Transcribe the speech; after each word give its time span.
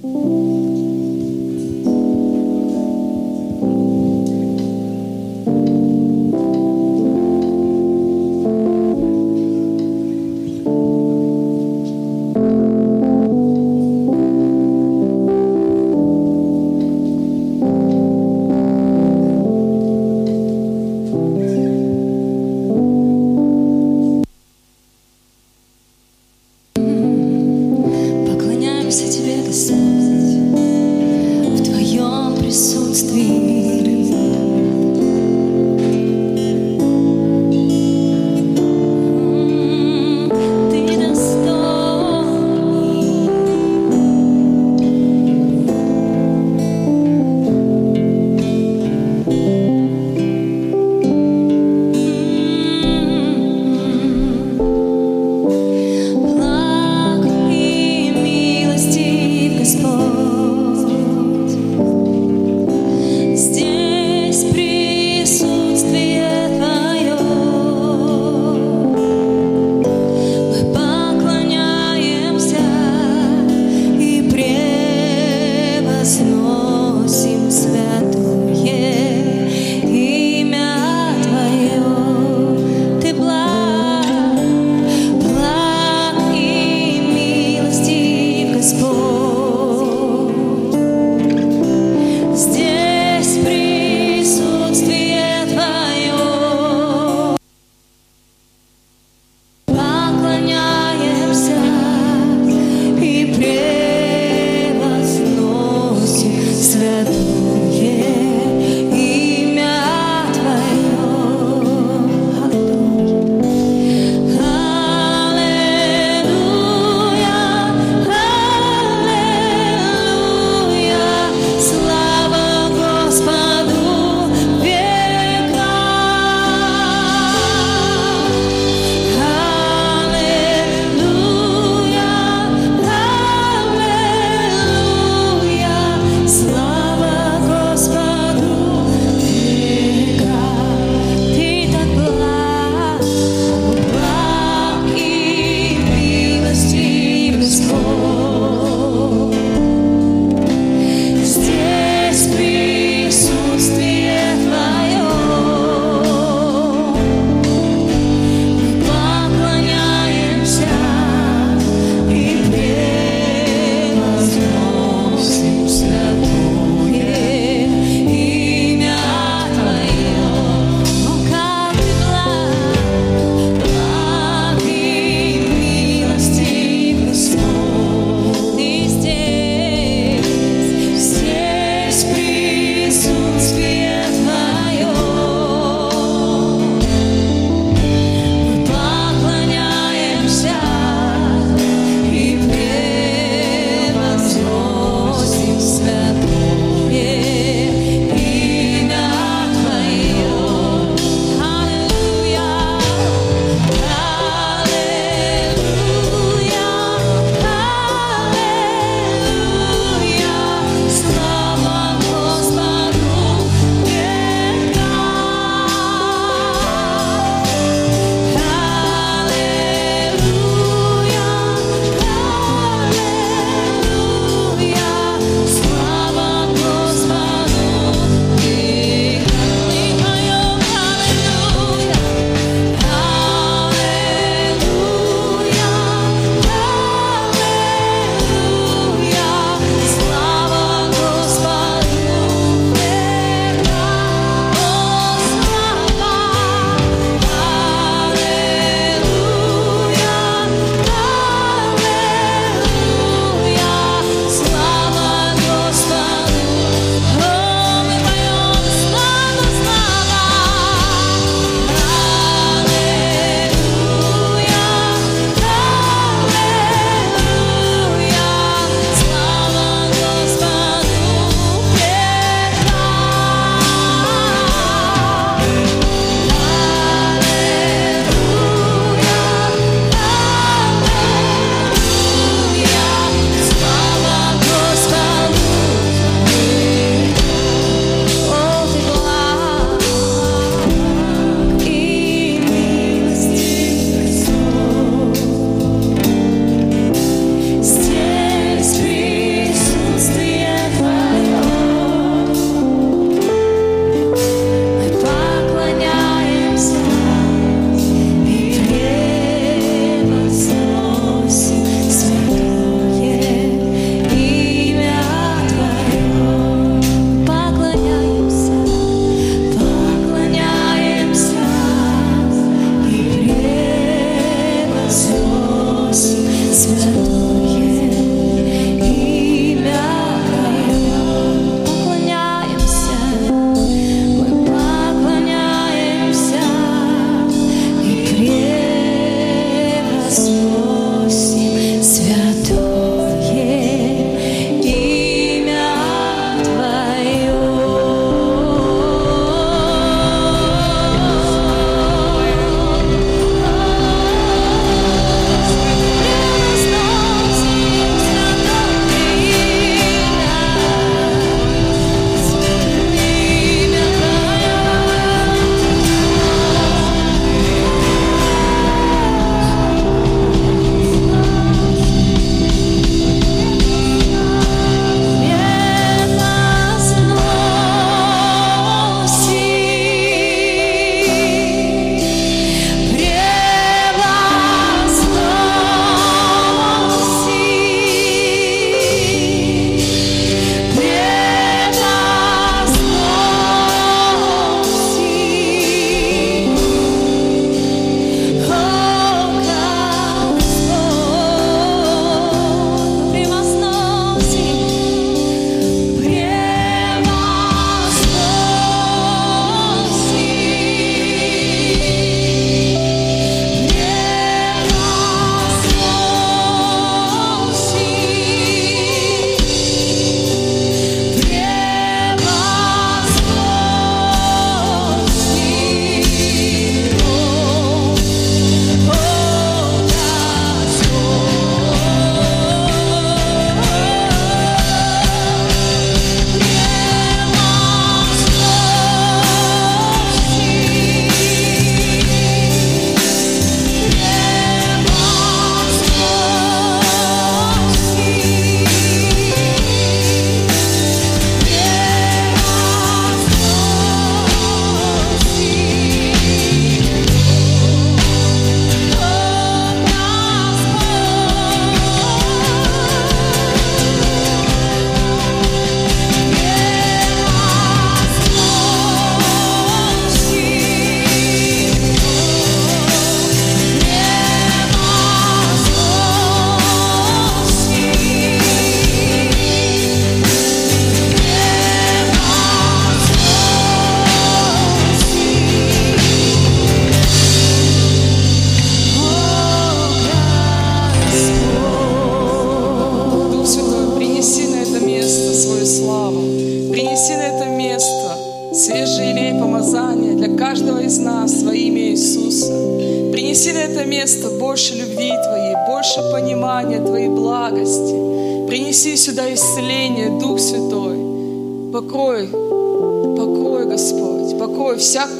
Поклоняемся 0.00 0.27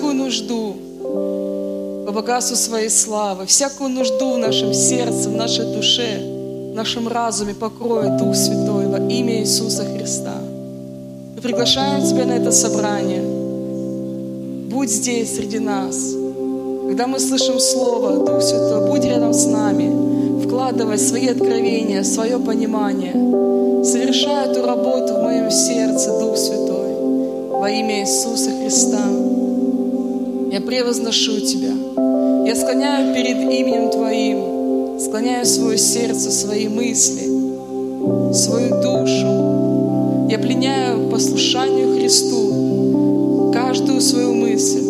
всякую 0.09 0.25
нужду 0.25 0.75
по 2.07 2.13
богатству 2.13 2.57
своей 2.57 2.89
славы, 2.89 3.45
всякую 3.45 3.91
нужду 3.91 4.33
в 4.35 4.39
нашем 4.39 4.73
сердце, 4.73 5.29
в 5.29 5.37
нашей 5.37 5.67
душе, 5.75 6.21
в 6.73 6.75
нашем 6.75 7.09
разуме 7.09 7.55
покрой, 7.55 8.09
Дух 8.19 8.35
Святой, 8.35 8.87
во 8.87 8.97
имя 8.97 9.41
Иисуса 9.41 9.85
Христа. 9.85 10.37
Мы 11.37 11.43
приглашаем 11.43 12.03
Тебя 12.07 12.25
на 12.25 12.33
это 12.33 12.53
собрание. 12.53 13.23
Будь 14.71 14.91
здесь 14.91 15.37
среди 15.37 15.59
нас. 15.59 16.15
Когда 16.87 17.07
мы 17.07 17.19
слышим 17.21 17.61
Слово, 17.61 18.25
Дух 18.25 18.43
Святой, 18.43 18.89
будь 18.89 19.05
рядом 19.05 19.35
с 19.35 19.45
нами. 19.45 20.43
Вкладывай 20.43 20.99
свои 20.99 21.29
откровения, 21.29 22.03
свое 22.03 22.39
понимание. 22.39 23.13
Совершай 23.85 24.51
эту 24.51 24.65
работу 24.65 25.13
в 25.15 25.23
моем 25.23 25.51
сердце, 25.51 26.19
Дух 26.19 26.39
Святой, 26.39 26.95
во 27.51 27.69
имя 27.69 28.01
Иисуса 28.01 28.51
Христа. 28.51 29.28
Я 30.51 30.63
превозношу 30.63 31.41
Тебя. 31.41 31.75
Я 32.47 32.55
склоняю 32.57 33.15
перед 33.15 33.37
именем 33.37 33.91
Твоим, 33.91 34.99
склоняю 34.99 35.45
свое 35.45 35.77
сердце, 35.77 36.31
свои 36.31 36.69
мысли, 36.69 37.25
свою 38.33 38.71
душу. 38.81 40.29
Я 40.31 40.39
пленяю 40.39 41.11
послушанию 41.11 41.99
Христу 41.99 43.51
каждую 43.53 44.01
свою 44.01 44.33
мысль. 44.33 44.85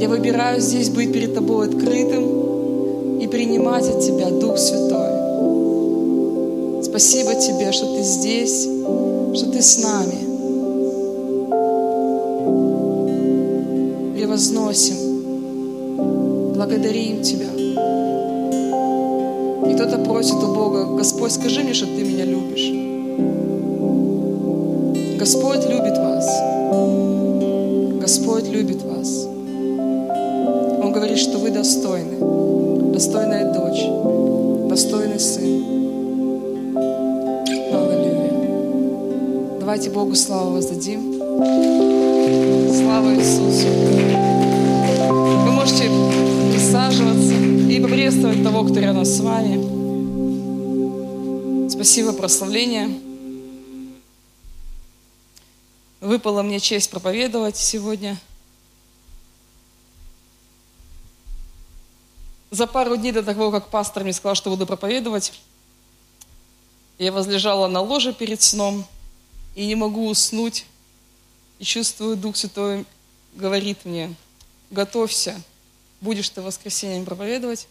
Я 0.00 0.08
выбираю 0.08 0.60
здесь 0.60 0.90
быть 0.90 1.12
перед 1.12 1.32
Тобой 1.34 1.68
открытым 1.68 3.20
и 3.20 3.28
принимать 3.28 3.88
от 3.88 4.00
Тебя 4.00 4.30
Дух 4.30 4.58
Святой. 4.58 5.12
Спасибо 6.82 7.36
Тебе, 7.36 7.70
что 7.70 7.86
Ты 7.94 8.02
здесь, 8.02 8.68
что 9.34 9.50
Ты 9.52 9.62
с 9.62 9.78
нами. 9.80 10.23
Превозносим, 14.34 14.96
благодарим 16.56 17.22
Тебя. 17.22 17.46
И 19.70 19.74
кто-то 19.76 19.98
просит 19.98 20.34
у 20.34 20.52
Бога, 20.52 20.96
Господь, 20.96 21.30
скажи 21.30 21.62
мне, 21.62 21.72
что 21.72 21.86
Ты 21.86 22.02
меня 22.02 22.24
любишь. 22.24 22.68
Господь 25.20 25.64
любит 25.68 25.96
вас. 25.98 26.26
Господь 28.00 28.48
любит 28.48 28.82
вас. 28.82 29.24
Он 30.82 30.90
говорит, 30.92 31.18
что 31.18 31.38
вы 31.38 31.50
достойны. 31.50 32.92
Достойная 32.92 33.54
дочь. 33.54 33.86
Достойный 34.68 35.20
сын. 35.20 35.62
Аллилуйя. 37.72 38.32
Давайте 39.60 39.90
Богу 39.90 40.16
славу 40.16 40.54
воздадим. 40.54 42.03
Слава 42.24 43.14
Иисусу. 43.16 43.68
Вы 45.12 45.52
можете 45.52 45.90
присаживаться 46.50 47.34
и 47.34 47.78
поприветствовать 47.82 48.42
того, 48.42 48.64
кто 48.64 48.80
рядом 48.80 49.04
с 49.04 49.20
вами. 49.20 49.58
Спасибо, 51.68 52.14
прославление. 52.14 52.98
Выпала 56.00 56.42
мне 56.42 56.60
честь 56.60 56.88
проповедовать 56.90 57.58
сегодня. 57.58 58.18
За 62.50 62.66
пару 62.66 62.96
дней 62.96 63.12
до 63.12 63.22
того, 63.22 63.50
как 63.50 63.68
пастор 63.68 64.02
мне 64.02 64.14
сказал, 64.14 64.34
что 64.34 64.48
буду 64.48 64.66
проповедовать, 64.66 65.34
я 66.98 67.12
возлежала 67.12 67.68
на 67.68 67.82
ложе 67.82 68.14
перед 68.14 68.40
сном 68.40 68.86
и 69.54 69.66
не 69.66 69.74
могу 69.74 70.08
уснуть. 70.08 70.64
И 71.58 71.64
чувствую, 71.64 72.16
Дух 72.16 72.36
Святой 72.36 72.84
говорит 73.34 73.84
мне, 73.84 74.14
готовься, 74.70 75.40
будешь 76.00 76.28
ты 76.28 76.40
в 76.40 76.44
воскресенье 76.44 77.04
проповедовать. 77.04 77.68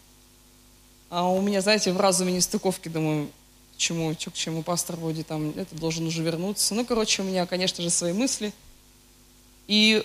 А 1.10 1.28
у 1.28 1.40
меня, 1.40 1.60
знаете, 1.60 1.92
в 1.92 2.00
разуме 2.00 2.32
нестыковки, 2.32 2.88
думаю, 2.88 3.30
к 3.74 3.76
чему, 3.76 4.14
что 4.18 4.30
к 4.30 4.34
чему 4.34 4.62
пастор 4.62 4.96
вроде 4.96 5.22
там, 5.22 5.50
это 5.50 5.74
должен 5.76 6.06
уже 6.06 6.22
вернуться. 6.22 6.74
Ну, 6.74 6.84
короче, 6.84 7.22
у 7.22 7.24
меня, 7.24 7.46
конечно 7.46 7.82
же, 7.82 7.90
свои 7.90 8.12
мысли. 8.12 8.52
И 9.68 10.04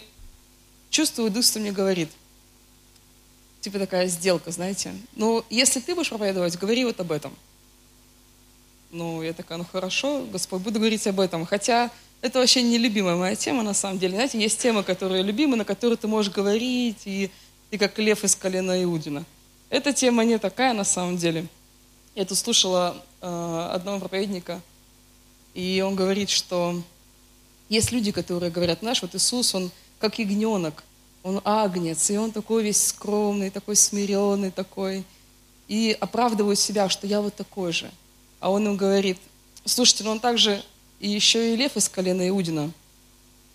чувствую, 0.90 1.32
Дух 1.32 1.44
Святой 1.44 1.62
мне 1.64 1.72
говорит, 1.72 2.10
типа 3.62 3.80
такая 3.80 4.08
сделка, 4.08 4.52
знаете. 4.52 4.94
Ну, 5.16 5.44
если 5.50 5.80
ты 5.80 5.96
будешь 5.96 6.10
проповедовать, 6.10 6.58
говори 6.58 6.86
вот 6.86 7.00
об 7.00 7.12
этом. 7.12 7.36
Ну, 8.92 9.22
я 9.22 9.34
такая, 9.34 9.58
ну 9.58 9.66
хорошо, 9.72 10.26
Господь, 10.32 10.62
буду 10.62 10.80
говорить 10.80 11.06
об 11.08 11.20
этом. 11.20 11.46
Хотя 11.46 11.92
это 12.22 12.40
вообще 12.40 12.62
не 12.62 12.78
любимая 12.78 13.16
моя 13.16 13.36
тема, 13.36 13.64
на 13.64 13.74
самом 13.74 13.98
деле. 14.00 14.16
Знаете, 14.16 14.40
есть 14.40 14.60
темы, 14.60 14.84
которые 14.84 15.24
любимы, 15.24 15.56
на 15.56 15.66
которые 15.66 15.98
ты 15.98 16.08
можешь 16.08 16.32
говорить, 16.32 17.04
и 17.06 17.32
ты 17.70 17.78
как 17.78 17.98
лев 17.98 18.24
из 18.24 18.36
колена 18.36 18.84
Иудина. 18.84 19.26
Эта 19.70 19.94
тема 19.94 20.26
не 20.26 20.38
такая, 20.38 20.74
на 20.74 20.84
самом 20.84 21.18
деле. 21.18 21.48
Я 22.16 22.26
тут 22.26 22.38
слушала 22.38 22.98
э, 23.22 23.70
одного 23.74 24.00
проповедника, 24.00 24.62
и 25.54 25.84
он 25.86 25.96
говорит, 25.96 26.30
что 26.30 26.82
есть 27.70 27.92
люди, 27.92 28.12
которые 28.12 28.52
говорят, 28.52 28.82
наш 28.82 29.02
вот 29.02 29.16
Иисус, 29.16 29.56
он 29.56 29.72
как 30.00 30.20
ягненок, 30.20 30.84
он 31.24 31.40
агнец, 31.46 32.10
и 32.10 32.18
он 32.18 32.32
такой 32.32 32.64
весь 32.64 32.88
скромный, 32.88 33.50
такой 33.50 33.76
смиренный, 33.76 34.52
такой, 34.52 35.06
и 35.68 35.96
оправдывают 36.00 36.60
себя, 36.60 36.90
что 36.90 37.06
я 37.06 37.22
вот 37.22 37.36
такой 37.36 37.72
же. 37.72 37.92
А 38.40 38.50
он 38.50 38.66
им 38.66 38.76
говорит, 38.76 39.18
слушайте, 39.66 40.04
ну 40.04 40.12
он 40.12 40.20
также 40.20 40.64
и 41.00 41.10
еще 41.10 41.54
и 41.54 41.56
лев 41.56 41.76
из 41.78 41.90
колена 41.90 42.28
Иудина. 42.30 42.72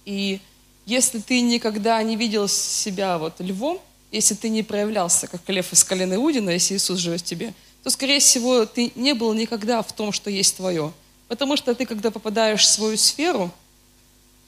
И 0.05 0.41
если 0.87 1.19
ты 1.19 1.41
никогда 1.41 2.03
не 2.03 2.17
видел 2.17 2.49
себя 2.49 3.19
вот 3.19 3.35
львом, 3.39 3.81
если 4.13 4.35
ты 4.35 4.49
не 4.49 4.63
проявлялся 4.63 5.27
как 5.27 5.49
лев 5.49 5.73
из 5.73 5.83
колена 5.83 6.15
Иудина, 6.15 6.51
если 6.51 6.77
Иисус 6.77 6.99
живет 6.99 7.21
в 7.21 7.25
тебе, 7.25 7.53
то, 7.83 7.91
скорее 7.91 8.21
всего, 8.21 8.65
ты 8.65 8.93
не 8.95 9.15
был 9.15 9.33
никогда 9.35 9.83
в 9.83 9.93
том, 9.93 10.13
что 10.13 10.31
есть 10.31 10.57
твое. 10.57 10.93
Потому 11.29 11.57
что 11.57 11.75
ты, 11.75 11.85
когда 11.85 12.11
попадаешь 12.11 12.63
в 12.63 12.71
свою 12.71 12.97
сферу, 12.97 13.51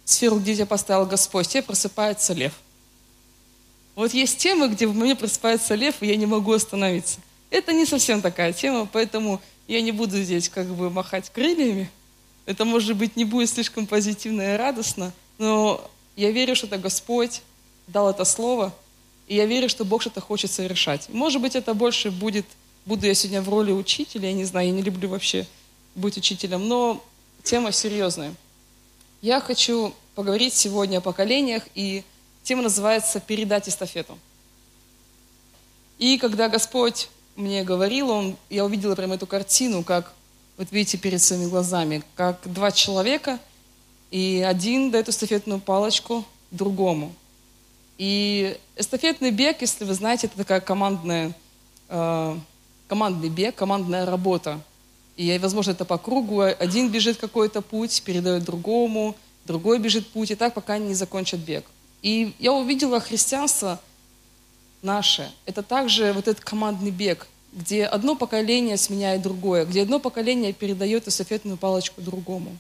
сферу, 0.05 0.39
где 0.39 0.55
тебя 0.55 0.67
поставил 0.67 1.07
Господь, 1.07 1.49
тебе 1.49 1.63
просыпается 1.63 2.33
лев. 2.33 2.53
Вот 3.95 4.15
есть 4.15 4.39
темы, 4.39 4.69
где 4.69 4.87
в 4.87 4.95
мне 4.95 5.17
просыпается 5.17 5.75
лев, 5.75 5.97
и 6.01 6.07
я 6.07 6.17
не 6.17 6.27
могу 6.27 6.53
остановиться. 6.53 7.19
Это 7.51 7.73
не 7.73 7.87
совсем 7.87 8.21
такая 8.21 8.53
тема, 8.53 8.89
поэтому 8.91 9.41
я 9.69 9.81
не 9.81 9.93
буду 9.93 10.23
здесь 10.23 10.49
как 10.49 10.67
бы 10.67 10.91
махать 10.91 11.31
крыльями. 11.31 11.91
Это, 12.47 12.65
может 12.65 12.97
быть, 12.97 13.17
не 13.17 13.25
будет 13.25 13.51
слишком 13.51 13.87
позитивно 13.87 14.55
и 14.55 14.57
радостно, 14.57 15.13
но 15.39 15.89
я 16.15 16.31
верю, 16.31 16.57
что 16.57 16.67
это 16.67 16.79
Господь 16.79 17.43
дал 17.89 18.09
это 18.09 18.25
слово, 18.25 18.73
и 19.27 19.35
я 19.35 19.47
верю, 19.47 19.69
что 19.69 19.85
Бог 19.85 20.01
что-то 20.01 20.21
хочет 20.21 20.51
совершать. 20.51 21.09
Может 21.09 21.43
быть, 21.43 21.57
это 21.57 21.75
больше 21.75 22.11
будет, 22.11 22.47
буду 22.87 23.07
я 23.07 23.15
сегодня 23.15 23.43
в 23.43 23.49
роли 23.49 23.73
учителя, 23.73 24.29
я 24.29 24.35
не 24.35 24.45
знаю, 24.45 24.69
я 24.69 24.73
не 24.73 24.83
люблю 24.83 25.09
вообще 25.09 25.47
быть 25.97 26.17
учителем, 26.17 26.69
но 26.69 27.05
тема 27.43 27.73
серьезная. 27.73 28.35
Я 29.23 29.41
хочу 29.41 29.93
поговорить 30.15 30.55
сегодня 30.55 30.99
о 30.99 31.01
поколениях, 31.01 31.65
и 31.75 32.05
тема 32.45 32.63
называется 32.63 33.19
«Передать 33.19 33.69
эстафету». 33.69 34.17
И 35.99 36.19
когда 36.19 36.49
Господь 36.49 37.09
мне 37.35 37.65
говорил, 37.65 38.11
он, 38.11 38.37
я 38.51 38.65
увидела 38.65 38.95
прямо 38.95 39.17
эту 39.17 39.27
картину, 39.27 39.83
как, 39.83 40.15
вот 40.57 40.69
видите 40.71 40.99
перед 40.99 41.21
своими 41.21 41.49
глазами, 41.49 42.03
как 42.15 42.41
два 42.45 42.71
человека, 42.71 43.39
и 44.11 44.45
один 44.47 44.91
дает 44.91 45.09
эстафетную 45.09 45.61
палочку 45.61 46.25
другому. 46.51 47.13
И 47.99 48.57
эстафетный 48.77 49.31
бег, 49.31 49.61
если 49.61 49.85
вы 49.85 49.95
знаете, 49.95 50.27
это 50.27 50.37
такая 50.37 50.61
командная, 50.61 51.35
э, 51.89 52.37
командный 52.89 53.29
бег, 53.29 53.55
командная 53.55 54.07
работа. 54.07 54.61
И, 55.17 55.39
возможно, 55.39 55.71
это 55.71 55.85
по 55.85 55.99
кругу. 55.99 56.41
Один 56.41 56.91
бежит 56.91 57.17
какой-то 57.17 57.63
путь, 57.63 58.03
передает 58.03 58.45
другому, 58.45 59.17
другой 59.47 59.79
бежит 59.79 60.07
путь, 60.09 60.31
и 60.31 60.35
так, 60.35 60.55
пока 60.55 60.75
они 60.75 60.89
не 60.89 60.95
закончат 60.95 61.41
бег. 61.41 61.65
И 62.03 62.35
я 62.39 62.53
увидела 62.53 63.01
христианство– 63.01 63.81
наше. 64.87 65.31
Это 65.45 65.63
также 65.63 66.13
вот 66.13 66.29
этот 66.29 66.43
командный 66.43 66.91
бег, 66.91 67.27
где 67.57 67.87
одно 67.87 68.15
поколение 68.15 68.77
сменяет 68.77 69.23
другое, 69.23 69.65
где 69.65 69.83
одно 69.83 69.99
поколение 69.99 70.53
передает 70.53 71.09
эстафетную 71.09 71.57
палочку 71.57 72.03
другому. 72.03 72.57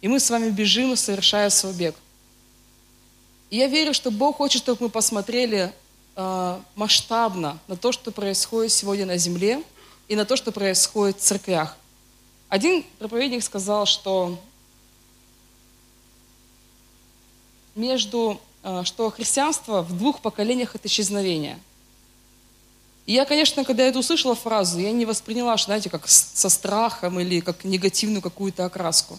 И 0.00 0.08
мы 0.08 0.18
с 0.18 0.28
вами 0.28 0.50
бежим, 0.50 0.96
совершая 0.96 1.48
свой 1.48 1.72
бег. 1.72 1.94
И 3.50 3.56
я 3.56 3.68
верю, 3.68 3.94
что 3.94 4.10
Бог 4.10 4.38
хочет, 4.38 4.60
чтобы 4.60 4.84
мы 4.84 4.88
посмотрели 4.90 5.72
э, 6.16 6.60
масштабно 6.74 7.60
на 7.68 7.76
то, 7.76 7.92
что 7.92 8.10
происходит 8.10 8.72
сегодня 8.72 9.06
на 9.06 9.16
земле, 9.16 9.62
и 10.08 10.16
на 10.16 10.24
то, 10.24 10.34
что 10.34 10.50
происходит 10.50 11.18
в 11.18 11.20
церквях. 11.20 11.76
Один 12.48 12.84
проповедник 12.98 13.44
сказал, 13.44 13.86
что 13.86 14.40
между, 17.76 18.40
э, 18.64 18.82
что 18.84 19.08
христианство 19.10 19.82
в 19.82 19.96
двух 19.96 20.20
поколениях 20.20 20.74
это 20.74 20.88
исчезновение. 20.88 21.60
И 23.06 23.14
я, 23.14 23.24
конечно, 23.24 23.64
когда 23.64 23.82
я 23.82 23.88
эту 23.88 23.98
услышала 23.98 24.34
фразу, 24.34 24.78
я 24.78 24.92
не 24.92 25.04
восприняла, 25.04 25.56
что, 25.56 25.66
знаете, 25.66 25.90
как 25.90 26.08
со 26.08 26.48
страхом 26.48 27.18
или 27.18 27.40
как 27.40 27.64
негативную 27.64 28.22
какую-то 28.22 28.64
окраску. 28.64 29.18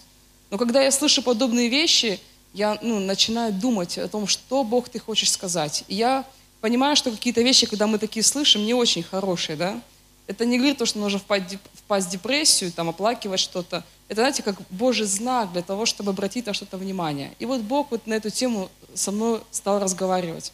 Но 0.50 0.58
когда 0.58 0.82
я 0.82 0.90
слышу 0.90 1.22
подобные 1.22 1.68
вещи, 1.68 2.20
я 2.54 2.78
ну, 2.82 3.00
начинаю 3.00 3.52
думать 3.52 3.98
о 3.98 4.08
том, 4.08 4.26
что 4.26 4.64
Бог 4.64 4.88
ты 4.88 4.98
хочешь 4.98 5.30
сказать. 5.30 5.84
И 5.88 5.96
я 5.96 6.24
понимаю, 6.60 6.96
что 6.96 7.10
какие-то 7.10 7.42
вещи, 7.42 7.66
когда 7.66 7.86
мы 7.86 7.98
такие 7.98 8.22
слышим, 8.22 8.64
не 8.64 8.72
очень 8.72 9.02
хорошие, 9.02 9.56
да. 9.56 9.80
Это 10.26 10.46
не 10.46 10.56
говорит 10.56 10.78
то, 10.78 10.86
что 10.86 10.98
нужно 10.98 11.18
впасть 11.18 12.06
в 12.06 12.10
депрессию, 12.10 12.72
там, 12.72 12.88
оплакивать 12.88 13.40
что-то. 13.40 13.84
Это, 14.08 14.22
знаете, 14.22 14.42
как 14.42 14.56
Божий 14.70 15.04
знак 15.04 15.52
для 15.52 15.60
того, 15.60 15.84
чтобы 15.84 16.12
обратить 16.12 16.46
на 16.46 16.54
что-то 16.54 16.78
внимание. 16.78 17.32
И 17.38 17.44
вот 17.44 17.60
Бог 17.60 17.90
вот 17.90 18.06
на 18.06 18.14
эту 18.14 18.30
тему 18.30 18.70
со 18.94 19.12
мной 19.12 19.40
стал 19.50 19.80
разговаривать. 19.80 20.52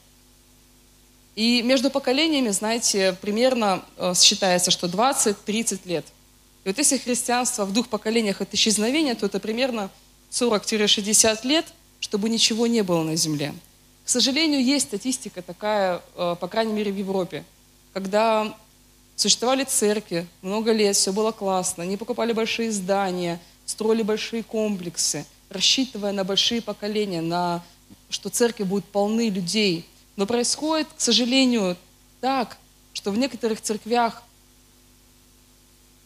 И 1.37 1.63
между 1.63 1.91
поколениями, 1.91 2.51
знаете, 2.51 3.17
примерно 3.21 3.85
э, 3.97 4.15
считается, 4.15 4.71
что 4.71 4.87
20-30 4.87 5.81
лет. 5.85 6.07
И 6.65 6.69
вот 6.69 6.79
если 6.79 6.99
христианство 6.99 7.65
в 7.65 7.73
двух 7.73 7.89
поколениях 7.89 8.41
это 8.41 8.57
исчезновение, 8.57 9.15
то 9.15 9.27
это 9.27 9.41
примерно 9.41 9.91
40-60 10.31 11.47
лет, 11.47 11.67
чтобы 12.01 12.29
ничего 12.29 12.67
не 12.67 12.83
было 12.83 13.03
на 13.03 13.17
земле. 13.17 13.55
К 14.05 14.09
сожалению, 14.09 14.63
есть 14.63 14.89
статистика 14.89 15.41
такая, 15.43 16.03
э, 16.17 16.37
по 16.39 16.49
крайней 16.49 16.73
мере, 16.73 16.93
в 16.93 16.97
Европе, 16.97 17.45
когда 17.93 18.55
Существовали 19.21 19.65
церкви, 19.65 20.27
много 20.41 20.73
лет, 20.73 20.97
все 20.97 21.13
было 21.13 21.31
классно. 21.31 21.83
Они 21.83 21.99
покупали 21.99 22.33
большие 22.33 22.73
здания, 22.73 23.39
строили 23.67 24.01
большие 24.01 24.43
комплексы, 24.43 25.27
рассчитывая 25.51 26.13
на 26.13 26.25
большие 26.25 26.63
поколения, 26.63 27.21
на 27.21 27.63
что 28.09 28.31
церкви 28.31 28.63
будут 28.63 28.87
полны 28.87 29.29
людей. 29.29 29.85
Но 30.17 30.27
происходит, 30.27 30.89
к 30.97 31.01
сожалению, 31.01 31.77
так, 32.21 32.59
что 32.93 33.11
в 33.11 33.19
некоторых 33.19 33.61
церквях 33.61 34.23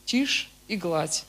тишь 0.05 0.51
и 0.69 0.77
гладь. 0.77 1.25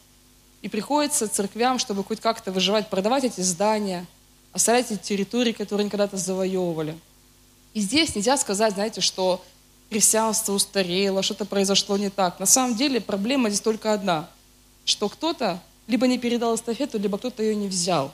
И 0.62 0.70
приходится 0.70 1.28
церквям, 1.28 1.80
чтобы 1.80 2.04
хоть 2.04 2.20
как-то 2.20 2.52
выживать, 2.52 2.90
продавать 2.90 3.24
эти 3.24 3.42
здания, 3.42 4.06
оставлять 4.52 4.92
эти 4.92 5.00
территории, 5.02 5.52
которые 5.52 5.84
они 5.84 5.90
когда-то 5.90 6.18
завоевывали. 6.18 6.98
И 7.74 7.82
здесь 7.82 8.16
нельзя 8.16 8.38
сказать, 8.38 8.74
знаете, 8.74 9.02
что 9.02 9.44
христианство 9.90 10.54
устарело, 10.54 11.22
что-то 11.22 11.46
произошло 11.46 11.98
не 11.98 12.10
так. 12.10 12.40
На 12.40 12.46
самом 12.46 12.76
деле 12.76 13.02
проблема 13.02 13.50
здесь 13.50 13.62
только 13.62 13.94
одна, 13.94 14.30
что 14.86 15.10
кто-то 15.10 15.62
либо 15.88 16.08
не 16.08 16.18
передал 16.18 16.56
эстафету, 16.56 16.98
либо 16.98 17.18
кто-то 17.18 17.44
ее 17.44 17.56
не 17.56 17.68
взял. 17.68 18.14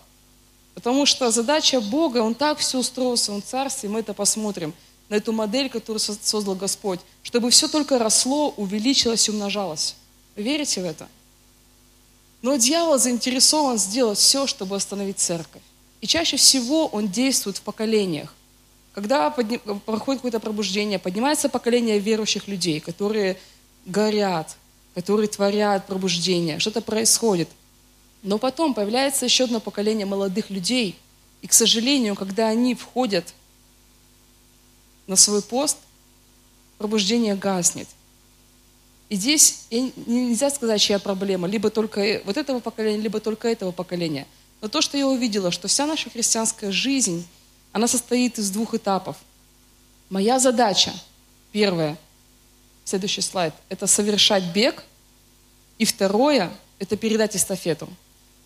Потому 0.73 1.05
что 1.05 1.31
задача 1.31 1.81
Бога, 1.81 2.19
Он 2.19 2.33
так 2.33 2.59
все 2.59 2.79
устроил 2.79 3.15
в 3.15 3.19
своем 3.19 3.43
царстве, 3.43 3.89
мы 3.89 3.99
это 3.99 4.13
посмотрим, 4.13 4.73
на 5.09 5.15
эту 5.15 5.33
модель, 5.33 5.69
которую 5.69 5.99
создал 5.99 6.55
Господь, 6.55 7.01
чтобы 7.21 7.49
все 7.49 7.67
только 7.67 7.99
росло, 7.99 8.53
увеличилось 8.55 9.27
и 9.27 9.31
умножалось. 9.31 9.95
Вы 10.37 10.43
верите 10.43 10.81
в 10.81 10.85
это? 10.85 11.07
Но 12.41 12.55
дьявол 12.55 12.97
заинтересован 12.97 13.77
сделать 13.77 14.17
все, 14.17 14.47
чтобы 14.47 14.75
остановить 14.75 15.19
церковь. 15.19 15.61
И 15.99 16.07
чаще 16.07 16.37
всего 16.37 16.87
он 16.87 17.09
действует 17.09 17.57
в 17.57 17.61
поколениях. 17.61 18.33
Когда 18.93 19.29
подним, 19.29 19.59
проходит 19.85 20.21
какое-то 20.21 20.39
пробуждение, 20.39 20.97
поднимается 20.97 21.49
поколение 21.49 21.99
верующих 21.99 22.47
людей, 22.47 22.79
которые 22.79 23.37
горят, 23.85 24.55
которые 24.95 25.27
творят 25.27 25.87
пробуждение, 25.87 26.59
что-то 26.59 26.81
происходит. 26.81 27.49
Но 28.23 28.37
потом 28.37 28.73
появляется 28.73 29.25
еще 29.25 29.45
одно 29.45 29.59
поколение 29.59 30.05
молодых 30.05 30.49
людей, 30.49 30.97
и, 31.41 31.47
к 31.47 31.53
сожалению, 31.53 32.15
когда 32.15 32.47
они 32.47 32.75
входят 32.75 33.33
на 35.07 35.15
свой 35.15 35.41
пост, 35.41 35.77
пробуждение 36.77 37.35
гаснет. 37.35 37.87
И 39.09 39.15
здесь 39.15 39.65
нельзя 39.69 40.49
сказать, 40.49 40.81
чья 40.81 40.99
проблема, 40.99 41.47
либо 41.47 41.69
только 41.69 42.21
вот 42.25 42.37
этого 42.37 42.59
поколения, 42.59 43.01
либо 43.01 43.19
только 43.19 43.47
этого 43.47 43.71
поколения. 43.71 44.27
Но 44.61 44.67
то, 44.67 44.81
что 44.81 44.97
я 44.97 45.07
увидела, 45.07 45.51
что 45.51 45.67
вся 45.67 45.85
наша 45.85 46.09
христианская 46.09 46.71
жизнь– 46.71 47.27
она 47.71 47.87
состоит 47.87 48.37
из 48.37 48.49
двух 48.49 48.73
этапов. 48.73 49.17
Моя 50.09 50.39
задача, 50.39 50.93
первое, 51.51 51.97
следующий 52.83 53.21
слайд, 53.21 53.53
это 53.69 53.87
совершать 53.87 54.43
бег, 54.53 54.83
и 55.77 55.85
второе, 55.85 56.51
это 56.79 56.97
передать 56.97 57.35
эстафету. 57.35 57.89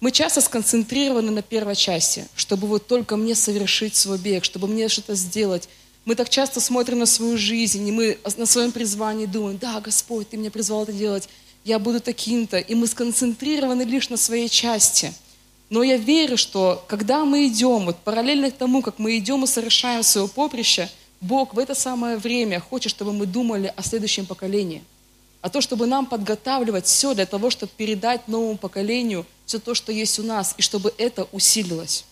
Мы 0.06 0.12
часто 0.12 0.40
сконцентрированы 0.40 1.32
на 1.32 1.42
первой 1.42 1.76
части, 1.76 2.28
чтобы 2.36 2.68
вот 2.68 2.86
только 2.86 3.18
мне 3.18 3.34
совершить 3.34 3.96
свой 3.96 4.20
бег, 4.20 4.44
чтобы 4.44 4.68
мне 4.68 4.88
что-то 4.88 5.16
сделать. 5.16 5.68
Мы 6.06 6.14
так 6.14 6.30
часто 6.30 6.62
смотрим 6.62 7.00
на 7.00 7.08
свою 7.08 7.40
жизнь, 7.40 7.88
и 7.88 7.92
мы 7.92 8.20
на 8.38 8.46
своем 8.46 8.72
призвании 8.72 9.26
думаем, 9.26 9.58
да, 9.58 9.82
Господь, 9.82 10.30
Ты 10.30 10.38
меня 10.38 10.52
призвал 10.52 10.84
это 10.84 10.94
делать, 10.94 11.28
я 11.64 11.80
буду 11.80 12.00
таким-то. 12.00 12.60
И 12.60 12.76
мы 12.76 12.86
сконцентрированы 12.86 13.82
лишь 13.82 14.10
на 14.12 14.18
своей 14.18 14.48
части– 14.48 15.12
но 15.72 15.82
я 15.82 15.98
верю, 15.98 16.38
что 16.38 16.86
когда 16.88 17.26
мы 17.26 17.48
идем, 17.48 17.86
вот 17.86 17.98
параллельно 17.98 18.52
тому, 18.52 18.84
как 18.84 19.00
мы 19.00 19.18
идем 19.18 19.44
и 19.44 19.48
совершаем 19.48 20.04
свое 20.04 20.28
поприще, 20.28 20.88
Бог 21.22 21.56
в 21.56 21.58
это 21.58 21.74
самое 21.74 22.18
время 22.18 22.60
хочет, 22.60 22.92
чтобы 22.92 23.12
мы 23.12 23.26
думали 23.26 23.74
о 23.76 23.82
следующем 23.82 24.28
поколении. 24.28 24.84
А 25.42 25.50
то, 25.50 25.62
чтобы 25.62 25.88
нам 25.88 26.06
подготавливать 26.06 26.86
все 26.86 27.16
для 27.16 27.26
того, 27.26 27.50
чтобы 27.50 27.72
передать 27.76 28.28
новому 28.28 28.58
поколению 28.60 29.26
все 29.46 29.60
то, 29.60 29.74
что 29.74 29.92
есть 29.92 30.20
у 30.20 30.24
нас, 30.24 30.56
и 30.58 30.62
чтобы 30.62 30.94
это 30.98 31.28
усилилось. 31.32 32.06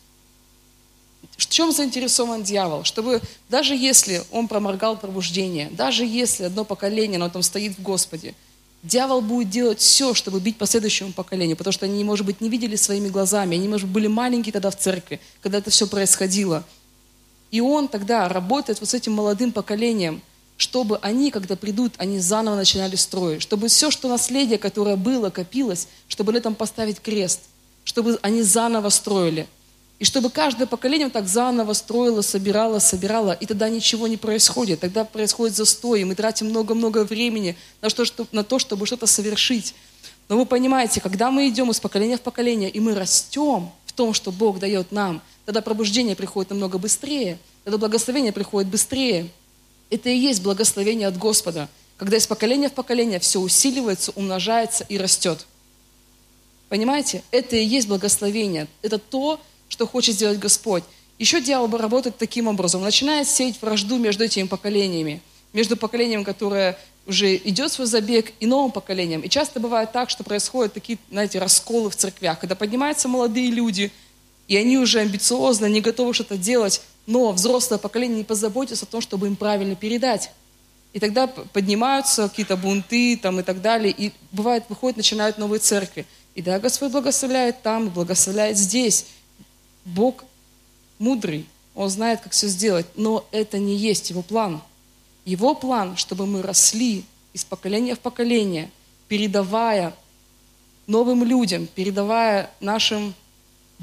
В 1.38 1.48
чем 1.48 1.72
заинтересован 1.72 2.44
дьявол? 2.44 2.84
Чтобы 2.84 3.22
даже 3.50 3.76
если 3.76 4.24
он 4.32 4.48
проморгал 4.48 4.98
пробуждение, 4.98 5.70
даже 5.72 6.06
если 6.06 6.44
одно 6.44 6.64
поколение, 6.64 7.16
оно 7.16 7.30
там 7.30 7.44
стоит 7.44 7.78
в 7.78 7.82
Господе– 7.82 8.36
Дьявол 8.84 9.22
будет 9.22 9.50
делать 9.50 9.80
все, 9.80 10.14
чтобы 10.14 10.42
бить 10.42 10.58
по 10.58 10.66
следующему 10.66 11.14
поколению, 11.14 11.56
потому 11.56 11.72
что 11.72 11.86
они, 11.86 12.04
может 12.04 12.26
быть, 12.26 12.42
не 12.42 12.50
видели 12.50 12.76
своими 12.76 13.08
глазами, 13.08 13.56
они, 13.56 13.70
может 13.70 13.88
быть, 13.88 13.94
были 13.94 14.08
маленькие 14.08 14.52
тогда 14.52 14.70
в 14.70 14.78
церкви, 14.78 15.22
когда 15.42 15.60
это 15.60 15.70
все 15.70 15.88
происходило. 15.88 16.66
И 17.50 17.62
он 17.62 17.88
тогда 17.88 18.28
работает 18.28 18.82
вот 18.82 18.90
с 18.90 18.94
этим 18.94 19.14
молодым 19.14 19.54
поколением, 19.54 20.22
чтобы 20.64 20.98
они, 21.02 21.30
когда 21.30 21.56
придут, 21.56 21.94
они 21.98 22.20
заново 22.20 22.56
начинали 22.56 22.96
строить, 22.96 23.42
чтобы 23.42 23.68
все, 23.68 23.92
что 23.92 24.08
наследие, 24.08 24.58
которое 24.58 24.96
было, 24.96 25.30
копилось, 25.30 25.88
чтобы 26.08 26.32
на 26.32 26.38
этом 26.38 26.56
поставить 26.56 27.00
крест, 27.00 27.42
чтобы 27.84 28.18
они 28.22 28.42
заново 28.42 28.90
строили– 28.90 29.48
и 30.04 30.06
чтобы 30.06 30.30
каждое 30.30 30.66
поколение 30.66 31.10
так 31.10 31.30
заново 31.30 31.72
строило, 31.72 32.22
собирало, 32.22 32.80
собирало, 32.80 33.32
и 33.32 33.46
тогда 33.46 33.70
ничего 33.70 34.08
не 34.08 34.18
происходит. 34.18 34.82
Тогда 34.82 35.06
происходит 35.06 35.56
застой, 35.56 36.02
и 36.02 36.04
мы 36.04 36.14
тратим 36.14 36.48
много-много 36.48 37.06
времени 37.06 37.56
на, 37.82 37.90
что, 37.90 38.06
на 38.34 38.44
то, 38.44 38.60
чтобы 38.60 38.86
что-то 38.86 39.08
совершить. 39.08 39.74
Но 40.28 40.38
вы 40.38 40.46
понимаете, 40.46 41.00
когда 41.00 41.32
мы 41.32 41.48
идем 41.48 41.72
из 41.72 41.80
поколения 41.80 42.18
в 42.18 42.22
поколение, 42.22 42.70
и 42.70 42.82
мы 42.82 42.96
растем 42.96 43.72
в 43.86 43.94
том, 43.94 44.14
что 44.14 44.34
Бог 44.34 44.60
дает 44.60 44.92
нам, 44.92 45.22
тогда 45.46 45.62
пробуждение 45.62 46.18
приходит 46.18 46.50
намного 46.50 46.78
быстрее, 46.78 47.38
тогда 47.64 47.78
благословение 47.78 48.34
приходит 48.34 48.70
быстрее. 48.70 49.30
Это 49.94 50.10
и 50.10 50.18
есть 50.18 50.42
благословение 50.42 51.08
от 51.08 51.20
Господа, 51.20 51.70
когда 51.98 52.18
из 52.18 52.26
поколения 52.26 52.68
в 52.68 52.74
поколение 52.74 53.20
все 53.20 53.40
усиливается, 53.40 54.12
умножается 54.16 54.88
и 54.90 54.98
растет. 54.98 55.46
Понимаете? 56.68 57.22
Это 57.30 57.58
и 57.58 57.64
есть 57.64 57.88
благословение. 57.88 58.68
Это 58.82 58.98
то, 58.98 59.40
что 59.70 59.86
хочет 59.86 60.16
сделать 60.16 60.40
Господь. 60.40 60.84
Еще 61.20 61.42
дьявол 61.42 61.78
работает 61.78 62.18
таким 62.18 62.48
образом. 62.48 62.82
Начинает 62.82 63.28
сеять 63.28 63.62
вражду 63.62 64.00
между 64.00 64.24
этими 64.24 64.48
поколениями. 64.48 65.22
Между 65.54 65.78
поколением, 65.78 66.24
которое 66.24 66.80
уже 67.06 67.36
идет 67.36 67.72
свой 67.72 67.86
забег, 67.86 68.34
и 68.40 68.48
новым 68.48 68.72
поколением. 68.72 69.22
И 69.22 69.30
часто 69.30 69.60
бывает 69.60 69.92
так, 69.92 70.10
что 70.10 70.24
происходят 70.24 70.74
такие, 70.74 70.98
знаете, 71.12 71.38
расколы 71.38 71.92
в 71.92 71.96
церквях, 71.96 72.40
когда 72.40 72.56
поднимаются 72.56 73.08
молодые 73.08 73.52
люди, 73.52 73.92
и 74.48 74.58
они 74.58 74.80
уже 74.80 75.02
амбициозно, 75.02 75.68
не 75.68 75.82
готовы 75.82 76.16
что-то 76.16 76.36
делать, 76.36 76.82
но 77.06 77.32
взрослое 77.32 77.78
поколение 77.78 78.20
не 78.20 78.24
позаботится 78.24 78.86
о 78.86 78.88
том, 78.88 79.02
чтобы 79.02 79.28
им 79.28 79.36
правильно 79.36 79.76
передать. 79.76 80.32
И 80.94 81.00
тогда 81.00 81.28
поднимаются 81.28 82.30
какие-то 82.30 82.56
бунты 82.56 83.18
там, 83.18 83.40
и 83.40 83.44
так 83.44 83.62
далее, 83.62 83.94
и 83.96 84.14
бывает, 84.32 84.64
выходят, 84.70 84.98
начинают 84.98 85.38
новые 85.38 85.60
церкви. 85.60 86.06
И 86.36 86.42
да, 86.42 86.60
Господь 86.60 86.92
благословляет 86.92 87.62
там, 87.62 87.90
благословляет 87.90 88.58
здесь. 88.58 89.08
Бог 89.86 90.24
мудрый, 91.00 91.48
Он 91.76 91.90
знает, 91.90 92.22
как 92.22 92.34
все 92.34 92.48
сделать, 92.48 92.86
но 92.96 93.26
это 93.32 93.58
не 93.58 93.76
есть 93.76 94.12
Его 94.12 94.22
план. 94.22 94.62
Его 95.26 95.56
план, 95.56 95.98
чтобы 95.98 96.26
мы 96.26 96.42
росли 96.42 97.04
из 97.34 97.44
поколения 97.44 97.96
в 97.96 98.00
поколение, 98.00 98.70
передавая 99.08 99.94
новым 100.86 101.24
людям, 101.24 101.68
передавая 101.68 102.52
нашим 102.60 103.14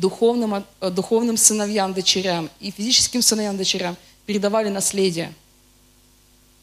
духовным, 0.01 0.65
э, 0.81 0.91
духовным 0.91 1.37
сыновьям, 1.37 1.93
дочерям 1.93 2.51
и 2.59 2.71
физическим 2.71 3.23
сыновьям, 3.23 3.57
дочерям, 3.57 3.97
передавали 4.27 4.69
наследие. 4.69 5.33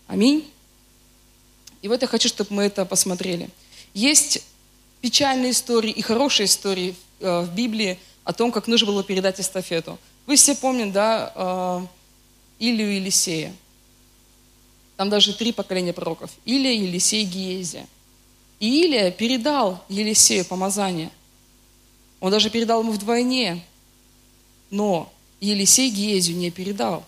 Аминь. 0.08 0.50
И 1.82 1.88
вот 1.88 2.02
я 2.02 2.08
хочу, 2.08 2.28
чтобы 2.28 2.54
мы 2.54 2.64
это 2.64 2.86
посмотрели. 2.86 3.50
Есть 3.94 4.44
печальные 5.02 5.52
истории 5.52 5.92
и 5.92 6.02
хорошие 6.02 6.46
истории 6.46 6.96
э, 7.20 7.42
в 7.42 7.54
Библии 7.54 8.00
о 8.24 8.34
том, 8.34 8.52
как 8.52 8.68
нужно 8.68 8.88
было 8.88 9.04
передать 9.04 9.40
эстафету. 9.40 10.00
Вы 10.26 10.36
все 10.36 10.56
помните, 10.56 10.92
да, 10.92 11.32
э, 11.36 11.86
Илию 12.60 12.92
и 12.92 12.96
Елисея. 12.96 13.54
Там 14.96 15.10
даже 15.10 15.34
три 15.34 15.52
поколения 15.52 15.94
пророков. 15.94 16.32
Илия, 16.46 16.74
Елисей, 16.74 17.24
Гиезия. 17.24 17.88
И 18.60 18.86
Илия 18.86 19.12
передал 19.12 19.84
Елисею 19.90 20.44
помазание. 20.44 21.12
Он 22.20 22.32
даже 22.32 22.50
передал 22.50 22.82
ему 22.82 22.92
вдвойне. 22.92 23.64
Но 24.70 25.12
Елисей 25.40 25.90
Гиезию 25.90 26.38
не 26.38 26.52
передал. 26.52 27.06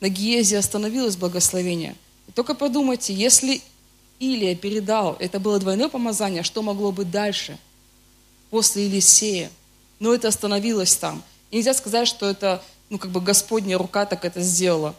На 0.00 0.08
Гиезе 0.08 0.58
остановилось 0.58 1.16
благословение. 1.16 1.96
И 2.28 2.32
только 2.32 2.54
подумайте, 2.54 3.12
если 3.12 3.62
Илия 4.18 4.54
передал, 4.54 5.16
это 5.18 5.40
было 5.40 5.58
двойное 5.58 5.88
помазание, 5.88 6.42
что 6.42 6.62
могло 6.62 6.92
быть 6.92 7.10
дальше, 7.10 7.58
после 8.50 8.86
Елисея? 8.86 9.50
Но 9.98 10.14
это 10.14 10.28
остановилось 10.28 10.94
там. 10.96 11.22
И 11.50 11.56
нельзя 11.56 11.74
сказать, 11.74 12.08
что 12.08 12.28
это, 12.28 12.62
ну, 12.90 12.98
как 12.98 13.10
бы 13.10 13.20
Господня 13.20 13.78
рука 13.78 14.06
так 14.06 14.24
это 14.24 14.40
сделала. 14.40 14.94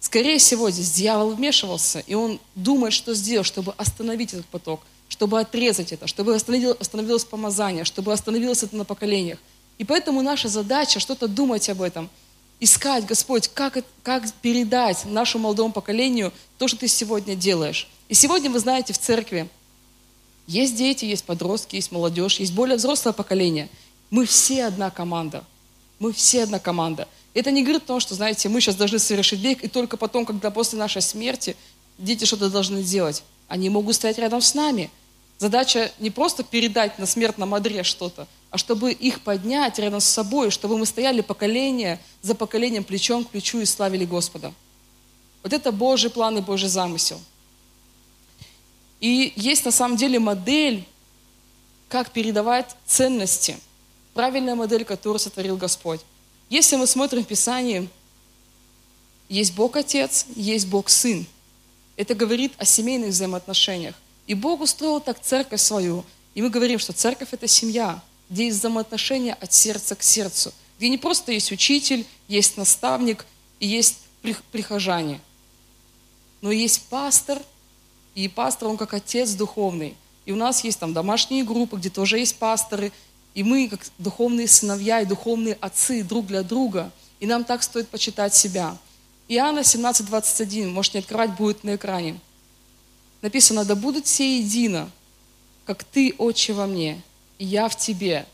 Скорее 0.00 0.38
всего, 0.38 0.70
здесь 0.70 0.92
дьявол 0.92 1.34
вмешивался, 1.34 2.00
и 2.00 2.14
он 2.14 2.40
думает, 2.54 2.94
что 2.94 3.14
сделать, 3.14 3.46
чтобы 3.46 3.72
остановить 3.76 4.32
этот 4.32 4.46
поток, 4.46 4.80
чтобы 5.10 5.40
отрезать 5.40 5.92
это, 5.92 6.06
чтобы 6.06 6.34
остановилось 6.34 7.24
помазание, 7.24 7.84
чтобы 7.84 8.12
остановилось 8.12 8.62
это 8.62 8.76
на 8.76 8.84
поколениях. 8.86 9.38
И 9.76 9.84
поэтому 9.84 10.22
наша 10.22 10.48
задача 10.48 11.00
что-то 11.00 11.28
думать 11.28 11.68
об 11.68 11.82
этом, 11.82 12.08
искать, 12.60 13.06
Господь, 13.06 13.48
как, 13.48 13.78
как 14.02 14.32
передать 14.40 15.04
нашему 15.04 15.44
молодому 15.44 15.72
поколению 15.72 16.32
то, 16.58 16.68
что 16.68 16.78
Ты 16.78 16.88
сегодня 16.88 17.34
делаешь. 17.34 17.88
И 18.08 18.14
сегодня, 18.14 18.50
вы 18.50 18.60
знаете, 18.60 18.92
в 18.92 18.98
церкви 18.98 19.48
есть 20.46 20.76
дети, 20.76 21.04
есть 21.04 21.24
подростки, 21.24 21.76
есть 21.76 21.92
молодежь, 21.92 22.38
есть 22.38 22.54
более 22.54 22.76
взрослое 22.76 23.12
поколение. 23.12 23.68
Мы 24.10 24.26
все 24.26 24.66
одна 24.66 24.90
команда. 24.90 25.44
Мы 25.98 26.12
все 26.12 26.44
одна 26.44 26.58
команда. 26.58 27.08
Это 27.34 27.50
не 27.50 27.62
говорит 27.62 27.82
о 27.82 27.86
том, 27.86 28.00
что, 28.00 28.14
знаете, 28.14 28.48
мы 28.48 28.60
сейчас 28.60 28.76
должны 28.76 28.98
совершить 28.98 29.40
бег, 29.40 29.64
и 29.64 29.68
только 29.68 29.96
потом, 29.96 30.24
когда 30.24 30.50
после 30.50 30.78
нашей 30.78 31.02
смерти 31.02 31.56
дети 31.98 32.24
что-то 32.24 32.48
должны 32.48 32.82
делать. 32.82 33.22
Они 33.48 33.68
могут 33.70 33.96
стоять 33.96 34.18
рядом 34.18 34.40
с 34.40 34.54
нами. 34.54 34.90
Задача 35.40 35.90
не 35.98 36.10
просто 36.10 36.44
передать 36.44 36.98
на 36.98 37.06
смертном 37.06 37.54
одре 37.54 37.82
что-то, 37.82 38.28
а 38.50 38.58
чтобы 38.58 38.92
их 38.92 39.22
поднять 39.22 39.78
рядом 39.78 40.00
с 40.00 40.04
собой, 40.04 40.50
чтобы 40.50 40.76
мы 40.76 40.84
стояли 40.84 41.22
поколение 41.22 41.98
за 42.20 42.34
поколением, 42.34 42.84
плечом 42.84 43.24
к 43.24 43.30
плечу 43.30 43.58
и 43.58 43.64
славили 43.64 44.04
Господа. 44.04 44.52
Вот 45.42 45.54
это 45.54 45.72
Божий 45.72 46.10
план 46.10 46.36
и 46.36 46.42
Божий 46.42 46.68
замысел. 46.68 47.18
И 49.00 49.32
есть 49.34 49.64
на 49.64 49.70
самом 49.70 49.96
деле 49.96 50.18
модель, 50.18 50.84
как 51.88 52.10
передавать 52.10 52.76
ценности. 52.84 53.56
Правильная 54.12 54.54
модель, 54.54 54.84
которую 54.84 55.20
сотворил 55.20 55.56
Господь. 55.56 56.02
Если 56.50 56.76
мы 56.76 56.86
смотрим 56.86 57.24
в 57.24 57.26
Писании, 57.26 57.88
есть 59.30 59.54
Бог 59.54 59.76
Отец, 59.76 60.26
есть 60.36 60.66
Бог 60.66 60.90
Сын. 60.90 61.24
Это 61.96 62.14
говорит 62.14 62.52
о 62.58 62.66
семейных 62.66 63.08
взаимоотношениях. 63.08 63.94
И 64.30 64.34
Бог 64.34 64.60
устроил 64.60 65.00
так 65.00 65.20
церковь 65.20 65.60
свою. 65.60 66.04
И 66.36 66.42
мы 66.42 66.50
говорим, 66.50 66.78
что 66.78 66.92
церковь– 66.92 67.28
это 67.32 67.48
семья, 67.48 68.00
где 68.28 68.44
есть 68.44 68.58
взаимоотношения 68.58 69.34
от 69.34 69.52
сердца 69.52 69.96
к 69.96 70.04
сердцу. 70.04 70.52
Где 70.78 70.88
не 70.88 70.98
просто 70.98 71.32
есть 71.32 71.50
учитель, 71.50 72.06
есть 72.28 72.56
наставник 72.56 73.26
и 73.58 73.66
есть 73.66 73.96
прихожане. 74.52 75.20
Но 76.42 76.52
есть 76.52 76.82
пастор, 76.82 77.42
и 78.14 78.28
пастор, 78.28 78.68
он 78.68 78.76
как 78.76 78.94
отец 78.94 79.32
духовный. 79.32 79.96
И 80.26 80.30
у 80.30 80.36
нас 80.36 80.62
есть 80.62 80.78
там 80.78 80.92
домашние 80.92 81.42
группы, 81.42 81.76
где 81.76 81.90
тоже 81.90 82.20
есть 82.20 82.36
пасторы– 82.36 82.92
и 83.34 83.42
мы, 83.42 83.68
как 83.68 83.80
духовные 83.98 84.48
сыновья 84.48 85.00
и 85.00 85.06
духовные 85.06 85.56
отцы 85.60 86.02
друг 86.02 86.26
для 86.26 86.42
друга, 86.42 86.90
и 87.20 87.26
нам 87.26 87.44
так 87.44 87.62
стоит 87.62 87.88
почитать 87.88 88.34
себя. 88.34 88.76
Иоанна 89.28 89.60
17:21, 89.60 90.68
можете 90.68 90.98
открывать, 90.98 91.36
будет 91.36 91.62
на 91.62 91.76
экране. 91.76 92.18
Написано, 93.22 93.64
да 93.64 93.74
будут 93.74 94.06
все 94.06 94.38
едино, 94.38 94.90
как 95.66 95.84
ты, 95.84 96.14
Отче, 96.18 96.52
во 96.52 96.66
мне, 96.66 97.00
и 97.38 97.44
я 97.44 97.68
в 97.68 97.76
тебе, 97.76 98.26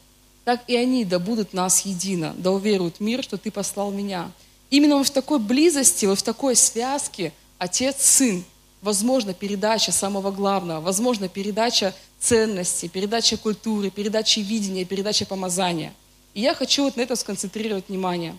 так 0.45 0.63
и 0.69 0.77
они 0.77 1.05
да 1.05 1.19
будут 1.19 1.53
нас 1.53 1.85
едино, 1.85 2.35
да 2.39 2.53
уверуют 2.53 3.01
мир, 3.01 3.23
что 3.23 3.37
ты 3.37 3.51
послал 3.51 3.91
меня. 3.91 4.31
Именно 4.71 5.03
в 5.03 5.11
такой 5.11 5.39
близости, 5.39 6.07
вот 6.07 6.19
в 6.19 6.23
такой 6.23 6.55
связке 6.57 7.33
Отец, 7.59 7.97
Сын, 7.99 8.45
возможно 8.81 9.35
передача 9.35 9.93
самого 9.93 10.31
главного, 10.31 10.81
возможно 10.81 11.29
передача 11.29 11.95
ценностей, 12.21 12.89
передача 12.89 13.37
культуры, 13.37 13.91
передача 13.91 14.41
видения, 14.41 14.85
передача 14.85 15.27
помазания. 15.27 15.93
И 16.35 16.41
я 16.41 16.55
хочу 16.55 16.85
вот 16.85 16.97
на 16.97 17.01
это 17.03 17.17
сконцентрировать 17.17 17.89
внимание. 17.89 18.37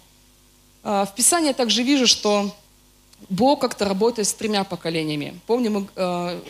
А, 0.83 1.05
в 1.05 1.15
Писании 1.15 1.47
я 1.47 1.53
также 1.53 1.83
вижу, 1.83 2.07
что 2.07 2.55
Бог 3.29 3.61
как-то 3.61 3.85
работает 3.85 4.27
с 4.27 4.33
тремя 4.33 4.63
поколениями. 4.63 5.39
Помним, 5.47 5.89
а, 5.95 6.41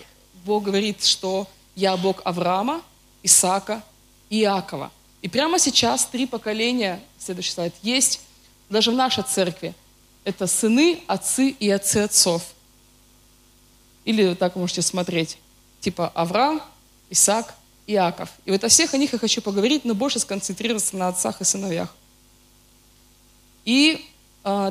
Бог 0.46 0.64
говорит, 0.64 1.04
что 1.04 1.48
я 1.76 1.96
Бог 1.98 2.22
Авраама, 2.26 2.82
Исаака 3.24 3.84
и 4.30 4.42
Иакова. 4.42 4.92
И 5.22 5.28
прямо 5.28 5.60
сейчас 5.60 6.06
три 6.06 6.26
поколения, 6.26 7.02
следующий 7.18 7.52
слайд, 7.52 7.74
есть 7.82 8.22
даже 8.70 8.92
в 8.92 8.96
нашей 8.96 9.24
церкви. 9.24 9.74
Это 10.24 10.48
сыны, 10.48 11.02
отцы 11.08 11.50
и 11.50 11.70
отцы 11.70 11.98
отцов. 11.98 12.44
Или 14.06 14.36
так 14.36 14.56
можете 14.56 14.82
смотреть. 14.82 15.38
Типа 15.80 16.10
Авраам, 16.10 16.62
Исаак, 17.10 17.54
Иаков. 17.88 18.30
И 18.46 18.52
вот 18.52 18.64
о 18.64 18.68
всех 18.68 18.94
о 18.94 18.98
них 18.98 19.14
я 19.14 19.20
хочу 19.20 19.42
поговорить, 19.42 19.86
но 19.86 19.96
больше 19.96 20.20
сконцентрироваться 20.20 20.98
на 20.98 21.08
отцах 21.08 21.42
и 21.42 21.46
сыновьях. 21.46 21.96
И 23.64 23.96
э, 23.96 24.17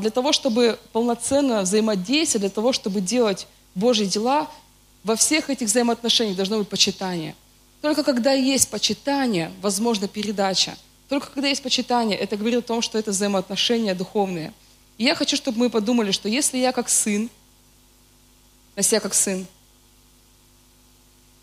для 0.00 0.10
того, 0.10 0.32
чтобы 0.32 0.78
полноценно 0.92 1.60
взаимодействовать, 1.62 2.42
для 2.42 2.50
того, 2.50 2.72
чтобы 2.72 3.00
делать 3.02 3.46
Божьи 3.74 4.06
дела, 4.06 4.50
во 5.04 5.16
всех 5.16 5.50
этих 5.50 5.66
взаимоотношениях 5.66 6.36
должно 6.36 6.58
быть 6.58 6.68
почитание. 6.68 7.34
Только 7.82 8.02
когда 8.02 8.32
есть 8.32 8.70
почитание, 8.70 9.52
возможна 9.60 10.08
передача. 10.08 10.76
Только 11.10 11.30
когда 11.30 11.48
есть 11.48 11.62
почитание, 11.62 12.18
это 12.18 12.36
говорит 12.36 12.60
о 12.60 12.62
том, 12.62 12.80
что 12.80 12.98
это 12.98 13.10
взаимоотношения 13.10 13.94
духовные. 13.94 14.52
И 14.96 15.04
я 15.04 15.14
хочу, 15.14 15.36
чтобы 15.36 15.58
мы 15.58 15.70
подумали, 15.70 16.10
что 16.10 16.28
если 16.28 16.56
я 16.56 16.72
как 16.72 16.88
сын, 16.88 17.28
на 18.76 18.82
себя 18.82 19.00
как 19.00 19.12
сын, 19.12 19.46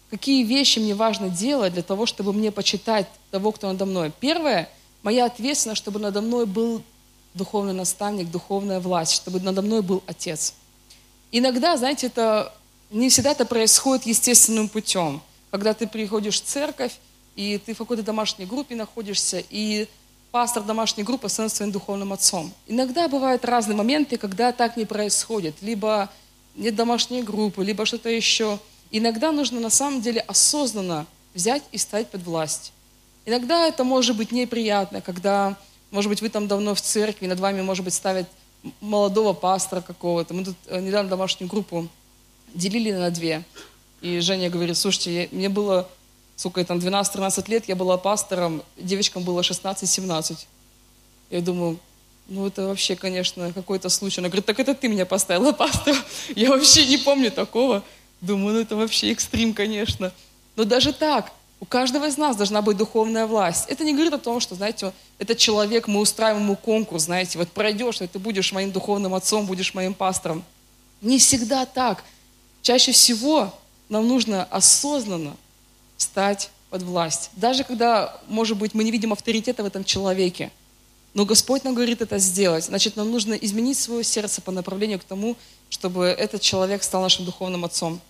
какие 0.09 0.43
вещи 0.43 0.79
мне 0.79 0.95
важно 0.95 1.29
делать 1.29 1.73
для 1.73 1.83
того, 1.83 2.07
чтобы 2.07 2.33
мне 2.33 2.51
почитать 2.51 3.07
того, 3.29 3.51
кто 3.51 3.71
надо 3.71 3.85
мной. 3.85 4.11
Первое, 4.19 4.69
моя 5.03 5.25
ответственность, 5.25 5.81
чтобы 5.81 5.99
надо 5.99 6.21
мной 6.21 6.47
был 6.47 6.81
духовный 7.33 7.73
наставник, 7.73 8.29
духовная 8.29 8.79
власть, 8.79 9.13
чтобы 9.13 9.39
надо 9.39 9.61
мной 9.61 9.81
был 9.81 10.03
отец. 10.07 10.53
Иногда, 11.31 11.75
знаете, 11.77 12.07
это 12.07 12.53
не 12.91 13.09
всегда 13.09 13.31
это 13.31 13.45
происходит 13.45 14.05
естественным 14.05 14.69
путем. 14.69 15.21
Когда 15.51 15.73
ты 15.73 15.87
приходишь 15.87 16.41
в 16.41 16.45
церковь, 16.45 16.93
и 17.35 17.57
ты 17.57 17.73
в 17.73 17.77
какой-то 17.77 18.03
домашней 18.03 18.45
группе 18.45 18.75
находишься, 18.75 19.43
и 19.49 19.87
пастор 20.31 20.63
домашней 20.63 21.03
группы 21.03 21.29
становится 21.29 21.57
своим 21.57 21.71
духовным 21.71 22.13
отцом. 22.13 22.53
Иногда 22.67 23.07
бывают 23.07 23.45
разные 23.45 23.75
моменты, 23.75 24.17
когда 24.17 24.51
так 24.51 24.77
не 24.77 24.85
происходит. 24.85 25.55
Либо 25.61 26.09
нет 26.55 26.75
домашней 26.75 27.23
группы, 27.23 27.63
либо 27.63 27.85
что-то 27.85 28.09
еще– 28.09 28.59
Иногда 28.95 29.31
нужно 29.31 29.59
на 29.59 29.71
самом 29.71 30.01
деле 30.01 30.21
осознанно 30.21 31.07
взять 31.33 31.63
и 31.71 31.79
стать 31.79 32.09
под 32.09 32.21
власть. 32.21 32.71
Иногда 33.25 33.67
это 33.67 33.83
может 33.83 34.15
быть 34.15 34.31
неприятно, 34.31 35.01
когда, 35.01 35.57
может 35.93 36.09
быть, 36.09 36.21
вы 36.21 36.29
там 36.29 36.47
давно 36.47 36.73
в 36.73 36.81
церкви, 36.81 37.27
над 37.27 37.39
вами, 37.39 37.61
может 37.61 37.85
быть, 37.85 37.93
ставят 37.93 38.27
молодого 38.81 39.33
пастора 39.33 39.81
какого-то. 39.81 40.33
Мы 40.33 40.43
тут 40.43 40.55
э, 40.65 40.81
недавно 40.81 41.07
домашнюю 41.07 41.47
группу 41.47 41.87
делили 42.55 42.91
на 42.91 43.11
две. 43.11 43.43
И 44.01 44.19
Женя 44.19 44.49
говорит, 44.49 44.75
слушайте, 44.75 45.29
мне 45.31 45.49
было, 45.49 45.87
сколько 46.35 46.65
там, 46.65 46.79
12-13 46.79 47.49
лет, 47.51 47.65
я 47.67 47.75
была 47.75 47.97
пастором, 47.97 48.63
девочкам 48.75 49.23
было 49.23 49.41
16-17. 49.41 50.35
Я 51.29 51.41
думаю, 51.41 51.77
ну 52.27 52.47
это 52.47 52.65
вообще, 52.67 52.95
конечно, 52.95 53.53
какой-то 53.53 53.89
случай. 53.89 54.19
Она 54.19 54.29
говорит, 54.29 54.47
так 54.47 54.59
это 54.59 54.73
ты 54.73 54.87
меня 54.87 55.05
поставила 55.05 55.51
пастором. 55.51 56.01
Я 56.35 56.49
вообще 56.49 56.87
не 56.87 56.97
помню 56.97 57.29
такого. 57.29 57.83
Думаю, 58.19 58.55
ну 58.55 58.61
это 58.61 58.75
вообще 58.75 59.11
экстрим, 59.11 59.53
конечно. 59.53 60.11
Но 60.55 60.63
даже 60.63 60.91
так, 60.91 61.31
у 61.63 61.65
каждого 61.65 62.07
из 62.07 62.17
нас 62.17 62.35
должна 62.35 62.61
быть 62.61 62.75
духовная 62.75 63.25
власть. 63.25 63.69
Это 63.69 63.85
не 63.85 63.93
говорит 63.93 64.11
о 64.13 64.17
том, 64.17 64.41
что, 64.41 64.53
знаете, 64.53 64.91
этот 65.17 65.37
человек, 65.37 65.87
мы 65.87 66.01
устраиваем 66.01 66.43
ему 66.43 66.57
конкурс, 66.57 67.03
знаете, 67.03 67.37
вот 67.37 67.47
пройдешь, 67.47 68.01
и 68.01 68.07
ты 68.07 68.19
будешь 68.19 68.51
моим 68.51 68.73
духовным 68.73 69.13
отцом, 69.15 69.45
будешь 69.45 69.73
моим 69.73 69.93
пастором. 69.93 70.43
Не 70.99 71.19
всегда 71.19 71.65
так. 71.65 72.03
Чаще 72.63 72.91
всего 72.91 73.53
нам 73.87 74.05
нужно 74.09 74.43
осознанно 74.51 75.37
стать 75.95 76.49
под 76.69 76.81
власть. 76.81 77.29
Даже 77.37 77.63
когда, 77.63 78.19
может 78.27 78.57
быть, 78.57 78.73
мы 78.73 78.83
не 78.83 78.91
видим 78.91 79.13
авторитета 79.13 79.63
в 79.63 79.65
этом 79.65 79.85
человеке, 79.85 80.51
но 81.13 81.23
Господь 81.23 81.63
нам 81.63 81.75
говорит 81.75 82.01
это 82.01 82.17
сделать. 82.17 82.65
Значит, 82.65 82.97
нам 82.97 83.09
нужно 83.09 83.35
изменить 83.35 83.79
свое 83.79 84.03
сердце 84.03 84.41
по 84.41 84.51
направлению 84.51 84.99
к 84.99 85.05
тому, 85.05 85.37
чтобы 85.69 86.07
этот 86.07 86.41
человек 86.41 86.83
стал 86.83 87.01
нашим 87.01 87.23
духовным 87.23 87.63
отцом. 87.63 88.01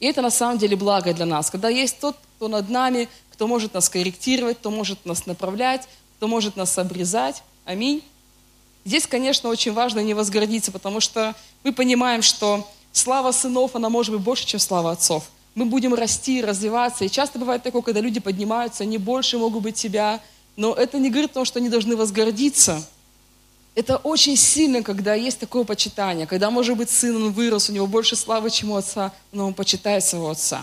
И 0.00 0.06
это 0.06 0.22
на 0.22 0.30
самом 0.30 0.56
деле 0.56 0.74
благо 0.74 1.12
для 1.12 1.26
нас. 1.26 1.50
Когда 1.50 1.68
есть 1.68 2.00
тот 2.00 2.16
кто 2.36 2.48
над 2.48 2.68
нами, 2.68 3.08
кто 3.32 3.46
может 3.46 3.74
нас 3.74 3.88
корректировать, 3.88 4.58
кто 4.58 4.70
может 4.70 5.04
нас 5.04 5.26
направлять, 5.26 5.88
кто 6.16 6.28
может 6.28 6.56
нас 6.56 6.76
обрезать. 6.78 7.42
Аминь. 7.64 8.02
Здесь, 8.84 9.06
конечно, 9.06 9.48
очень 9.48 9.72
важно 9.72 10.00
не 10.00 10.14
возгордиться, 10.14 10.70
потому 10.70 11.00
что 11.00 11.34
мы 11.64 11.72
понимаем, 11.72 12.22
что 12.22 12.66
слава 12.92 13.32
сынов, 13.32 13.74
она 13.74 13.88
может 13.88 14.14
быть 14.14 14.22
больше, 14.22 14.46
чем 14.46 14.60
слава 14.60 14.92
отцов. 14.92 15.24
Мы 15.54 15.64
будем 15.64 15.94
расти, 15.94 16.42
развиваться. 16.42 17.04
И 17.04 17.10
часто 17.10 17.38
бывает 17.38 17.62
такое, 17.62 17.82
когда 17.82 18.00
люди 18.00 18.20
поднимаются, 18.20 18.84
они 18.84 18.98
больше 18.98 19.38
могут 19.38 19.62
быть 19.62 19.74
тебя, 19.74 20.20
но 20.56 20.72
это 20.74 20.98
не 20.98 21.10
говорит 21.10 21.32
о 21.32 21.34
том, 21.34 21.44
что 21.44 21.58
они 21.58 21.68
должны 21.68 21.96
возгордиться. 21.96 22.82
Это 23.74 23.96
очень 23.98 24.36
сильно, 24.36 24.82
когда 24.82 25.14
есть 25.14 25.38
такое 25.38 25.64
почитание, 25.64 26.26
когда, 26.26 26.50
может 26.50 26.76
быть, 26.76 26.88
сын, 26.88 27.16
он 27.16 27.32
вырос, 27.32 27.68
у 27.68 27.72
него 27.72 27.86
больше 27.86 28.16
славы, 28.16 28.50
чем 28.50 28.70
у 28.70 28.76
отца, 28.76 29.12
но 29.32 29.46
он 29.46 29.54
почитает 29.54 30.02
своего 30.04 30.30
отца. 30.30 30.62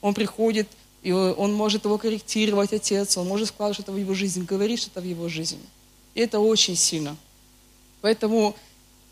Он 0.00 0.14
приходит, 0.14 0.68
и 1.02 1.10
он 1.10 1.52
может 1.52 1.84
его 1.84 1.98
корректировать, 1.98 2.72
отец, 2.72 3.16
он 3.16 3.26
может 3.26 3.48
вкладывать 3.48 3.76
что-то 3.76 3.92
в 3.92 3.96
его 3.96 4.14
жизнь, 4.14 4.44
говорить 4.44 4.80
что-то 4.80 5.00
в 5.00 5.04
его 5.04 5.28
жизнь. 5.28 5.58
И 6.14 6.20
это 6.20 6.38
очень 6.38 6.76
сильно. 6.76 7.16
Поэтому, 8.00 8.54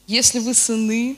если 0.07 0.38
вы 0.38 0.55
сыны, 0.55 1.16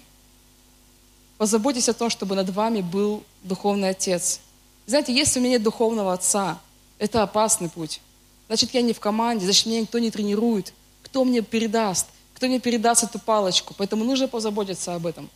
позаботьтесь 1.37 1.89
о 1.89 1.95
том, 1.95 2.09
чтобы 2.09 2.37
над 2.37 2.49
вами 2.51 2.81
был 2.81 3.23
духовный 3.43 3.91
отец. 3.91 4.41
Знаете, 4.87 5.15
если 5.15 5.39
у 5.39 5.43
меня 5.43 5.55
нет 5.55 5.63
духовного 5.63 6.13
отца, 6.13 6.59
это 6.99 7.23
опасный 7.23 7.69
путь. 7.69 8.01
Значит, 8.47 8.73
я 8.75 8.83
не 8.83 8.93
в 8.93 9.01
команде, 9.01 9.45
значит, 9.45 9.67
меня 9.67 9.81
никто 9.81 9.99
не 9.99 10.11
тренирует. 10.11 10.73
Кто 11.03 11.25
мне 11.25 11.43
передаст? 11.43 12.07
Кто 12.35 12.47
мне 12.47 12.61
передаст 12.61 13.05
эту 13.05 13.19
палочку? 13.19 13.75
Поэтому 13.77 14.05
нужно 14.05 14.29
позаботиться 14.29 14.95
об 14.95 15.07
этом. 15.07 15.29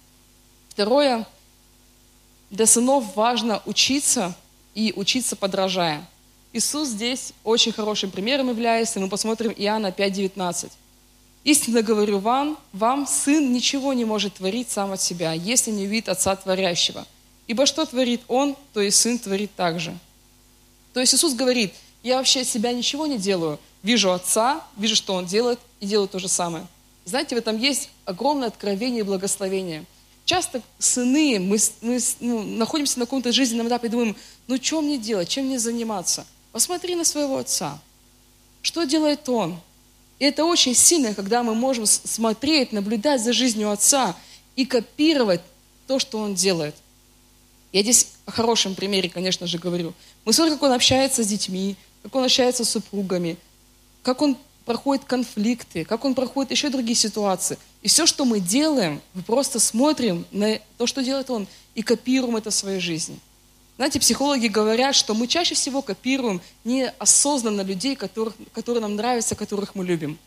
Второе, 0.69 1.27
для 2.51 2.67
сынов 2.67 3.17
важно 3.17 3.63
учиться 3.67 4.35
и 4.77 4.93
учиться 4.95 5.35
подражая. 5.35 6.07
Иисус 6.53 6.89
здесь 6.89 7.33
очень 7.43 7.73
хорошим 7.73 8.11
примером 8.11 8.51
является. 8.51 9.01
Мы 9.01 9.09
посмотрим 9.09 9.53
Иоанна 9.57 9.89
5.19. 9.89 10.71
«Истинно 11.45 11.83
говорю 11.83 12.19
вам, 12.19 12.59
вам 12.73 13.07
Сын 13.07 13.53
ничего 13.53 13.95
не 13.95 14.05
может 14.05 14.35
творить 14.35 14.71
сам 14.71 14.93
от 14.93 15.01
себя, 15.01 15.33
если 15.33 15.71
не 15.71 15.87
увидит 15.87 16.11
Отца 16.11 16.37
Творящего. 16.37 17.07
Ибо 17.47 17.67
что 17.67 17.87
творит 17.87 18.21
Он, 18.29 18.55
то 18.75 18.81
и 18.81 18.91
Сын 18.91 19.19
творит 19.19 19.55
также». 19.57 19.97
То 20.93 21.01
есть 21.01 21.15
Иисус 21.15 21.35
говорит, 21.35 21.73
я 22.03 22.19
вообще 22.19 22.43
от 22.43 22.47
себя 22.47 22.73
ничего 22.73 23.07
не 23.07 23.19
делаю. 23.19 23.59
Вижу 23.83 24.13
Отца, 24.13 24.63
вижу, 24.77 24.95
что 24.95 25.15
Он 25.15 25.25
делает, 25.25 25.59
и 25.81 25.87
делаю 25.87 26.09
то 26.09 26.19
же 26.19 26.29
самое. 26.29 26.67
Знаете, 27.05 27.35
в 27.35 27.39
этом 27.39 27.59
есть 27.59 27.91
огромное 28.05 28.49
откровение 28.49 29.01
и 29.01 29.05
благословение– 29.05 29.87
часто 30.27 30.61
сыны, 30.79 31.39
мы, 31.41 31.57
мы 31.81 31.99
ну, 32.21 32.43
находимся 32.43 32.99
на 32.99 33.07
каком-то 33.07 33.33
жизненном 33.33 33.69
этапе 33.69 33.87
и 33.87 33.91
думаем, 33.91 34.17
ну 34.49 34.63
что 34.63 34.83
мне 34.83 34.99
делать, 34.99 35.29
чем 35.29 35.47
мне 35.47 35.59
заниматься? 35.59 36.27
Посмотри 36.53 36.95
на 36.95 37.05
своего 37.05 37.39
отца. 37.39 37.79
Что 38.61 38.85
делает 38.85 39.27
он? 39.29 39.59
И 40.19 40.25
это 40.25 40.45
очень 40.45 40.75
сильно, 40.75 41.15
когда 41.15 41.43
мы 41.43 41.55
можем 41.55 41.87
смотреть, 41.87 42.73
наблюдать 42.73 43.23
за 43.23 43.33
жизнью 43.33 43.71
отца 43.71 44.17
и 44.57 44.67
копировать 44.67 45.41
то, 45.87 45.99
что 45.99 46.19
он 46.19 46.35
делает. 46.35 46.75
Я 47.73 47.83
здесь 47.83 48.09
о 48.25 48.33
хорошем 48.33 48.75
примере, 48.75 49.09
конечно 49.09 49.47
же, 49.47 49.59
говорю. 49.59 49.95
Мы 50.25 50.33
смотрим, 50.33 50.55
как 50.55 50.65
он 50.65 50.73
общается 50.73 51.23
с 51.23 51.27
детьми, 51.27 51.77
как 52.03 52.15
он 52.15 52.25
общается 52.25 52.65
с 52.65 52.71
супругами, 52.71 53.37
как 54.03 54.23
он 54.23 54.37
проходит 54.67 55.05
конфликты, 55.05 55.85
как 55.85 56.05
он 56.05 56.15
проходит 56.15 56.51
еще 56.51 56.69
другие 56.69 56.97
ситуации. 56.97 57.57
И 57.83 57.89
все, 57.89 58.05
что 58.05 58.25
мы 58.25 58.41
делаем, 58.41 59.01
мы 59.15 59.23
просто 59.23 59.61
смотрим 59.61 60.27
на 60.33 60.59
то, 60.77 60.87
что 60.87 61.03
делает 61.03 61.31
он, 61.31 61.47
и 61.75 61.83
копируем 61.83 62.37
это 62.37 62.51
в 62.51 62.55
своей 62.55 62.81
жизни. 62.81 63.19
Знаете, 63.77 64.01
психологи 64.01 64.49
говорят, 64.49 64.95
что 64.95 65.15
мы 65.15 65.29
чаще 65.29 65.55
всего 65.55 65.83
копируем 65.83 66.41
неосознанно 66.65 67.61
людей, 67.61 67.95
которых, 67.95 68.35
которые 68.53 68.83
нам 68.83 68.97
нравятся, 68.97 69.37
которых 69.37 69.75
мы 69.75 69.85
любим. 69.85 70.19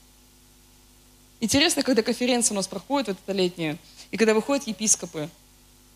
Интересно, 1.41 1.83
когда 1.83 2.01
конференция 2.01 2.53
у 2.53 2.55
нас 2.55 2.67
проходит, 2.67 3.09
вот 3.09 3.17
это 3.21 3.33
летняя, 3.33 3.77
и 4.11 4.17
когда 4.17 4.33
выходят 4.33 4.67
епископы, 4.67 5.29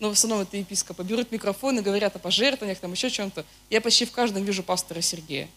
ну, 0.00 0.10
в 0.10 0.12
основном 0.12 0.40
это 0.40 0.56
епископы, 0.56 1.02
берут 1.02 1.32
микрофон 1.32 1.78
и 1.78 1.82
говорят 1.82 2.14
о 2.16 2.18
пожертвованиях, 2.18 2.78
там 2.78 2.92
еще 2.92 3.08
чем-то. 3.08 3.44
Я 3.70 3.80
почти 3.80 4.04
в 4.04 4.12
каждом 4.12 4.44
вижу 4.44 4.62
пастора 4.62 5.00
Сергея 5.00 5.48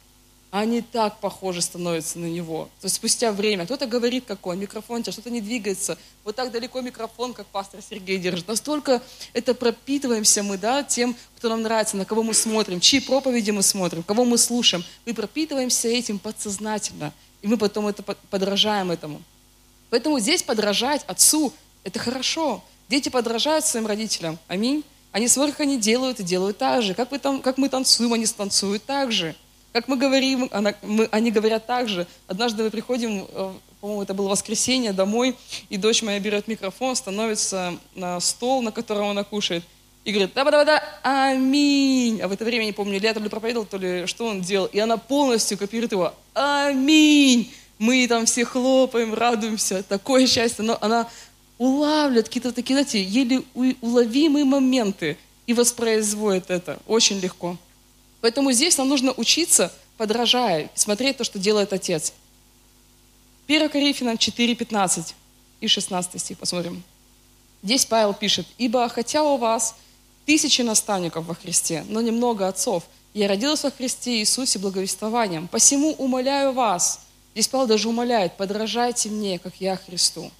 они 0.50 0.82
так 0.82 1.20
похожи 1.20 1.62
становятся 1.62 2.20
на 2.20 2.26
него. 2.26 2.70
То 2.80 2.86
есть 2.86 2.96
спустя 2.96 3.32
время 3.32 3.66
кто-то 3.66 3.86
говорит, 3.86 4.26
какой 4.26 4.56
микрофон, 4.56 5.04
что-то 5.04 5.30
не 5.30 5.42
двигается. 5.42 5.98
Вот 6.24 6.36
так 6.36 6.52
далеко 6.52 6.80
микрофон, 6.82 7.34
как 7.34 7.46
пастор 7.48 7.82
Сергей 7.88 8.18
держит. 8.18 8.48
Настолько 8.48 9.02
это 9.34 9.54
пропитываемся 9.54 10.44
мы, 10.44 10.58
да, 10.58 10.84
тем, 10.84 11.16
кто 11.38 11.50
нам 11.50 11.64
нравится, 11.64 11.98
на 11.98 12.06
кого 12.06 12.24
мы 12.24 12.34
смотрим, 12.34 12.80
чьи 12.80 13.00
проповеди 13.02 13.52
мы 13.52 13.62
смотрим, 13.62 14.04
кого 14.04 14.24
мы 14.24 14.38
слушаем. 14.38 14.84
Мы 15.06 15.14
пропитываемся 15.14 15.90
этим 15.90 16.18
подсознательно. 16.18 17.14
И 17.42 17.48
мы 17.48 17.58
потом 17.58 17.88
это 17.88 18.02
подражаем 18.04 18.90
этому. 18.90 19.22
Поэтому 19.90 20.20
здесь 20.20 20.44
подражать 20.44 21.04
отцу– 21.08 21.54
это 21.84 22.00
хорошо. 22.00 22.64
Дети 22.90 23.10
подражают 23.10 23.66
своим 23.66 23.86
родителям. 23.86 24.40
Аминь. 24.48 24.84
Они 25.12 25.28
смотрят, 25.28 25.56
как 25.56 25.62
они 25.62 25.80
делают, 25.80 26.20
и 26.20 26.24
делают 26.24 26.58
так 26.58 26.82
же. 26.84 26.94
Как, 26.94 27.12
вы 27.12 27.20
там, 27.20 27.42
как 27.42 27.58
мы 27.58 27.70
танцуем, 27.70 28.14
они 28.14 28.26
станцуют 28.26 28.86
так 28.86 29.12
же. 29.12 29.36
Как 29.74 29.88
мы 29.88 29.98
говорим, 29.98 30.50
она, 30.52 30.74
мы, 30.82 31.08
они 31.12 31.32
говорят 31.32 31.68
так 31.68 31.88
же. 31.88 32.08
Однажды 32.28 32.64
мы 32.64 32.70
приходим, 32.70 33.28
э, 33.30 33.54
по-моему, 33.80 34.02
это 34.02 34.14
было 34.14 34.30
воскресенье, 34.30 34.94
домой, 34.94 35.36
и 35.70 35.78
дочь 35.78 36.02
моя 36.02 36.20
берет 36.20 36.48
микрофон, 36.48 36.96
становится 36.96 37.78
на 37.96 38.20
стол, 38.20 38.62
на 38.62 38.72
котором 38.72 39.10
она 39.10 39.24
кушает, 39.24 39.64
и 40.08 40.12
говорит, 40.12 40.32
да-да-да, 40.34 40.82
аминь. 41.04 42.22
А 42.22 42.30
в 42.30 42.32
это 42.32 42.46
время, 42.46 42.64
не 42.64 42.72
помню, 42.72 42.98
летом 42.98 43.24
ли 43.24 43.30
проповедовал, 43.30 43.66
то 43.66 43.78
ли 43.78 44.08
что 44.08 44.26
он 44.26 44.42
делал. 44.42 44.68
И 44.68 44.80
она 44.80 44.96
полностью 44.96 45.58
копирует 45.58 45.92
его, 45.92 46.14
аминь. 46.34 47.52
Мы 47.78 48.08
там 48.08 48.26
все 48.26 48.46
хлопаем, 48.46 49.14
радуемся, 49.14 49.84
такое 49.84 50.26
счастье. 50.26 50.64
Но 50.64 50.78
она 50.80 51.10
улавливает 51.58 52.28
какие-то 52.28 52.54
такие, 52.54 52.76
знаете, 52.76 53.04
еле 53.04 53.44
уловимые 53.82 54.46
моменты 54.46 55.18
и 55.46 55.54
воспроизводит 55.54 56.50
это 56.52 56.80
очень 56.88 57.20
легко. 57.20 57.58
Поэтому 58.22 58.52
здесь 58.52 58.78
нам 58.78 58.90
нужно 58.90 59.14
учиться, 59.14 59.72
подражая, 59.98 60.70
смотреть 60.76 61.18
то, 61.18 61.24
что 61.24 61.40
делает 61.40 61.74
Отец. 61.74 62.14
1 63.48 63.70
Коринфянам 63.70 64.18
4, 64.18 64.56
15 64.56 65.16
и 65.62 65.68
16 65.68 66.22
стих 66.22 66.38
посмотрим. 66.38 66.84
Здесь 67.64 67.86
Павел 67.86 68.14
пишет, 68.14 68.46
«Ибо 68.58 68.88
хотя 68.90 69.24
у 69.24 69.38
вас 69.38 69.76
тысячи 70.26 70.62
наставников 70.62 71.26
во 71.26 71.36
Христе, 71.36 71.86
но 71.90 72.02
немного 72.02 72.48
отцов, 72.48 72.84
я 73.14 73.28
родился 73.28 73.68
во 73.68 73.72
Христе 73.72 74.20
Иисусе 74.20 74.60
благовествованием, 74.60 75.48
посему 75.48 75.92
умоляю 75.94 76.52
вас». 76.52 77.02
Здесь 77.34 77.48
Павел 77.48 77.68
даже 77.68 77.88
умоляет, 77.88 78.36
«Подражайте 78.36 79.10
мне, 79.10 79.40
как 79.40 79.54
я 79.60 79.78
Христу». 79.78 80.32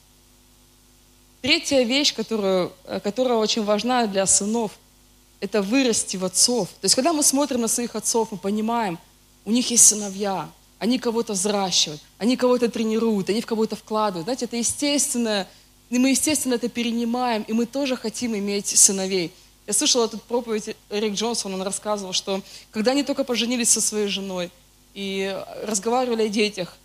Третья 1.42 1.84
вещь, 1.84 2.14
которую, 2.14 2.74
которая 3.04 3.38
очень 3.38 3.64
важна 3.64 4.08
для 4.08 4.26
сынов– 4.26 4.72
это 5.40 5.62
вырасти 5.62 6.18
в 6.18 6.26
отцов. 6.26 6.70
То 6.82 6.86
есть, 6.86 6.96
когда 6.96 7.14
мы 7.14 7.24
смотрим 7.24 7.62
на 7.62 7.68
своих 7.68 7.96
отцов, 7.96 8.32
мы 8.32 8.38
понимаем, 8.38 8.98
у 9.46 9.52
них 9.52 9.70
есть 9.72 9.86
сыновья, 9.86 10.50
они 10.80 11.00
кого-то 11.00 11.34
взращивают, 11.34 12.02
они 12.18 12.38
кого-то 12.38 12.70
тренируют, 12.70 13.30
они 13.30 13.42
в 13.42 13.46
кого-то 13.46 13.76
вкладывают. 13.76 14.26
Знаете, 14.26 14.46
это 14.46 14.58
естественно, 14.58 15.48
и 15.90 15.98
мы, 15.98 16.10
естественно, 16.10 16.56
это 16.56 16.70
перенимаем, 16.70 17.44
и 17.44 17.54
мы 17.54 17.66
тоже 17.66 17.96
хотим 17.96 18.36
иметь 18.36 18.68
сыновей. 18.68 19.32
Я 19.66 19.74
слышала 19.74 20.06
эту 20.06 20.18
проповедь 20.18 20.76
Эрик 20.90 21.14
Джонсон, 21.14 21.54
он 21.54 21.62
рассказывал, 21.62 22.14
что 22.14 22.42
когда 22.72 22.92
они 22.92 23.04
только 23.04 23.24
поженились 23.24 23.70
со 23.70 23.82
своей 23.82 24.08
женой 24.08 24.52
и 24.94 25.36
разговаривали 25.64 26.24
о 26.24 26.30
детях, 26.30 26.78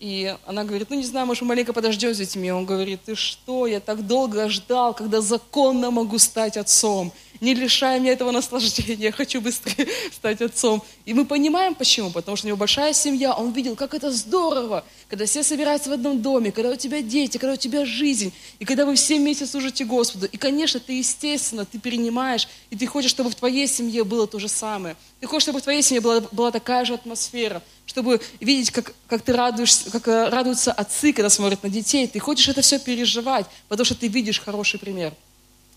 и 0.00 0.36
она 0.46 0.64
говорит, 0.64 0.90
ну 0.90 0.96
не 0.96 1.04
знаю, 1.04 1.26
может, 1.26 1.42
мы 1.42 1.48
маленько 1.48 1.72
подождем 1.72 2.14
с 2.14 2.18
детьми. 2.18 2.52
Он 2.52 2.64
говорит, 2.64 3.00
ты 3.04 3.16
что, 3.16 3.66
я 3.66 3.80
так 3.80 4.06
долго 4.06 4.48
ждал, 4.48 4.94
когда 4.94 5.20
законно 5.20 5.90
могу 5.90 6.18
стать 6.18 6.56
отцом 6.56 7.12
не 7.40 7.54
лишай 7.54 8.00
меня 8.00 8.12
этого 8.12 8.30
наслаждения, 8.30 9.06
я 9.06 9.12
хочу 9.12 9.40
быстрее 9.40 9.88
стать 10.12 10.40
отцом. 10.40 10.82
И 11.04 11.14
мы 11.14 11.24
понимаем 11.24 11.74
почему, 11.74 12.10
потому 12.10 12.36
что 12.36 12.46
у 12.46 12.48
него 12.48 12.56
большая 12.56 12.92
семья, 12.92 13.32
он 13.34 13.52
видел, 13.52 13.76
как 13.76 13.94
это 13.94 14.10
здорово, 14.10 14.84
когда 15.08 15.26
все 15.26 15.42
собираются 15.42 15.90
в 15.90 15.92
одном 15.92 16.20
доме, 16.20 16.52
когда 16.52 16.70
у 16.70 16.76
тебя 16.76 17.00
дети, 17.02 17.38
когда 17.38 17.54
у 17.54 17.56
тебя 17.56 17.84
жизнь, 17.84 18.32
и 18.58 18.64
когда 18.64 18.84
вы 18.84 18.94
все 18.94 19.18
вместе 19.18 19.46
служите 19.46 19.84
Господу. 19.84 20.26
И, 20.26 20.36
конечно, 20.36 20.80
ты, 20.80 20.98
естественно, 20.98 21.64
ты 21.64 21.78
перенимаешь, 21.78 22.48
и 22.70 22.76
ты 22.76 22.86
хочешь, 22.86 23.10
чтобы 23.10 23.30
в 23.30 23.34
твоей 23.34 23.66
семье 23.66 24.04
было 24.04 24.26
то 24.26 24.38
же 24.38 24.48
самое. 24.48 24.96
Ты 25.20 25.26
хочешь, 25.26 25.44
чтобы 25.44 25.60
в 25.60 25.62
твоей 25.62 25.82
семье 25.82 26.00
была, 26.00 26.20
была 26.32 26.50
такая 26.50 26.84
же 26.84 26.94
атмосфера, 26.94 27.62
чтобы 27.86 28.20
видеть, 28.40 28.70
как, 28.70 28.94
как 29.08 29.22
ты 29.22 29.32
радуешься, 29.32 29.90
как 29.90 30.06
э, 30.06 30.28
радуются 30.28 30.72
отцы, 30.72 31.12
когда 31.12 31.30
смотрят 31.30 31.62
на 31.62 31.68
детей. 31.68 32.06
Ты 32.06 32.18
хочешь 32.20 32.48
это 32.48 32.60
все 32.60 32.78
переживать, 32.78 33.46
потому 33.68 33.84
что 33.84 33.94
ты 33.94 34.08
видишь 34.08 34.40
хороший 34.40 34.78
пример. 34.78 35.12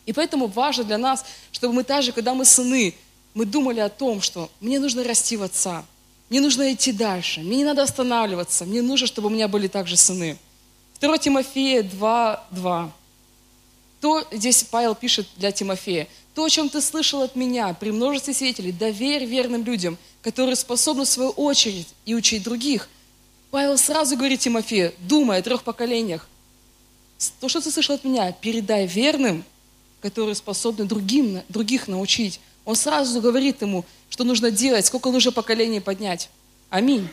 И 0.06 0.14
поэтому 0.14 0.48
важно 0.48 0.84
для 0.84 0.98
нас, 0.98 1.26
чтобы 1.52 1.74
мы 1.74 1.84
также, 1.84 2.12
когда 2.12 2.34
мы 2.34 2.46
сыны, 2.46 2.96
мы 3.34 3.46
думали 3.46 3.80
о 3.80 3.90
том, 3.90 4.22
что 4.22 4.50
мне 4.60 4.80
нужно 4.80 5.04
расти 5.04 5.38
в 5.38 5.44
отца, 5.44 5.86
мне 6.30 6.42
нужно 6.42 6.72
идти 6.74 6.92
дальше, 6.92 7.42
мне 7.42 7.58
не 7.58 7.66
надо 7.66 7.84
останавливаться, 7.84 8.66
мне 8.66 8.82
нужно, 8.82 9.08
чтобы 9.08 9.28
у 9.28 9.32
меня 9.32 9.48
были 9.48 9.68
также 9.68 9.98
сыны. 9.98 10.38
2 11.00 11.18
Тимофея 11.18 11.84
2.2. 11.84 12.90
То 14.00 14.28
здесь 14.32 14.64
Павел 14.64 14.96
пишет 14.96 15.28
для 15.38 15.52
Тимофея. 15.52 16.08
То, 16.34 16.46
о 16.46 16.50
чем 16.50 16.70
ты 16.70 16.82
слышал 16.82 17.22
от 17.22 17.36
меня 17.36 17.74
при 17.74 17.92
множестве 17.92 18.34
свидетелей, 18.34 18.72
доверь 18.72 19.26
верным 19.26 19.64
людям, 19.64 19.98
которые 20.22 20.56
способны 20.56 21.06
в 21.06 21.10
свою 21.10 21.32
очередь 21.32 21.88
и 22.06 22.16
учить 22.16 22.44
других. 22.44 22.90
Павел 23.52 23.78
сразу 23.78 24.16
говорит 24.16 24.40
Тимофею, 24.40 24.94
думай 25.00 25.40
о 25.40 25.42
трех 25.42 25.64
поколениях. 25.64 26.28
То, 27.40 27.50
что 27.50 27.62
ты 27.62 27.70
слышал 27.70 27.96
от 27.96 28.04
меня, 28.04 28.32
передай 28.32 28.88
верным, 28.88 29.44
которые 30.02 30.36
способны 30.36 30.86
другим, 30.86 31.42
других 31.50 31.88
научить. 31.88 32.40
Он 32.66 32.76
сразу 32.76 33.22
говорит 33.22 33.62
ему, 33.62 33.86
что 34.10 34.24
нужно 34.24 34.52
делать, 34.52 34.86
сколько 34.86 35.10
нужно 35.10 35.32
поколений 35.32 35.80
поднять. 35.80 36.30
Аминь. 36.70 37.08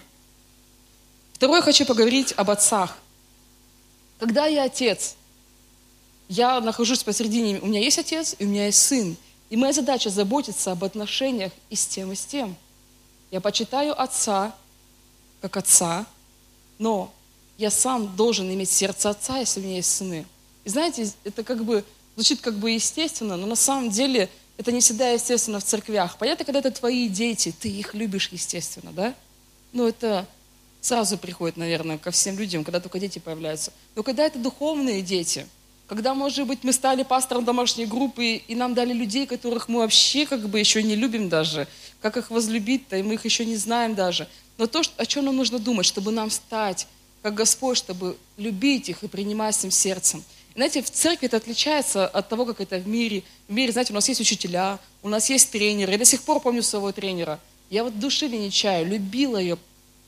Второе, 1.34 1.62
хочу 1.62 1.84
поговорить 1.84 2.32
об 2.36 2.50
отцах. 2.50 2.98
Когда 4.18 4.46
я 4.46 4.64
отец, 4.64 5.14
я 6.28 6.60
нахожусь 6.60 7.04
посередине, 7.04 7.60
у 7.60 7.66
меня 7.66 7.80
есть 7.80 7.98
отец 7.98 8.34
и 8.38 8.44
у 8.44 8.48
меня 8.48 8.66
есть 8.66 8.82
сын. 8.82 9.16
И 9.50 9.56
моя 9.56 9.72
задача 9.72 10.10
заботиться 10.10 10.72
об 10.72 10.84
отношениях 10.84 11.52
и 11.70 11.76
с 11.76 11.86
тем, 11.86 12.12
и 12.12 12.14
с 12.14 12.24
тем. 12.24 12.56
Я 13.30 13.40
почитаю 13.40 14.00
отца 14.00 14.54
как 15.40 15.56
отца, 15.56 16.06
но 16.78 17.12
я 17.56 17.70
сам 17.70 18.14
должен 18.16 18.52
иметь 18.52 18.70
сердце 18.70 19.10
отца, 19.10 19.38
если 19.38 19.60
у 19.60 19.62
меня 19.62 19.76
есть 19.76 19.94
сыны. 19.94 20.26
И 20.64 20.68
знаете, 20.68 21.10
это 21.24 21.44
как 21.44 21.64
бы 21.64 21.84
звучит 22.18 22.40
как 22.40 22.54
бы 22.54 22.72
естественно, 22.72 23.36
но 23.36 23.46
на 23.46 23.54
самом 23.54 23.90
деле 23.90 24.28
это 24.56 24.72
не 24.72 24.80
всегда 24.80 25.10
естественно 25.10 25.60
в 25.60 25.64
церквях. 25.64 26.18
Понятно, 26.18 26.44
когда 26.44 26.58
это 26.58 26.72
твои 26.72 27.08
дети, 27.08 27.54
ты 27.56 27.68
их 27.68 27.94
любишь, 27.94 28.28
естественно, 28.32 28.90
да? 28.90 29.14
Но 29.72 29.86
это 29.86 30.26
сразу 30.80 31.16
приходит, 31.16 31.56
наверное, 31.56 31.96
ко 31.96 32.10
всем 32.10 32.36
людям, 32.36 32.64
когда 32.64 32.80
только 32.80 32.98
дети 32.98 33.20
появляются. 33.20 33.72
Но 33.94 34.02
когда 34.02 34.24
это 34.24 34.38
духовные 34.38 35.02
дети– 35.02 35.46
когда, 35.88 36.12
может 36.12 36.46
быть, 36.46 36.64
мы 36.64 36.74
стали 36.74 37.02
пастором 37.02 37.46
домашней 37.46 37.86
группы, 37.86 38.42
и 38.46 38.54
нам 38.54 38.74
дали 38.74 38.92
людей, 38.92 39.26
которых 39.26 39.70
мы 39.70 39.78
вообще 39.78 40.26
как 40.26 40.46
бы 40.46 40.58
еще 40.58 40.82
не 40.82 40.94
любим 40.94 41.30
даже. 41.30 41.66
Как 42.02 42.18
их 42.18 42.30
возлюбить-то, 42.30 42.98
и 42.98 43.02
мы 43.02 43.14
их 43.14 43.24
еще 43.24 43.46
не 43.46 43.56
знаем 43.56 43.94
даже. 43.94 44.28
Но 44.58 44.66
то, 44.66 44.82
о 44.98 45.06
чем 45.06 45.24
нам 45.24 45.36
нужно 45.36 45.58
думать, 45.58 45.86
чтобы 45.86 46.12
нам 46.12 46.30
стать 46.30 46.86
как 47.22 47.34
Господь, 47.34 47.78
чтобы 47.78 48.18
любить 48.36 48.90
их 48.90 49.02
и 49.02 49.08
принимать 49.08 49.54
с 49.54 49.62
ним 49.62 49.72
сердцем. 49.72 50.22
Знаете, 50.58 50.82
в 50.82 50.90
церкви 50.90 51.26
это 51.26 51.36
отличается 51.36 52.04
от 52.04 52.28
того, 52.28 52.44
как 52.44 52.60
это 52.60 52.78
в 52.78 52.88
мире. 52.88 53.22
В 53.46 53.52
мире, 53.52 53.70
знаете, 53.70 53.92
у 53.92 53.94
нас 53.94 54.08
есть 54.08 54.20
учителя, 54.20 54.80
у 55.04 55.08
нас 55.08 55.30
есть 55.30 55.52
тренеры. 55.52 55.92
Я 55.92 55.98
до 55.98 56.04
сих 56.04 56.20
пор 56.22 56.40
помню 56.40 56.64
своего 56.64 56.90
тренера. 56.90 57.38
Я 57.70 57.84
вот 57.84 57.96
души 58.00 58.28
не 58.28 58.50
чаю, 58.50 58.84
любила 58.84 59.36
ее, 59.36 59.56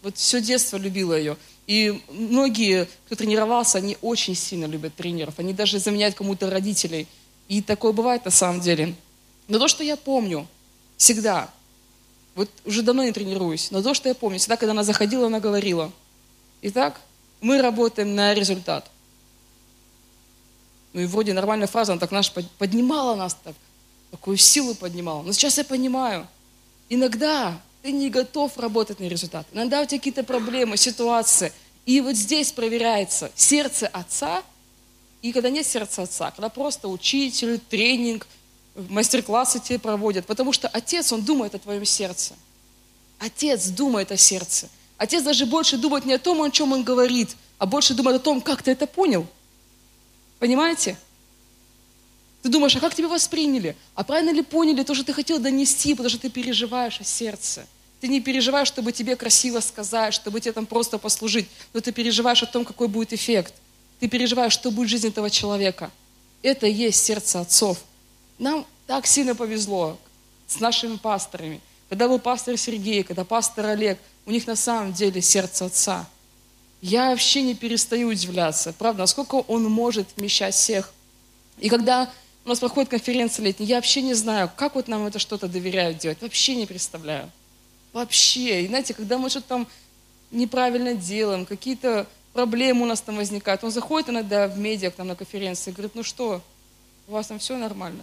вот 0.02 0.16
все 0.16 0.40
детство 0.40 0.76
любила 0.76 1.16
ее. 1.16 1.36
И 1.68 2.02
многие, 2.08 2.88
кто 3.06 3.14
тренировался, 3.14 3.78
они 3.78 3.96
очень 4.02 4.34
сильно 4.34 4.64
любят 4.64 4.92
тренеров. 4.96 5.34
Они 5.36 5.52
даже 5.52 5.78
заменяют 5.78 6.16
кому-то 6.16 6.50
родителей. 6.50 7.06
И 7.46 7.62
такое 7.62 7.92
бывает 7.92 8.24
на 8.24 8.32
самом 8.32 8.60
деле. 8.60 8.96
Но 9.46 9.60
то, 9.60 9.68
что 9.68 9.84
я 9.84 9.96
помню, 9.96 10.48
всегда, 10.96 11.48
вот 12.34 12.50
уже 12.64 12.82
давно 12.82 13.04
не 13.04 13.12
тренируюсь, 13.12 13.70
но 13.70 13.84
то, 13.84 13.94
что 13.94 14.08
я 14.08 14.16
помню, 14.16 14.40
всегда, 14.40 14.56
когда 14.56 14.72
она 14.72 14.82
заходила, 14.82 15.28
она 15.28 15.38
говорила, 15.38 15.92
итак, 16.60 17.00
мы 17.40 17.62
работаем 17.62 18.16
на 18.16 18.34
результат. 18.34 18.90
Ну 20.92 21.00
и 21.00 21.06
вроде 21.06 21.32
нормальная 21.32 21.66
фраза, 21.66 21.92
она 21.92 22.00
так 22.00 22.10
наш 22.10 22.32
поднимала 22.58 23.14
нас 23.14 23.36
так, 23.42 23.54
такую 24.10 24.36
силу 24.36 24.74
поднимала. 24.74 25.22
Но 25.22 25.32
сейчас 25.32 25.58
я 25.58 25.64
понимаю, 25.64 26.26
иногда 26.88 27.60
ты 27.82 27.92
не 27.92 28.10
готов 28.10 28.58
работать 28.58 29.00
на 29.00 29.04
результат. 29.04 29.46
Иногда 29.52 29.80
у 29.80 29.84
тебя 29.86 29.98
какие-то 29.98 30.24
проблемы, 30.24 30.76
ситуации. 30.76 31.52
И 31.86 32.00
вот 32.00 32.14
здесь 32.14 32.52
проверяется 32.52 33.30
сердце 33.34 33.86
отца, 33.88 34.42
и 35.22 35.32
когда 35.32 35.50
нет 35.50 35.66
сердца 35.66 36.02
отца, 36.02 36.30
когда 36.30 36.48
просто 36.48 36.88
учитель, 36.88 37.58
тренинг, 37.58 38.26
мастер-классы 38.74 39.60
тебе 39.60 39.78
проводят. 39.78 40.26
Потому 40.26 40.52
что 40.52 40.68
отец, 40.68 41.12
он 41.12 41.22
думает 41.22 41.54
о 41.54 41.58
твоем 41.58 41.84
сердце. 41.84 42.34
Отец 43.18 43.68
думает 43.68 44.12
о 44.12 44.16
сердце. 44.16 44.68
Отец 44.96 45.22
даже 45.22 45.46
больше 45.46 45.76
думает 45.76 46.04
не 46.04 46.14
о 46.14 46.18
том, 46.18 46.42
о 46.42 46.50
чем 46.50 46.72
он 46.72 46.82
говорит, 46.82 47.36
а 47.58 47.66
больше 47.66 47.94
думает 47.94 48.20
о 48.20 48.24
том, 48.24 48.40
как 48.40 48.62
ты 48.62 48.70
это 48.70 48.86
понял. 48.86 49.26
Понимаете? 50.40 50.96
Ты 52.42 52.48
думаешь, 52.48 52.74
а 52.74 52.80
как 52.80 52.94
тебя 52.94 53.08
восприняли? 53.08 53.76
А 53.94 54.02
правильно 54.02 54.30
ли 54.30 54.42
поняли 54.42 54.82
то, 54.82 54.94
что 54.94 55.04
ты 55.04 55.12
хотел 55.12 55.38
донести, 55.38 55.92
потому 55.92 56.08
что 56.08 56.18
ты 56.18 56.30
переживаешь 56.30 57.00
о 57.00 57.04
сердце? 57.04 57.66
Ты 58.00 58.08
не 58.08 58.20
переживаешь, 58.20 58.66
чтобы 58.66 58.92
тебе 58.92 59.14
красиво 59.14 59.60
сказать, 59.60 60.14
чтобы 60.14 60.40
тебе 60.40 60.52
там 60.52 60.64
просто 60.64 60.96
послужить, 60.96 61.46
но 61.74 61.80
ты 61.80 61.92
переживаешь 61.92 62.42
о 62.42 62.46
том, 62.46 62.64
какой 62.64 62.88
будет 62.88 63.12
эффект. 63.12 63.52
Ты 64.00 64.08
переживаешь, 64.08 64.54
что 64.54 64.70
будет 64.70 64.88
жизнь 64.88 65.08
этого 65.08 65.28
человека. 65.28 65.90
Это 66.42 66.66
и 66.66 66.72
есть 66.72 67.04
сердце 67.04 67.40
отцов. 67.40 67.78
Нам 68.38 68.66
так 68.86 69.06
сильно 69.06 69.34
повезло 69.34 69.98
с 70.46 70.58
нашими 70.58 70.96
пасторами. 70.96 71.60
Когда 71.90 72.08
был 72.08 72.18
пастор 72.18 72.56
Сергей, 72.56 73.02
когда 73.02 73.24
пастор 73.24 73.66
Олег, 73.66 73.98
у 74.24 74.30
них 74.30 74.46
на 74.46 74.56
самом 74.56 74.94
деле 74.94 75.20
сердце 75.20 75.66
отца. 75.66 76.08
Я 76.82 77.10
вообще 77.10 77.42
не 77.42 77.54
перестаю 77.54 78.08
удивляться, 78.08 78.72
правда, 78.72 79.00
насколько 79.00 79.34
он 79.34 79.64
может 79.64 80.08
вмещать 80.16 80.54
всех. 80.54 80.92
И 81.58 81.68
когда 81.68 82.10
у 82.44 82.48
нас 82.48 82.58
проходит 82.58 82.90
конференция 82.90 83.44
летняя. 83.44 83.66
Я 83.66 83.76
вообще 83.76 84.02
не 84.02 84.14
знаю, 84.14 84.50
как 84.56 84.74
вот 84.74 84.88
нам 84.88 85.06
это 85.06 85.18
что-то 85.18 85.46
доверяют 85.46 85.98
делать. 85.98 86.22
Вообще 86.22 86.56
не 86.56 86.66
представляю. 86.66 87.30
Вообще. 87.92 88.64
И 88.64 88.68
знаете, 88.68 88.94
когда 88.94 89.18
мы 89.18 89.28
что-то 89.28 89.48
там 89.48 89.66
неправильно 90.30 90.94
делаем, 90.94 91.44
какие-то 91.44 92.06
проблемы 92.32 92.82
у 92.82 92.86
нас 92.86 93.00
там 93.00 93.16
возникают. 93.16 93.62
Он 93.62 93.70
заходит 93.70 94.08
иногда 94.08 94.48
в 94.48 94.58
медиа 94.58 94.90
к 94.90 94.98
нам 94.98 95.08
на 95.08 95.16
конференции 95.16 95.70
и 95.70 95.74
говорит, 95.74 95.94
ну 95.94 96.02
что, 96.02 96.40
у 97.08 97.12
вас 97.12 97.26
там 97.26 97.38
все 97.38 97.56
нормально? 97.56 98.02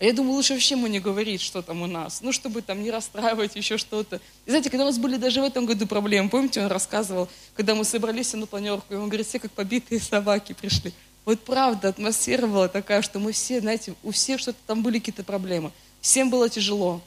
А 0.00 0.04
я 0.04 0.12
думаю, 0.12 0.34
лучше 0.34 0.52
вообще 0.52 0.74
ему 0.74 0.86
не 0.86 1.00
говорить, 1.00 1.40
что 1.40 1.60
там 1.60 1.82
у 1.82 1.86
нас. 1.86 2.20
Ну, 2.20 2.30
чтобы 2.30 2.62
там 2.62 2.82
не 2.82 2.90
расстраивать 2.90 3.56
еще 3.56 3.78
что-то. 3.78 4.20
И 4.46 4.50
знаете, 4.50 4.70
когда 4.70 4.84
у 4.84 4.86
нас 4.86 4.98
были 4.98 5.16
даже 5.16 5.40
в 5.40 5.44
этом 5.44 5.66
году 5.66 5.86
проблемы, 5.88 6.28
помните, 6.28 6.60
он 6.60 6.68
рассказывал, 6.68 7.28
когда 7.54 7.74
мы 7.74 7.84
собрались 7.84 8.32
на 8.32 8.46
планерку, 8.46 8.94
и 8.94 8.96
он 8.96 9.08
говорит, 9.08 9.26
все 9.26 9.40
как 9.40 9.50
побитые 9.50 10.00
собаки 10.00 10.52
пришли. 10.52 10.92
Вот 11.24 11.40
правда, 11.40 11.88
атмосфера 11.88 12.46
была 12.46 12.68
такая, 12.68 13.02
что 13.02 13.18
мы 13.18 13.32
все, 13.32 13.60
знаете, 13.60 13.94
у 14.04 14.12
всех 14.12 14.40
что-то 14.40 14.58
там 14.66 14.82
были 14.82 15.00
какие-то 15.00 15.24
проблемы. 15.24 15.72
Всем 16.00 16.30
было 16.30 16.48
тяжело. 16.48 17.00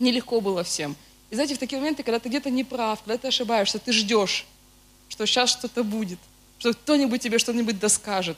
Нелегко 0.00 0.40
было 0.40 0.64
всем. 0.64 0.96
И 1.30 1.36
знаете, 1.36 1.54
в 1.54 1.58
такие 1.58 1.78
моменты, 1.78 2.02
когда 2.02 2.18
ты 2.18 2.28
где-то 2.28 2.50
не 2.50 2.64
прав, 2.64 3.02
когда 3.02 3.18
ты 3.18 3.28
ошибаешься, 3.28 3.78
ты 3.78 3.92
ждешь, 3.92 4.46
что 5.08 5.26
сейчас 5.26 5.50
что-то 5.50 5.84
будет, 5.84 6.18
что 6.58 6.72
кто-нибудь 6.72 7.20
тебе 7.22 7.38
что-нибудь 7.38 7.78
доскажет. 7.78 8.36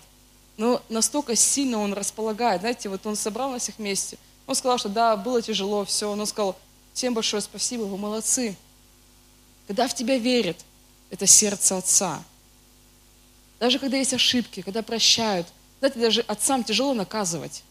Но 0.59 0.83
настолько 0.89 1.35
сильно 1.37 1.79
он 1.79 1.95
располагает. 1.95 2.61
Знаете, 2.61 2.89
вот 2.89 3.07
он 3.07 3.17
собрал 3.17 3.51
нас 3.51 3.63
всех 3.63 3.79
вместе. 3.79 4.19
Он 4.47 4.55
сказал, 4.55 4.77
что 4.77 4.89
да, 4.89 5.17
было 5.17 5.41
тяжело, 5.41 5.85
все. 5.85 6.11
Он 6.11 6.27
сказал, 6.27 6.59
всем 6.93 7.15
большое 7.15 7.41
спасибо, 7.41 7.83
вы 7.83 7.97
молодцы. 7.97 8.57
Когда 9.67 9.87
в 9.87 9.95
тебя 9.95 10.19
верят, 10.19 10.57
это 11.11 11.27
сердце 11.27 11.79
Отца. 11.79 12.23
Даже 13.61 13.79
когда 13.79 13.97
есть 13.97 14.15
ошибки, 14.15 14.63
когда 14.63 14.83
прощают. 14.83 15.47
Знаете, 15.79 16.01
даже 16.01 16.21
отцам 16.23 16.65
тяжело 16.65 16.93
наказывать. 16.93 17.63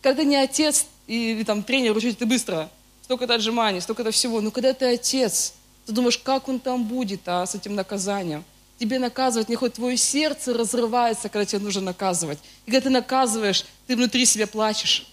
Когда 0.00 0.22
не 0.22 0.36
отец 0.36 0.86
или 1.06 1.42
там 1.42 1.62
тренер 1.62 1.96
учитель, 1.96 2.16
ты 2.16 2.26
быстро, 2.26 2.70
столько-то 3.02 3.34
отжиманий, 3.34 3.80
столько-то 3.80 4.10
всего. 4.10 4.40
Но 4.40 4.50
когда 4.50 4.72
ты 4.74 4.84
отец, 4.86 5.54
ты 5.86 5.92
думаешь, 5.92 6.18
как 6.18 6.48
он 6.48 6.60
там 6.60 6.84
будет 6.84 7.20
а, 7.26 7.46
с 7.46 7.54
этим 7.54 7.74
наказанием. 7.74 8.44
Тебе 8.78 8.98
наказывать 8.98 9.48
не 9.48 9.56
хоть 9.56 9.74
твое 9.74 9.96
сердце 9.96 10.52
разрывается, 10.52 11.28
когда 11.28 11.44
тебе 11.46 11.60
нужно 11.60 11.80
наказывать. 11.80 12.38
И 12.66 12.70
когда 12.70 12.84
ты 12.84 12.90
наказываешь, 12.90 13.64
ты 13.86 13.96
внутри 13.96 14.26
себя 14.26 14.46
плачешь. 14.46 15.06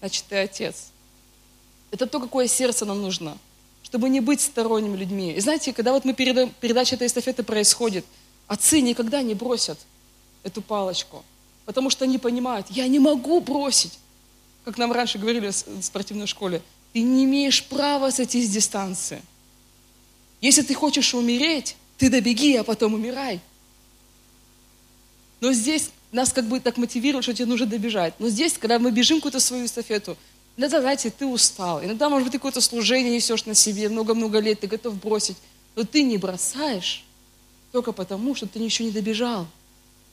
Значит, 0.00 0.24
ты 0.28 0.36
отец. 0.36 0.88
Это 1.90 2.06
то, 2.06 2.20
какое 2.20 2.46
сердце 2.46 2.84
нам 2.84 3.02
нужно, 3.02 3.36
чтобы 3.82 4.08
не 4.08 4.20
быть 4.20 4.40
сторонними 4.40 4.96
людьми. 4.96 5.32
И 5.32 5.40
знаете, 5.40 5.72
когда 5.72 5.92
вот 5.92 6.04
мы 6.04 6.14
передаем, 6.14 6.52
передача 6.60 6.94
этой 6.94 7.06
эстафеты 7.06 7.42
происходит– 7.42 8.04
Отцы 8.46 8.80
никогда 8.80 9.22
не 9.22 9.34
бросят 9.34 9.78
эту 10.44 10.62
палочку, 10.62 11.24
потому 11.64 11.90
что 11.90 12.04
они 12.04 12.18
понимают, 12.18 12.68
я 12.70 12.86
не 12.86 12.98
могу 12.98 13.40
бросить. 13.40 13.98
Как 14.64 14.78
нам 14.78 14.92
раньше 14.92 15.18
говорили 15.18 15.48
в 15.48 15.82
спортивной 15.82 16.26
школе, 16.26 16.62
ты 16.92 17.02
не 17.02 17.24
имеешь 17.24 17.64
права 17.64 18.10
сойти 18.10 18.44
с 18.44 18.50
дистанции. 18.50 19.22
Если 20.40 20.62
ты 20.62 20.74
хочешь 20.74 21.14
умереть, 21.14 21.76
ты 21.98 22.10
добеги, 22.10 22.56
а 22.56 22.64
потом 22.64 22.94
умирай. 22.94 23.40
Но 25.40 25.52
здесь 25.52 25.90
нас 26.12 26.32
как 26.32 26.46
бы 26.46 26.60
так 26.60 26.76
мотивируют, 26.76 27.24
что 27.24 27.34
тебе 27.34 27.46
нужно 27.46 27.66
добежать. 27.66 28.14
Но 28.18 28.28
здесь, 28.28 28.54
когда 28.54 28.78
мы 28.78 28.90
бежим 28.90 29.18
какую-то 29.18 29.40
свою 29.40 29.66
эстафету, 29.66 30.16
иногда, 30.56 30.80
знаете, 30.80 31.10
ты 31.10 31.26
устал. 31.26 31.82
Иногда, 31.84 32.08
может 32.08 32.24
быть, 32.24 32.32
ты 32.32 32.38
какое-то 32.38 32.60
служение 32.60 33.14
несешь 33.14 33.44
на 33.44 33.54
себе 33.54 33.88
много-много 33.88 34.38
лет, 34.38 34.60
ты 34.60 34.66
готов 34.66 34.94
бросить. 35.00 35.36
Но 35.74 35.84
ты 35.84 36.02
не 36.02 36.16
бросаешь, 36.16 37.04
только 37.72 37.92
потому, 37.92 38.34
что 38.34 38.46
ты 38.46 38.58
еще 38.58 38.84
не 38.84 38.90
добежал. 38.90 39.46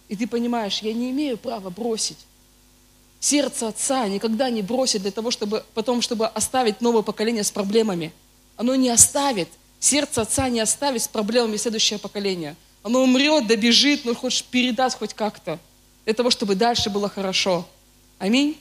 И 0.10 0.16
ты 0.16 0.28
понимаешь, 0.28 0.80
я 0.80 0.94
не 0.94 1.12
имею 1.12 1.38
права 1.38 1.70
бросить. 1.70 2.18
Сердце 3.22 3.70
отца 3.70 4.06
никогда 4.10 4.50
не 4.50 4.62
бросит 4.62 5.04
для 5.04 5.12
того, 5.12 5.32
чтобы 5.32 5.64
потом, 5.74 6.02
чтобы 6.02 6.28
оставить 6.28 6.82
новое 6.82 7.04
поколение 7.04 7.46
с 7.46 7.52
проблемами. 7.52 8.12
Оно 8.58 8.76
не 8.76 8.90
оставит. 8.90 9.48
Сердце 9.84 10.22
отца 10.22 10.48
не 10.48 10.62
оставит 10.62 11.02
с 11.02 11.10
проблемами 11.10 11.58
следующее 11.58 12.00
поколение. 12.00 12.56
Оно 12.84 13.04
умрет, 13.04 13.48
добежит, 13.48 14.06
но 14.06 14.16
хоть 14.16 14.46
передаст 14.46 14.98
хоть 14.98 15.14
как-то. 15.14 15.60
Для 16.06 16.14
того, 16.14 16.30
чтобы 16.30 16.56
дальше 16.56 16.90
было 16.90 17.10
хорошо. 17.10 17.68
Аминь. 18.18 18.58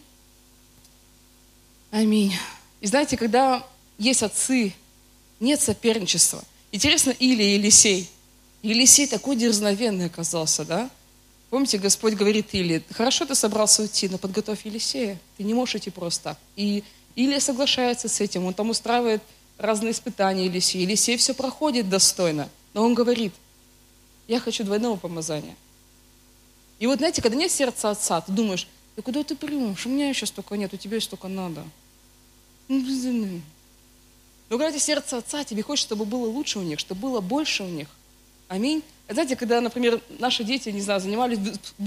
Аминь. 1.93 2.35
И 2.81 2.89
знаете, 2.89 3.17
когда 3.17 3.65
есть 3.99 4.25
отцы, 4.25 4.75
нет 5.39 5.61
соперничества. 5.61 6.43
Интересно, 6.73 7.11
Или 7.11 7.45
и 7.45 7.55
Елисей. 7.55 8.11
Елисей 8.63 9.07
такой 9.07 9.37
дерзновенный 9.37 10.07
оказался, 10.07 10.65
да? 10.65 10.91
Помните, 11.51 11.79
Господь 11.79 12.15
говорит 12.15 12.49
Или, 12.51 12.83
хорошо 12.91 13.27
ты 13.27 13.37
собрался 13.37 13.83
уйти, 13.83 14.09
но 14.09 14.19
подготовь 14.19 14.67
Елисея. 14.67 15.21
Ты 15.37 15.45
не 15.45 15.55
можешь 15.55 15.77
идти 15.77 15.91
просто 15.91 16.31
так. 16.31 16.39
И 16.57 16.83
Илия 17.15 17.39
соглашается 17.39 18.09
с 18.09 18.21
этим, 18.21 18.45
он 18.45 18.55
там 18.55 18.71
устраивает 18.71 19.23
разные 19.63 19.93
испытания 19.93 20.47
Елисею. 20.47 20.85
Елисей 20.85 21.17
все 21.17 21.35
проходит 21.35 21.89
достойно, 21.89 22.49
но 22.75 22.85
он 22.85 22.95
говорит, 22.95 23.33
я 24.29 24.41
хочу 24.41 24.65
двойного 24.65 24.97
помазания. 24.97 25.57
И 26.79 26.87
вот, 26.87 26.99
знаете, 26.99 27.23
когда 27.23 27.37
нет 27.37 27.51
сердца 27.51 27.91
отца, 27.91 28.21
ты 28.21 28.33
думаешь, 28.33 28.67
да 28.97 29.03
куда 29.03 29.23
ты 29.23 29.37
примешь? 29.37 29.87
У 29.87 29.89
меня 29.89 30.09
еще 30.09 30.27
столько 30.27 30.57
нет, 30.57 30.75
у 30.75 30.77
тебя 30.77 30.97
еще 30.97 31.07
столько 31.07 31.29
надо. 31.29 31.65
Ну, 32.69 33.41
но 34.51 34.59
когда 34.59 34.79
сердце 34.79 35.17
отца, 35.17 35.45
тебе 35.45 35.63
хочется, 35.63 35.89
чтобы 35.89 36.05
было 36.05 36.27
лучше 36.27 36.59
у 36.59 36.63
них, 36.63 36.79
чтобы 36.79 37.01
было 37.01 37.21
больше 37.21 37.63
у 37.63 37.69
них. 37.69 37.89
Аминь. 38.49 38.83
Знаете, 39.09 39.35
когда, 39.35 39.61
например, 39.63 40.01
наши 40.19 40.45
дети, 40.45 40.69
не 40.69 40.83
знаю, 40.83 41.01
занимались 41.01 41.39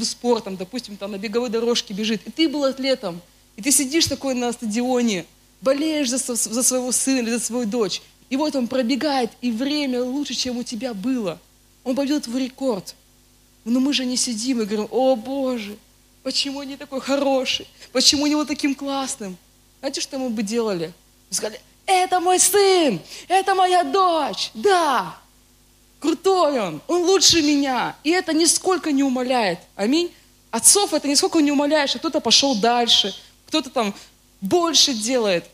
спортом, 0.04 0.58
допустим, 0.58 0.98
там 0.98 1.12
на 1.12 1.18
беговой 1.20 1.50
дорожке 1.50 1.94
бежит, 1.94 2.26
и 2.26 2.32
ты 2.32 2.50
был 2.50 2.64
атлетом, 2.64 3.22
и 3.56 3.62
ты 3.62 3.72
сидишь 3.72 4.08
такой 4.08 4.34
на 4.34 4.52
стадионе, 4.52 5.26
болеешь 5.66 6.10
за, 6.10 6.18
за 6.36 6.64
своего 6.64 6.92
сына 6.92 7.20
или 7.20 7.32
за 7.32 7.40
свою 7.40 7.66
дочь, 7.66 8.02
и 8.30 8.38
вот 8.38 8.56
он 8.56 8.68
пробегает, 8.68 9.32
и 9.42 9.52
время 9.52 10.04
лучше, 10.04 10.36
чем 10.36 10.58
у 10.58 10.64
тебя 10.64 10.94
было. 10.94 11.40
Он 11.84 11.96
побьет 11.96 12.28
в 12.28 12.38
рекорд. 12.38 12.96
Но 13.66 13.80
мы 13.80 13.92
же 13.94 14.06
не 14.06 14.16
сидим 14.16 14.62
и 14.62 14.66
говорим, 14.66 14.88
о 14.92 15.16
Боже, 15.16 15.76
почему 16.24 16.60
он 16.60 16.68
не 16.68 16.78
такой 16.78 17.02
хороший, 17.02 17.68
почему 17.92 18.28
не 18.28 18.36
вот 18.36 18.48
таким 18.48 18.76
классным. 18.76 19.38
Знаете, 19.80 20.02
что 20.02 20.20
мы 20.20 20.30
бы 20.30 20.44
делали? 20.44 20.94
Мы 21.30 21.36
сказали, 21.36 21.60
это 21.88 22.20
мой 22.20 22.40
сын, 22.40 23.00
это 23.28 23.56
моя 23.56 23.84
дочь, 23.84 24.52
да, 24.54 25.18
крутой 26.00 26.60
он, 26.60 26.82
он 26.88 27.04
лучше 27.04 27.42
меня. 27.42 27.96
И 28.04 28.12
это 28.12 28.34
нисколько 28.34 28.92
не 28.92 29.04
умаляет. 29.04 29.60
Аминь. 29.76 30.12
Отцов 30.52 30.94
это 30.94 31.08
нисколько 31.08 31.40
не 31.42 31.52
умаляет, 31.52 31.90
что 31.90 32.00
кто-то 32.00 32.20
пошел 32.20 32.56
дальше, 32.56 33.16
кто-то 33.48 33.70
там 33.70 33.94
больше 34.42 34.94
делает, 34.94 35.46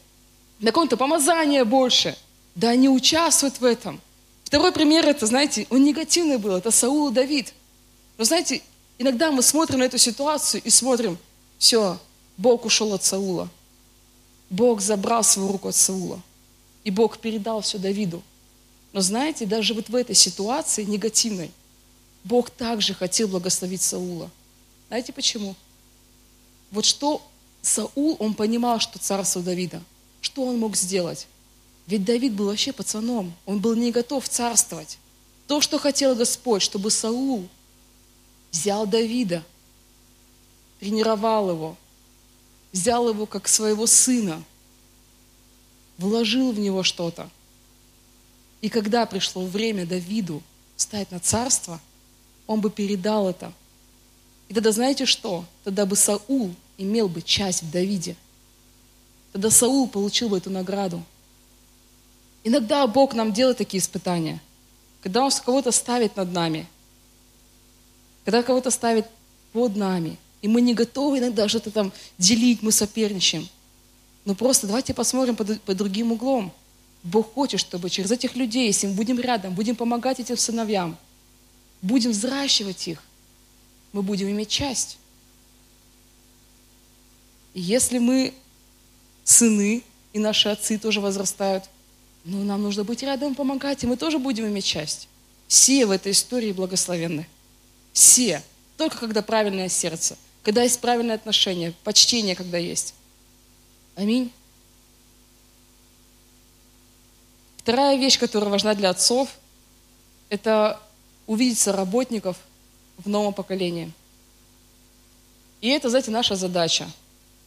на 0.62 0.72
ком-то 0.72 0.96
помазание 0.96 1.66
больше. 1.66 2.16
Да 2.56 2.70
они 2.70 2.88
участвуют 2.88 3.60
в 3.60 3.66
этом. 3.66 4.00
Второй 4.44 4.72
пример, 4.72 5.08
это, 5.08 5.26
знаете, 5.26 5.66
он 5.70 5.84
негативный 5.84 6.38
был, 6.38 6.56
это 6.56 6.72
Саул 6.72 7.10
и 7.10 7.14
Давид. 7.14 7.54
Но 8.18 8.24
знаете, 8.24 8.62
иногда 8.98 9.32
мы 9.32 9.42
смотрим 9.42 9.80
на 9.80 9.84
эту 9.84 9.98
ситуацию 9.98 10.62
и 10.64 10.70
смотрим, 10.70 11.18
все, 11.58 11.98
Бог 12.38 12.66
ушел 12.66 12.94
от 12.94 13.04
Саула. 13.04 13.50
Бог 14.50 14.82
забрал 14.82 15.24
свою 15.24 15.52
руку 15.52 15.70
от 15.70 15.76
Саула. 15.76 16.22
И 16.84 16.92
Бог 16.92 17.20
передал 17.20 17.62
все 17.62 17.78
Давиду. 17.78 18.22
Но 18.92 19.00
знаете, 19.00 19.46
даже 19.46 19.74
вот 19.74 19.88
в 19.88 19.96
этой 19.96 20.16
ситуации 20.16 20.84
негативной, 20.84 21.52
Бог 22.24 22.50
также 22.50 22.94
хотел 22.94 23.30
благословить 23.30 23.82
Саула. 23.82 24.30
Знаете 24.90 25.14
почему? 25.14 25.56
Вот 26.72 26.84
что 26.84 27.22
Саул, 27.62 28.18
он 28.20 28.34
понимал, 28.34 28.80
что 28.80 29.00
царство 29.00 29.42
Давида. 29.42 29.82
Что 30.22 30.46
он 30.46 30.60
мог 30.60 30.78
сделать? 30.78 31.28
Ведь 31.88 32.06
Давид 32.06 32.34
был 32.34 32.46
вообще 32.46 32.72
пацаном. 32.72 33.34
Он 33.46 33.60
был 33.60 33.76
не 33.76 33.92
готов 33.92 34.30
царствовать. 34.30 34.98
То, 35.48 35.60
что 35.60 35.80
хотел 35.80 36.16
Господь, 36.16 36.62
чтобы 36.62 36.92
Саул 36.92 37.50
взял 38.52 38.86
Давида, 38.86 39.44
тренировал 40.80 41.50
его, 41.50 41.78
взял 42.72 43.10
его 43.10 43.26
как 43.26 43.48
своего 43.48 43.88
сына, 43.88 44.42
вложил 45.98 46.52
в 46.52 46.60
него 46.60 46.84
что-то. 46.84 47.30
И 48.62 48.70
когда 48.70 49.06
пришло 49.06 49.46
время 49.46 49.86
Давиду 49.86 50.42
стать 50.78 51.12
на 51.12 51.20
царство, 51.20 51.82
он 52.48 52.62
бы 52.62 52.70
передал 52.70 53.30
это. 53.30 53.52
И 54.48 54.54
тогда 54.54 54.72
знаете 54.72 55.06
что? 55.06 55.46
Тогда 55.64 55.86
бы 55.86 55.96
Саул 55.96 56.54
имел 56.78 57.08
бы 57.08 57.22
часть 57.22 57.64
в 57.64 57.72
Давиде. 57.72 58.16
Тогда 59.32 59.50
Саул 59.50 59.88
получил 59.88 60.30
бы 60.30 60.38
эту 60.38 60.50
награду. 60.50 61.04
Иногда 62.44 62.86
Бог 62.88 63.14
нам 63.14 63.34
делает 63.34 63.58
такие 63.58 63.80
испытания. 63.80 64.42
Когда 65.02 65.24
Он 65.24 65.32
кого-то 65.32 65.72
ставит 65.72 66.16
над 66.16 66.32
нами, 66.32 66.68
когда 68.26 68.44
кого-то 68.44 68.72
ставит 68.72 69.08
под 69.54 69.76
нами, 69.76 70.18
и 70.42 70.48
мы 70.48 70.62
не 70.62 70.74
готовы 70.74 71.20
иногда 71.20 71.48
что-то 71.48 71.72
там 71.72 71.92
делить, 72.18 72.62
мы 72.62 72.72
соперничаем. 72.72 73.48
Но 74.26 74.36
просто 74.36 74.68
давайте 74.68 74.94
посмотрим 74.94 75.36
под, 75.36 75.62
под 75.62 75.78
другим 75.78 76.12
углом. 76.12 76.52
Бог 77.04 77.34
хочет, 77.34 77.60
чтобы 77.60 77.90
через 77.90 78.12
этих 78.12 78.36
людей, 78.36 78.68
если 78.68 78.88
мы 78.88 78.94
будем 78.94 79.20
рядом, 79.20 79.56
будем 79.56 79.76
помогать 79.76 80.20
этим 80.20 80.38
сыновьям, 80.38 80.98
будем 81.82 82.12
взращивать 82.12 82.88
их, 82.88 83.04
мы 83.92 84.04
будем 84.04 84.30
иметь 84.30 84.50
часть. 84.50 84.98
И 87.54 87.62
если 87.62 87.98
мы 87.98 88.34
сыны, 89.32 89.84
и 90.14 90.20
наши 90.20 90.50
отцы 90.50 90.78
тоже 90.78 91.00
возрастают, 91.00 91.64
ну, 92.26 92.44
нам 92.44 92.62
нужно 92.62 92.84
быть 92.84 93.02
рядом, 93.02 93.34
помогать, 93.34 93.84
и 93.84 93.88
мы 93.88 93.98
тоже 93.98 94.20
будем 94.20 94.46
иметь 94.48 94.66
часть. 94.66 95.08
Все 95.48 95.86
в 95.86 95.92
этой 95.92 96.12
истории 96.12 96.52
благословенны. 96.52 97.28
Все. 97.94 98.44
Только 98.78 98.98
когда 98.98 99.22
правильное 99.22 99.70
сердце, 99.70 100.18
когда 100.44 100.64
есть 100.64 100.80
правильное 100.80 101.16
отношение, 101.16 101.74
почтение, 101.84 102.36
когда 102.36 102.58
есть. 102.58 102.94
Аминь. 103.96 104.32
Вторая 107.58 107.98
вещь, 107.98 108.20
которая 108.20 108.50
важна 108.50 108.74
для 108.74 108.90
отцов, 108.90 109.30
это 110.30 110.80
увидеть 111.28 111.66
работников 111.68 112.38
в 112.98 113.08
новом 113.08 113.34
поколении. 113.34 113.92
И 115.62 115.70
это, 115.70 115.90
знаете, 115.90 116.12
наша 116.12 116.36
задача– 116.36 116.90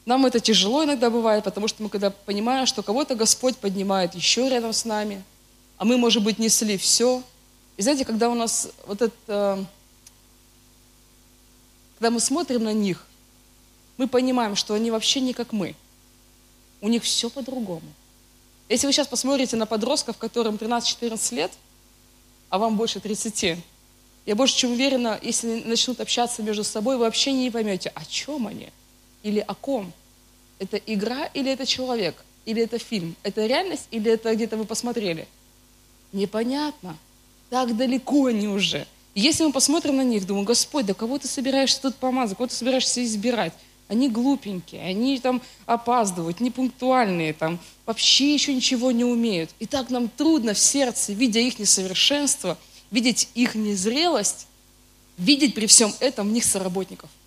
нам 0.06 0.26
это 0.26 0.38
тяжело 0.38 0.84
иногда 0.84 1.08
бывает, 1.08 1.44
потому 1.44 1.66
что 1.66 1.82
мы 1.82 1.88
когда 1.88 2.10
понимаем, 2.10 2.66
что 2.66 2.82
кого-то 2.82 3.14
Господь 3.14 3.56
поднимает 3.56 4.14
еще 4.14 4.48
рядом 4.48 4.72
с 4.72 4.84
нами, 4.84 5.22
а 5.78 5.84
мы, 5.84 5.96
может 5.96 6.22
быть, 6.22 6.38
несли 6.38 6.76
все. 6.76 7.22
И 7.76 7.82
знаете, 7.82 8.04
когда 8.04 8.28
у 8.28 8.34
нас 8.34 8.68
вот 8.86 9.00
это, 9.00 9.66
когда 11.94 12.10
мы 12.10 12.20
смотрим 12.20 12.64
на 12.64 12.72
них, 12.72 13.06
мы 13.96 14.06
понимаем, 14.06 14.56
что 14.56 14.74
они 14.74 14.90
вообще 14.90 15.20
не 15.20 15.32
как 15.32 15.52
мы. 15.52 15.74
У 16.82 16.88
них 16.88 17.02
все 17.02 17.30
по-другому. 17.30 17.86
Если 18.68 18.86
вы 18.86 18.92
сейчас 18.92 19.06
посмотрите 19.06 19.56
на 19.56 19.64
подростков, 19.66 20.18
которым 20.18 20.56
13-14 20.56 21.34
лет, 21.34 21.52
а 22.50 22.58
вам 22.58 22.76
больше 22.76 23.00
30, 23.00 23.58
я 24.26 24.34
больше 24.34 24.56
чем 24.56 24.72
уверена, 24.72 25.18
если 25.22 25.62
начнут 25.62 26.00
общаться 26.00 26.42
между 26.42 26.62
собой, 26.62 26.96
вы 26.96 27.04
вообще 27.04 27.32
не 27.32 27.50
поймете, 27.50 27.90
о 27.94 28.04
чем 28.04 28.46
они– 28.46 28.68
или 29.24 29.40
о 29.40 29.54
ком? 29.54 29.92
Это 30.60 30.76
игра 30.76 31.24
или 31.34 31.50
это 31.50 31.66
человек? 31.66 32.24
Или 32.44 32.62
это 32.62 32.78
фильм? 32.78 33.16
Это 33.24 33.46
реальность 33.46 33.88
или 33.90 34.12
это 34.12 34.32
где-то 34.32 34.56
вы 34.56 34.66
посмотрели? 34.66 35.26
Непонятно. 36.12 36.96
Так 37.50 37.76
далеко 37.76 38.26
они 38.26 38.46
уже. 38.46 38.86
если 39.16 39.44
мы 39.44 39.52
посмотрим 39.52 39.96
на 39.96 40.04
них, 40.04 40.26
думаю, 40.26 40.44
Господь, 40.44 40.86
да 40.86 40.94
кого 40.94 41.18
ты 41.18 41.26
собираешься 41.26 41.82
тут 41.82 41.96
помазать, 41.96 42.36
кого 42.36 42.48
ты 42.48 42.54
собираешься 42.54 43.02
избирать? 43.02 43.52
Они 43.88 44.08
глупенькие, 44.08 44.82
они 44.82 45.18
там 45.18 45.42
опаздывают, 45.66 46.40
непунктуальные, 46.40 47.32
там 47.34 47.58
вообще 47.86 48.32
еще 48.32 48.54
ничего 48.54 48.92
не 48.92 49.04
умеют. 49.04 49.50
И 49.58 49.66
так 49.66 49.90
нам 49.90 50.08
трудно 50.08 50.54
в 50.54 50.58
сердце, 50.58 51.12
видя 51.12 51.40
их 51.40 51.58
несовершенство, 51.58 52.56
видеть 52.90 53.28
их 53.34 53.54
незрелость, 53.54 54.46
видеть 55.18 55.54
при 55.54 55.66
всем 55.66 55.92
этом 56.00 56.28
в 56.28 56.32
них 56.32 56.44
соработников– 56.44 57.10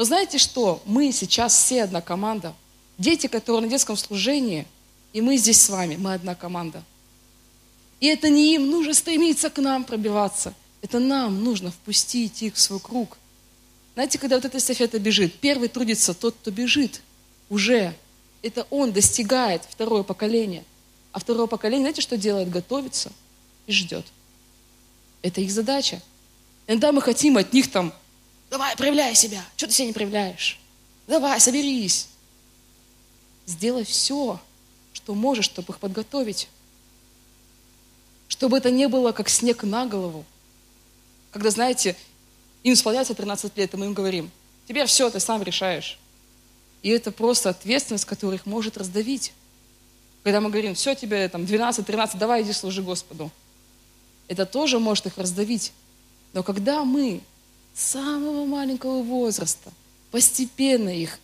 но 0.00 0.04
знаете 0.04 0.38
что? 0.38 0.80
Мы 0.86 1.12
сейчас 1.12 1.52
все 1.54 1.82
одна 1.82 2.00
команда. 2.00 2.54
Дети, 2.96 3.26
которые 3.26 3.60
на 3.60 3.68
детском 3.68 3.98
служении, 3.98 4.66
и 5.12 5.20
мы 5.20 5.36
здесь 5.36 5.60
с 5.60 5.68
вами, 5.68 5.96
мы 5.96 6.14
одна 6.14 6.34
команда. 6.34 6.82
И 8.00 8.06
это 8.06 8.30
не 8.30 8.54
им 8.54 8.70
нужно 8.70 8.94
стремиться 8.94 9.50
к 9.50 9.58
нам 9.58 9.84
пробиваться. 9.84 10.54
Это 10.80 11.00
нам 11.00 11.44
нужно 11.44 11.70
впустить 11.70 12.42
их 12.42 12.54
в 12.54 12.58
свой 12.58 12.80
круг. 12.80 13.18
Знаете, 13.92 14.18
когда 14.18 14.36
вот 14.36 14.46
эта 14.46 14.56
эстафета 14.56 14.98
бежит, 14.98 15.34
первый 15.38 15.68
трудится 15.68 16.14
тот, 16.14 16.34
кто 16.34 16.50
бежит 16.50 17.02
уже. 17.50 17.94
Это 18.40 18.66
он 18.70 18.92
достигает 18.92 19.64
второе 19.68 20.02
поколение. 20.02 20.64
А 21.12 21.18
второе 21.18 21.46
поколение, 21.46 21.82
знаете, 21.82 22.00
что 22.00 22.16
делает? 22.16 22.48
Готовится 22.48 23.12
и 23.66 23.72
ждет. 23.72 24.06
Это 25.20 25.42
их 25.42 25.50
задача. 25.50 26.00
Иногда 26.66 26.90
мы 26.90 27.02
хотим 27.02 27.36
от 27.36 27.52
них 27.52 27.70
там 27.70 27.92
Давай, 28.50 28.76
проявляй 28.76 29.14
себя. 29.14 29.44
Что 29.56 29.68
ты 29.68 29.72
себя 29.72 29.86
не 29.86 29.92
проявляешь? 29.92 30.58
Давай, 31.06 31.40
соберись. 31.40 32.08
Сделай 33.46 33.84
все, 33.84 34.40
что 34.92 35.14
можешь, 35.14 35.44
чтобы 35.44 35.72
их 35.72 35.78
подготовить. 35.78 36.48
Чтобы 38.28 38.58
это 38.58 38.70
не 38.70 38.88
было 38.88 39.12
как 39.12 39.28
снег 39.28 39.62
на 39.62 39.86
голову. 39.86 40.24
Когда, 41.30 41.50
знаете, 41.50 41.96
им 42.64 42.74
исполняется 42.74 43.14
13 43.14 43.56
лет, 43.56 43.72
и 43.72 43.76
мы 43.76 43.86
им 43.86 43.94
говорим, 43.94 44.30
теперь 44.66 44.86
все, 44.86 45.08
ты 45.10 45.20
сам 45.20 45.42
решаешь. 45.42 45.98
И 46.82 46.88
это 46.88 47.12
просто 47.12 47.50
ответственность, 47.50 48.04
которая 48.04 48.38
их 48.38 48.46
может 48.46 48.76
раздавить. 48.76 49.32
Когда 50.22 50.40
мы 50.40 50.50
говорим, 50.50 50.74
все, 50.74 50.94
тебе 50.94 51.28
там 51.28 51.42
12-13, 51.42 52.18
давай 52.18 52.42
иди 52.42 52.52
служи 52.52 52.82
Господу. 52.82 53.30
Это 54.28 54.44
тоже 54.44 54.78
может 54.78 55.06
их 55.06 55.18
раздавить. 55.18 55.72
Но 56.32 56.42
когда 56.42 56.84
мы 56.84 57.20
самого 57.80 58.46
маленького 58.46 59.02
возраста 59.02 59.72
постепенно 60.10 60.88
их 60.88 61.18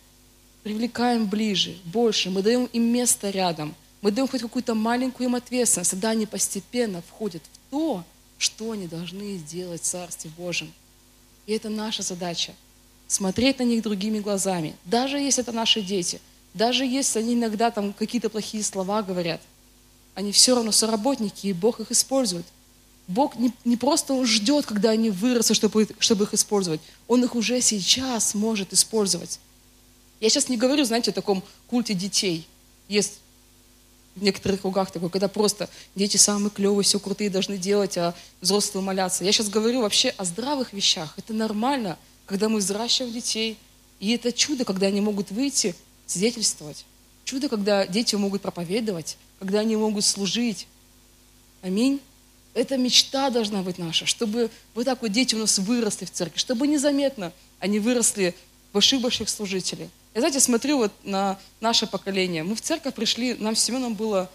привлекаем 0.63 1.27
ближе, 1.27 1.77
больше, 1.85 2.29
мы 2.29 2.41
даем 2.41 2.65
им 2.73 2.83
место 2.83 3.29
рядом, 3.29 3.75
мы 4.01 4.11
даем 4.11 4.27
хоть 4.27 4.41
какую-то 4.41 4.75
маленькую 4.75 5.29
им 5.29 5.35
ответственность, 5.35 5.91
тогда 5.91 6.09
они 6.09 6.25
постепенно 6.25 7.01
входят 7.01 7.41
в 7.43 7.71
то, 7.71 8.03
что 8.37 8.71
они 8.71 8.87
должны 8.87 9.37
сделать 9.37 9.81
в 9.81 9.85
Царстве 9.85 10.31
Божьем. 10.37 10.71
И 11.45 11.53
это 11.53 11.69
наша 11.69 12.03
задача– 12.03 12.53
смотреть 13.07 13.59
на 13.59 13.63
них 13.63 13.81
другими 13.83 14.19
глазами. 14.19 14.75
Даже 14.85 15.17
если 15.17 15.41
это 15.41 15.51
наши 15.51 15.81
дети, 15.81 16.19
даже 16.53 16.85
если 16.85 17.19
они 17.19 17.33
иногда 17.35 17.71
там 17.71 17.93
какие-то 17.93 18.29
плохие 18.29 18.63
слова 18.63 19.01
говорят, 19.01 19.41
они 20.13 20.31
все 20.31 20.55
равно 20.55 20.71
соработники, 20.71 21.47
и 21.47 21.53
Бог 21.53 21.79
их 21.79 21.91
использует. 21.91 22.45
Бог 23.07 23.37
не, 23.37 23.53
не 23.63 23.77
просто 23.77 24.23
ждет, 24.25 24.65
когда 24.65 24.89
они 24.89 25.09
вырастут, 25.09 25.55
чтобы, 25.55 25.87
чтобы 25.99 26.25
их 26.25 26.33
использовать. 26.33 26.81
Он 27.07 27.23
их 27.23 27.35
уже 27.35 27.61
сейчас 27.61 28.33
может 28.33 28.73
использовать. 28.73 29.39
Я 30.19 30.29
сейчас 30.29 30.49
не 30.49 30.57
говорю, 30.57 30.83
знаете, 30.83 31.11
о 31.11 31.13
таком 31.13 31.43
культе 31.67 31.93
детей. 31.93 32.45
Есть 32.89 33.19
в 34.15 34.23
некоторых 34.23 34.61
кругах 34.61 34.91
такое, 34.91 35.09
когда 35.09 35.27
просто 35.27 35.69
дети 35.95 36.17
самые 36.17 36.49
клевые, 36.49 36.83
все 36.83 36.99
крутые 36.99 37.29
должны 37.29 37.57
делать, 37.57 37.97
а 37.97 38.15
взрослые 38.41 38.83
моляться. 38.83 39.23
Я 39.23 39.31
сейчас 39.31 39.49
говорю 39.49 39.81
вообще 39.81 40.09
о 40.09 40.25
здравых 40.25 40.73
вещах. 40.73 41.13
Это 41.17 41.33
нормально, 41.33 41.97
когда 42.25 42.49
мы 42.49 42.59
взращиваем 42.59 43.13
детей. 43.13 43.57
И 43.99 44.11
это 44.11 44.31
чудо, 44.31 44.65
когда 44.65 44.87
они 44.87 45.01
могут 45.01 45.31
выйти, 45.31 45.75
свидетельствовать. 46.07 46.83
Чудо, 47.25 47.47
когда 47.47 47.85
дети 47.85 48.15
могут 48.15 48.41
проповедовать, 48.41 49.17
когда 49.39 49.59
они 49.59 49.75
могут 49.75 50.03
служить. 50.03 50.67
Аминь. 51.61 52.01
Это 52.57 52.75
мечта 52.75 53.29
должна 53.29 53.61
быть 53.61 53.77
наша, 53.77 54.07
чтобы 54.07 54.49
вот 54.73 54.85
так 54.85 55.03
вот 55.03 55.11
дети 55.11 55.35
у 55.35 55.37
нас 55.37 55.59
выросли 55.59 56.05
в 56.05 56.11
церкви, 56.11 56.39
чтобы 56.39 56.65
незаметно 56.67 57.31
они 57.59 57.77
выросли 57.77 58.33
больших-больших 58.73 59.29
служителей. 59.29 59.91
Я, 60.15 60.21
знаете, 60.21 60.39
смотрю 60.39 60.79
вот 60.79 60.91
на 61.03 61.37
наше 61.61 61.85
поколение. 61.85 62.43
Мы 62.43 62.55
в 62.55 62.61
церковь 62.61 62.95
пришли, 62.95 63.35
нам 63.35 63.55
с 63.55 63.59
Семеном 63.63 63.93
было 63.93 64.27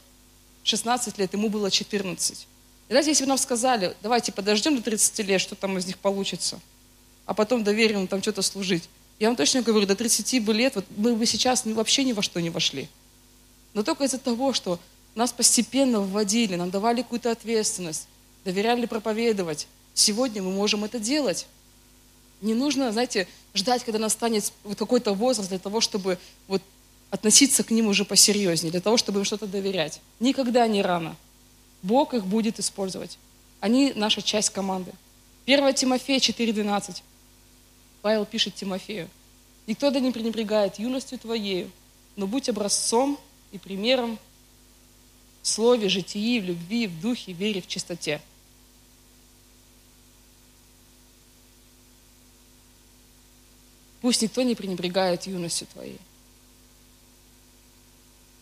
16 0.62 1.18
лет, 1.18 1.32
ему 1.32 1.48
было 1.48 1.68
14. 1.68 2.46
И 2.88 2.92
знаете, 2.92 3.10
если 3.10 3.24
бы 3.24 3.28
нам 3.30 3.38
сказали, 3.38 3.96
давайте 4.02 4.30
подождем 4.30 4.76
до 4.76 4.82
30 4.82 5.18
лет, 5.26 5.40
что 5.40 5.56
там 5.56 5.76
из 5.76 5.86
них 5.86 5.98
получится, 5.98 6.60
а 7.26 7.34
потом 7.34 7.64
доверим 7.64 8.06
там 8.06 8.22
что-то 8.22 8.42
служить. 8.42 8.88
Я 9.18 9.30
вам 9.30 9.36
точно 9.36 9.62
говорю, 9.62 9.84
до 9.84 9.96
30 9.96 10.44
бы 10.44 10.54
лет 10.54 10.76
вот 10.76 10.84
мы 10.96 11.16
бы 11.16 11.26
сейчас 11.26 11.64
вообще 11.64 12.04
ни 12.04 12.12
во 12.12 12.22
что 12.22 12.40
не 12.40 12.50
вошли. 12.50 12.88
Но 13.74 13.82
только 13.82 14.04
из-за 14.04 14.18
того, 14.18 14.52
что 14.52 14.78
нас 15.16 15.32
постепенно 15.32 16.00
вводили, 16.00 16.54
нам 16.54 16.70
давали 16.70 17.02
какую-то 17.02 17.32
ответственность, 17.32 18.06
доверяли 18.44 18.86
проповедовать. 18.86 19.66
Сегодня 19.94 20.42
мы 20.42 20.50
можем 20.52 20.84
это 20.84 20.98
делать. 20.98 21.46
Не 22.40 22.54
нужно, 22.54 22.90
знаете, 22.92 23.28
ждать, 23.54 23.84
когда 23.84 23.98
настанет 23.98 24.52
вот 24.64 24.78
какой-то 24.78 25.12
возраст 25.14 25.48
для 25.48 25.58
того, 25.58 25.80
чтобы 25.80 26.18
вот 26.48 26.62
относиться 27.10 27.62
к 27.62 27.70
ним 27.70 27.88
уже 27.88 28.04
посерьезнее, 28.04 28.70
для 28.70 28.80
того, 28.80 28.96
чтобы 28.96 29.20
им 29.20 29.24
что-то 29.24 29.46
доверять. 29.46 30.00
Никогда 30.18 30.66
не 30.66 30.82
рано. 30.82 31.14
Бог 31.82 32.14
их 32.14 32.24
будет 32.24 32.58
использовать. 32.58 33.18
Они 33.60 33.92
наша 33.94 34.22
часть 34.22 34.50
команды. 34.50 34.92
1 35.46 35.74
Тимофея 35.74 36.18
4,12. 36.18 37.02
Павел 38.00 38.24
пишет 38.24 38.54
Тимофею. 38.54 39.08
«Никто 39.66 39.90
да 39.90 40.00
не 40.00 40.10
пренебрегает 40.10 40.78
юностью 40.78 41.18
твоею, 41.18 41.70
но 42.16 42.26
будь 42.26 42.48
образцом 42.48 43.18
и 43.52 43.58
примером 43.58 44.18
в 45.42 45.48
слове, 45.48 45.88
житии, 45.88 46.40
в 46.40 46.44
любви, 46.44 46.88
в 46.88 47.00
духе, 47.00 47.32
в 47.32 47.36
вере, 47.36 47.60
в 47.60 47.68
чистоте». 47.68 48.20
Пусть 54.02 54.20
никто 54.20 54.42
не 54.42 54.54
пренебрегает 54.54 55.26
юностью 55.26 55.66
твоей. 55.72 55.98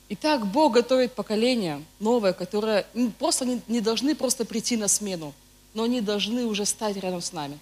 Итак, 0.09 0.47
Бог 0.47 0.73
готовит 0.73 1.13
поколение 1.13 1.85
новое, 2.01 2.33
которое 2.33 2.85
просто 3.19 3.45
не, 3.45 3.61
не 3.69 3.81
должны 3.81 4.17
просто 4.17 4.45
прийти 4.45 4.77
на 4.77 4.89
смену, 4.89 5.33
но 5.75 5.85
они 5.85 6.01
должны 6.01 6.47
уже 6.47 6.67
стать 6.67 6.97
рядом 6.97 7.21
с 7.21 7.33
нами. 7.33 7.59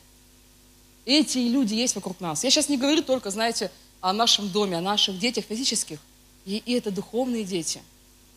Эти 1.05 1.39
люди 1.39 1.75
есть 1.75 1.95
вокруг 1.97 2.21
нас. 2.21 2.45
Я 2.45 2.51
сейчас 2.51 2.69
не 2.69 2.79
говорю 2.79 3.03
только, 3.03 3.31
знаете, 3.31 3.71
о 4.01 4.13
нашем 4.13 4.49
доме, 4.49 4.79
о 4.79 4.81
наших 4.81 5.19
детях 5.19 5.45
физических. 5.45 5.99
И, 6.47 6.63
и 6.65 6.73
это 6.75 6.91
духовные 6.91 7.45
дети. 7.45 7.83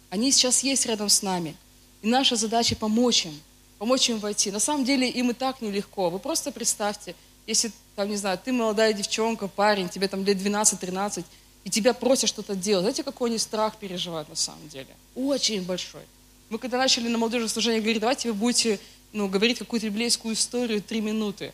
Они 0.10 0.32
сейчас 0.32 0.64
есть 0.64 0.86
рядом 0.88 1.08
с 1.08 1.22
нами. 1.22 1.56
И 2.02 2.08
наша 2.08 2.36
задача 2.36 2.76
помочь 2.76 3.26
им, 3.28 3.40
помочь 3.78 4.10
им 4.10 4.18
войти. 4.18 4.52
На 4.52 4.60
самом 4.60 4.84
деле 4.84 5.08
им 5.10 5.32
и 5.32 5.34
так 5.34 5.62
нелегко. 5.62 6.10
Вы 6.10 6.20
просто 6.20 6.52
представьте, 6.52 7.16
если, 7.52 7.72
там, 7.96 8.10
не 8.10 8.18
знаю, 8.18 8.40
ты 8.44 8.52
молодая 8.52 8.94
девчонка, 8.94 9.48
парень, 9.48 9.90
тебе 9.90 10.08
там 10.08 10.24
лет 10.26 10.38
12-13, 10.38 11.24
и 11.64 11.70
тебя 11.70 11.94
просят 11.94 12.30
что-то 12.30 12.56
делать. 12.56 12.84
Знаете, 12.84 13.04
какой 13.04 13.30
они 13.30 13.38
страх 13.38 13.78
переживают 13.78 14.30
на 14.30 14.36
самом 14.36 14.68
деле? 14.70 14.88
Очень 15.16 15.64
большой. 15.64 16.02
Мы 16.50 16.58
когда 16.58 16.78
начали 16.78 17.08
на 17.08 17.18
молодежном 17.18 17.50
служении 17.50 17.80
говорить, 17.80 18.02
давайте 18.02 18.30
вы 18.32 18.34
будете 18.34 18.80
ну, 19.14 19.28
говорить 19.28 19.60
какую-то 19.60 19.88
библейскую 19.88 20.34
историю 20.34 20.82
три 20.82 21.02
минуты. 21.02 21.54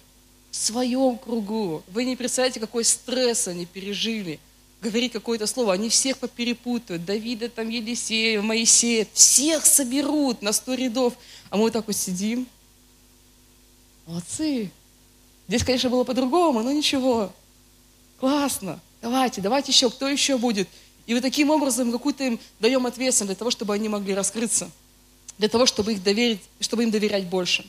В 0.51 0.55
своем 0.55 1.17
кругу. 1.17 1.83
Вы 1.87 2.05
не 2.05 2.15
представляете, 2.15 2.59
какой 2.59 2.83
стресс 2.83 3.47
они 3.47 3.65
пережили. 3.65 4.39
Говорить 4.81 5.11
какое-то 5.11 5.47
слово. 5.47 5.73
Они 5.73 5.89
всех 5.89 6.19
поперепутают. 6.19 7.03
Давида, 7.03 7.49
там, 7.49 7.69
Елисея, 7.69 8.41
Моисея. 8.41 9.07
Всех 9.13 9.65
соберут 9.65 10.41
на 10.41 10.53
сто 10.53 10.73
рядов. 10.73 11.13
А 11.49 11.57
мы 11.57 11.63
вот 11.63 11.73
так 11.73 11.87
вот 11.87 11.95
сидим. 11.95 12.47
Молодцы. 14.05 14.71
Здесь, 15.47 15.63
конечно, 15.63 15.89
было 15.89 16.03
по-другому, 16.03 16.61
но 16.61 16.71
ничего. 16.71 17.31
Классно. 18.19 18.79
Давайте, 19.01 19.41
давайте 19.41 19.71
еще. 19.71 19.89
Кто 19.89 20.07
еще 20.07 20.37
будет? 20.37 20.67
И 21.05 21.13
вот 21.13 21.23
таким 21.23 21.49
образом 21.49 21.91
какую-то 21.91 22.23
им 22.25 22.39
даем 22.59 22.85
ответственность 22.85 23.29
для 23.29 23.39
того, 23.39 23.51
чтобы 23.51 23.73
они 23.73 23.87
могли 23.87 24.13
раскрыться. 24.13 24.69
Для 25.37 25.47
того, 25.47 25.65
чтобы, 25.65 25.93
их 25.93 26.03
доверить, 26.03 26.41
чтобы 26.59 26.83
им 26.83 26.91
доверять 26.91 27.25
больше. 27.27 27.65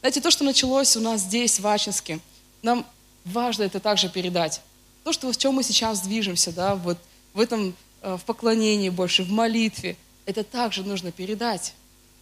Знаете, 0.00 0.20
то, 0.20 0.30
что 0.30 0.44
началось 0.44 0.96
у 0.96 1.00
нас 1.00 1.22
здесь, 1.22 1.58
в 1.58 1.66
Ачинске, 1.66 2.20
нам 2.62 2.86
важно 3.24 3.64
это 3.64 3.80
также 3.80 4.08
передать. 4.08 4.60
То, 5.02 5.12
что, 5.12 5.32
в 5.32 5.36
чем 5.36 5.54
мы 5.54 5.62
сейчас 5.64 6.00
движемся, 6.02 6.52
да, 6.52 6.76
вот 6.76 6.98
в 7.34 7.40
этом, 7.40 7.74
э, 8.02 8.16
в 8.16 8.24
поклонении 8.24 8.90
больше, 8.90 9.24
в 9.24 9.30
молитве, 9.30 9.96
это 10.26 10.44
также 10.44 10.84
нужно 10.84 11.10
передать. 11.10 11.72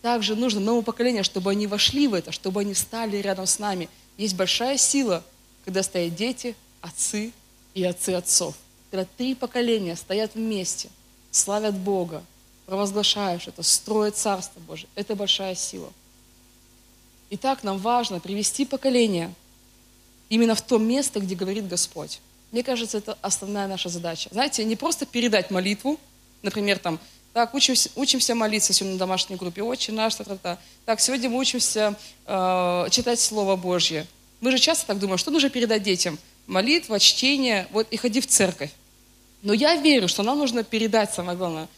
Также 0.00 0.36
нужно 0.36 0.60
новому 0.60 0.82
поколению, 0.82 1.24
чтобы 1.24 1.50
они 1.50 1.66
вошли 1.66 2.08
в 2.08 2.14
это, 2.14 2.30
чтобы 2.32 2.60
они 2.60 2.72
встали 2.72 3.18
рядом 3.18 3.46
с 3.46 3.58
нами– 3.58 3.90
есть 4.16 4.36
большая 4.36 4.76
сила, 4.76 5.24
когда 5.64 5.82
стоят 5.82 6.14
дети, 6.14 6.54
отцы 6.80 7.32
и 7.74 7.84
отцы 7.84 8.10
отцов. 8.10 8.54
Когда 8.90 9.06
три 9.16 9.34
поколения 9.34 9.96
стоят 9.96 10.34
вместе, 10.34 10.88
славят 11.30 11.74
Бога, 11.74 12.22
провозглашаешь 12.66 13.48
это, 13.48 13.62
строят 13.62 14.16
Царство 14.16 14.60
Божие. 14.60 14.88
Это 14.94 15.16
большая 15.16 15.54
сила. 15.54 15.92
Итак, 17.30 17.64
нам 17.64 17.78
важно 17.78 18.20
привести 18.20 18.64
поколение 18.64 19.34
именно 20.28 20.54
в 20.54 20.62
то 20.62 20.78
место, 20.78 21.20
где 21.20 21.34
говорит 21.34 21.66
Господь. 21.66 22.20
Мне 22.52 22.62
кажется, 22.62 22.98
это 22.98 23.18
основная 23.20 23.66
наша 23.66 23.88
задача. 23.88 24.28
Знаете, 24.30 24.64
не 24.64 24.76
просто 24.76 25.06
передать 25.06 25.50
молитву, 25.50 25.98
например, 26.42 26.78
там, 26.78 27.00
так, 27.34 27.52
учимся, 27.52 27.90
учимся 27.96 28.36
молиться 28.36 28.72
сегодня 28.72 28.92
на 28.92 28.98
домашней 29.00 29.34
группе. 29.34 29.60
Отче 29.60 29.90
наш, 29.90 30.14
та, 30.14 30.22
та, 30.22 30.36
та. 30.36 30.58
Так, 30.84 31.00
сегодня 31.00 31.28
мы 31.28 31.38
учимся 31.38 31.96
э, 32.26 32.86
читать 32.90 33.18
Слово 33.18 33.56
Божье. 33.56 34.06
Мы 34.40 34.52
же 34.52 34.58
часто 34.60 34.86
так 34.86 35.00
думаем, 35.00 35.18
что 35.18 35.32
нужно 35.32 35.50
передать 35.50 35.82
детям? 35.82 36.16
Молитва, 36.46 37.00
чтение, 37.00 37.66
вот 37.72 37.88
и 37.90 37.96
ходи 37.96 38.20
в 38.20 38.28
церковь. 38.28 38.70
Но 39.42 39.52
я 39.52 39.74
верю, 39.74 40.06
что 40.06 40.22
нам 40.22 40.38
нужно 40.38 40.62
передать, 40.62 41.12
самое 41.12 41.36
главное, 41.36 41.68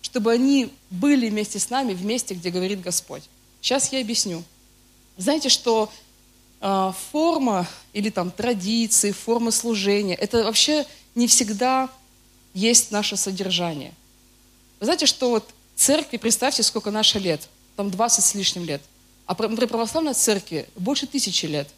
чтобы 0.00 0.32
они 0.32 0.72
были 0.88 1.28
вместе 1.28 1.58
с 1.58 1.68
нами, 1.68 1.92
в 1.92 2.02
месте, 2.02 2.32
где 2.32 2.48
говорит 2.48 2.80
Господь. 2.80 3.24
Сейчас 3.60 3.92
я 3.92 4.00
объясню. 4.00 4.42
Знаете, 5.18 5.50
что 5.50 5.92
э, 6.62 6.92
форма 7.10 7.68
или 7.92 8.08
там 8.08 8.30
традиции, 8.30 9.12
форма 9.12 9.50
служения, 9.50 10.14
это 10.14 10.44
вообще 10.44 10.86
не 11.14 11.26
всегда 11.26 11.90
есть 12.54 12.90
наше 12.90 13.18
содержание. 13.18 13.92
Вы 14.82 14.86
знаете, 14.86 15.06
что 15.06 15.30
вот 15.30 15.48
церкви, 15.76 16.16
представьте, 16.16 16.64
сколько 16.64 16.90
наше 16.90 17.20
лет, 17.20 17.42
там 17.76 17.88
20 17.88 18.24
с 18.24 18.34
лишним 18.34 18.64
лет, 18.64 18.82
а 19.26 19.34
при 19.36 19.66
православной 19.66 20.12
церкви 20.12 20.66
больше 20.74 21.06
тысячи 21.06 21.46
лет. 21.46 21.68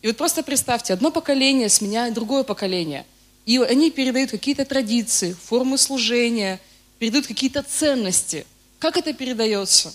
И 0.00 0.06
вот 0.06 0.16
просто 0.16 0.42
представьте, 0.42 0.94
одно 0.94 1.10
поколение 1.10 1.68
сменяет 1.68 2.14
другое 2.14 2.44
поколение, 2.44 3.04
и 3.44 3.58
они 3.58 3.90
передают 3.90 4.30
какие-то 4.30 4.64
традиции, 4.64 5.34
формы 5.34 5.76
служения, 5.76 6.58
передают 6.98 7.26
какие-то 7.26 7.62
ценности. 7.62 8.46
Как 8.78 8.96
это 8.96 9.12
передается? 9.12 9.92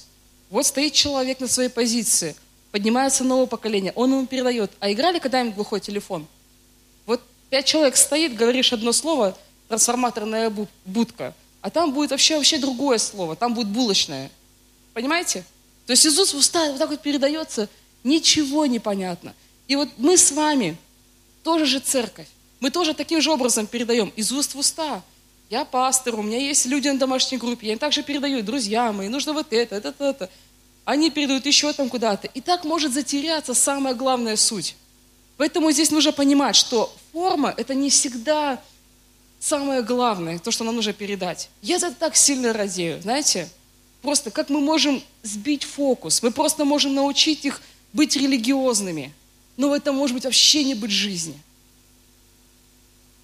Вот 0.51 0.67
стоит 0.67 0.93
человек 0.93 1.39
на 1.39 1.47
своей 1.47 1.69
позиции, 1.69 2.35
поднимается 2.71 3.23
новое 3.23 3.47
поколение, 3.47 3.93
он 3.95 4.11
ему 4.11 4.27
передает. 4.27 4.69
А 4.79 4.91
играли 4.91 5.17
когда-нибудь 5.17 5.55
глухой 5.55 5.79
телефон? 5.79 6.27
Вот 7.07 7.19
пять 7.49 7.65
человек 7.65 7.97
стоит, 7.97 8.35
говоришь 8.35 8.71
одно 8.73 8.91
слово, 8.91 9.35
трансформаторная 9.69 10.51
бу- 10.51 10.67
будка, 10.85 11.33
а 11.63 11.69
там 11.69 11.93
будет 11.93 12.11
вообще, 12.11 12.35
вообще 12.35 12.57
другое 12.59 12.97
слово, 12.97 13.37
там 13.37 13.53
будет 13.53 13.69
булочное. 13.69 14.29
Понимаете? 14.93 15.45
То 15.87 15.93
есть 15.93 16.05
Иисус 16.05 16.33
в 16.33 16.37
уста 16.37 16.69
вот 16.69 16.77
так 16.77 16.89
вот 16.89 17.01
передается, 17.01 17.69
ничего 18.03 18.65
не 18.65 18.79
понятно. 18.79 19.33
И 19.69 19.77
вот 19.77 19.87
мы 19.97 20.17
с 20.17 20.33
вами 20.33 20.75
тоже 21.41 21.65
же 21.65 21.79
церковь. 21.79 22.27
Мы 22.59 22.69
тоже 22.69 22.93
таким 22.93 23.21
же 23.21 23.31
образом 23.31 23.65
передаем 23.65 24.11
из 24.17 24.33
уст 24.33 24.55
в 24.55 24.59
уста. 24.59 25.01
Я 25.49 25.63
пастор, 25.63 26.19
у 26.19 26.21
меня 26.21 26.37
есть 26.37 26.65
люди 26.65 26.89
на 26.89 26.99
домашней 26.99 27.37
группе, 27.37 27.67
я 27.67 27.73
им 27.73 27.79
также 27.79 28.03
передаю, 28.03 28.43
друзья 28.43 28.91
мои, 28.91 29.07
нужно 29.07 29.31
вот 29.31 29.47
это, 29.53 29.75
это, 29.75 29.89
это, 29.89 30.03
это. 30.03 30.29
Они 30.83 31.11
передают 31.11 31.45
еще 31.45 31.71
там 31.71 31.87
куда-то. 31.87 32.27
И 32.27 32.41
так 32.41 32.65
может 32.65 32.91
затеряться 32.91 33.53
самая 33.53 33.93
главная 33.93 34.35
суть. 34.35 34.75
Поэтому 35.37 35.71
здесь 35.71 35.91
нужно 35.91 36.11
понимать, 36.11 36.57
что 36.57 36.93
форма– 37.13 37.53
это 37.57 37.73
не 37.73 37.89
всегда 37.89 38.61
самое 39.43 39.81
главное, 39.81 40.39
то, 40.39 40.51
что 40.51 40.63
нам 40.63 40.75
нужно 40.75 40.93
передать. 40.93 41.49
Я 41.61 41.77
за 41.77 41.87
это 41.87 41.97
так 41.97 42.15
сильно 42.15 42.53
радею, 42.53 43.01
знаете? 43.01 43.49
Просто 44.01 44.31
как 44.31 44.49
мы 44.49 44.61
можем 44.61 45.03
сбить 45.21 45.63
фокус, 45.63 46.23
мы 46.23 46.31
просто 46.31 46.65
можем 46.65 46.93
научить 46.93 47.43
их 47.45 47.61
быть 47.91 48.15
религиозными, 48.15 49.13
но 49.57 49.69
в 49.69 49.73
этом 49.73 49.95
может 49.95 50.15
быть 50.15 50.23
вообще 50.23 50.63
не 50.63 50.75
быть 50.75 50.91
жизни. 50.91 51.37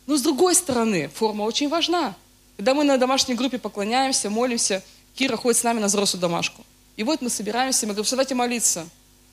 Но 0.08 0.18
с 0.18 0.22
другой 0.22 0.56
стороны, 0.56 1.10
форма 1.14 1.44
очень 1.44 1.70
важна. 1.70 2.16
Когда 2.58 2.74
мы 2.74 2.84
на 2.84 2.98
домашней 2.98 3.36
группе 3.36 3.58
поклоняемся, 3.58 4.30
молимся, 4.30 4.84
Кира 5.16 5.38
ходит 5.38 5.58
с 5.58 5.64
нами 5.64 5.80
на 5.80 5.88
взрослую 5.88 6.22
домашку. 6.22 6.66
И 6.98 7.04
вот 7.04 7.22
мы 7.22 7.30
собираемся, 7.30 7.88
мы 7.88 7.94
говорим, 7.94 8.10
давайте 8.10 8.36
молиться. 8.36 8.88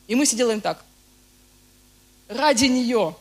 И 0.07 0.15
мы 0.15 0.25
все 0.25 0.37
делаем 0.37 0.61
так. 0.61 0.85
Ради 2.29 2.67
нее. 2.67 3.17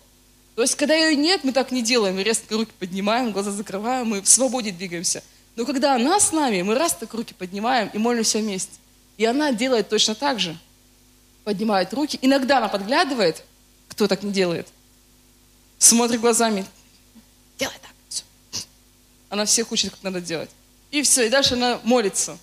То 0.55 0.61
есть, 0.61 0.75
когда 0.75 0.95
ее 0.95 1.15
нет, 1.15 1.43
мы 1.43 1.51
так 1.51 1.71
не 1.71 1.81
делаем. 1.81 2.15
Мы 2.15 2.23
резко 2.23 2.55
руки 2.55 2.71
поднимаем, 2.79 3.31
глаза 3.31 3.51
закрываем, 3.51 4.07
мы 4.07 4.21
в 4.21 4.27
свободе 4.27 4.71
двигаемся. 4.71 5.21
Но 5.55 5.65
когда 5.65 5.95
она 5.95 6.19
с 6.19 6.31
нами, 6.31 6.61
мы 6.61 6.75
раз 6.75 6.93
так 6.93 7.13
руки 7.13 7.33
поднимаем 7.33 7.89
и 7.93 7.97
молимся 7.97 8.39
вместе. 8.39 8.73
И 9.17 9.25
она 9.25 9.51
делает 9.51 9.89
точно 9.89 10.15
так 10.15 10.39
же. 10.39 10.57
Поднимает 11.43 11.93
руки. 11.93 12.17
Иногда 12.21 12.57
она 12.57 12.69
подглядывает, 12.69 13.43
кто 13.89 14.07
так 14.07 14.23
не 14.23 14.31
делает. 14.31 14.67
Смотрит 15.77 16.21
глазами. 16.21 16.65
Делай 17.59 17.75
так. 17.81 17.91
Все. 18.09 18.23
Она 19.29 19.45
всех 19.45 19.71
учит, 19.71 19.91
как 19.91 20.03
надо 20.03 20.21
делать. 20.21 20.49
И 20.91 21.01
все. 21.01 21.27
И 21.27 21.29
дальше 21.29 21.53
она 21.53 21.79
молится. 21.83 22.37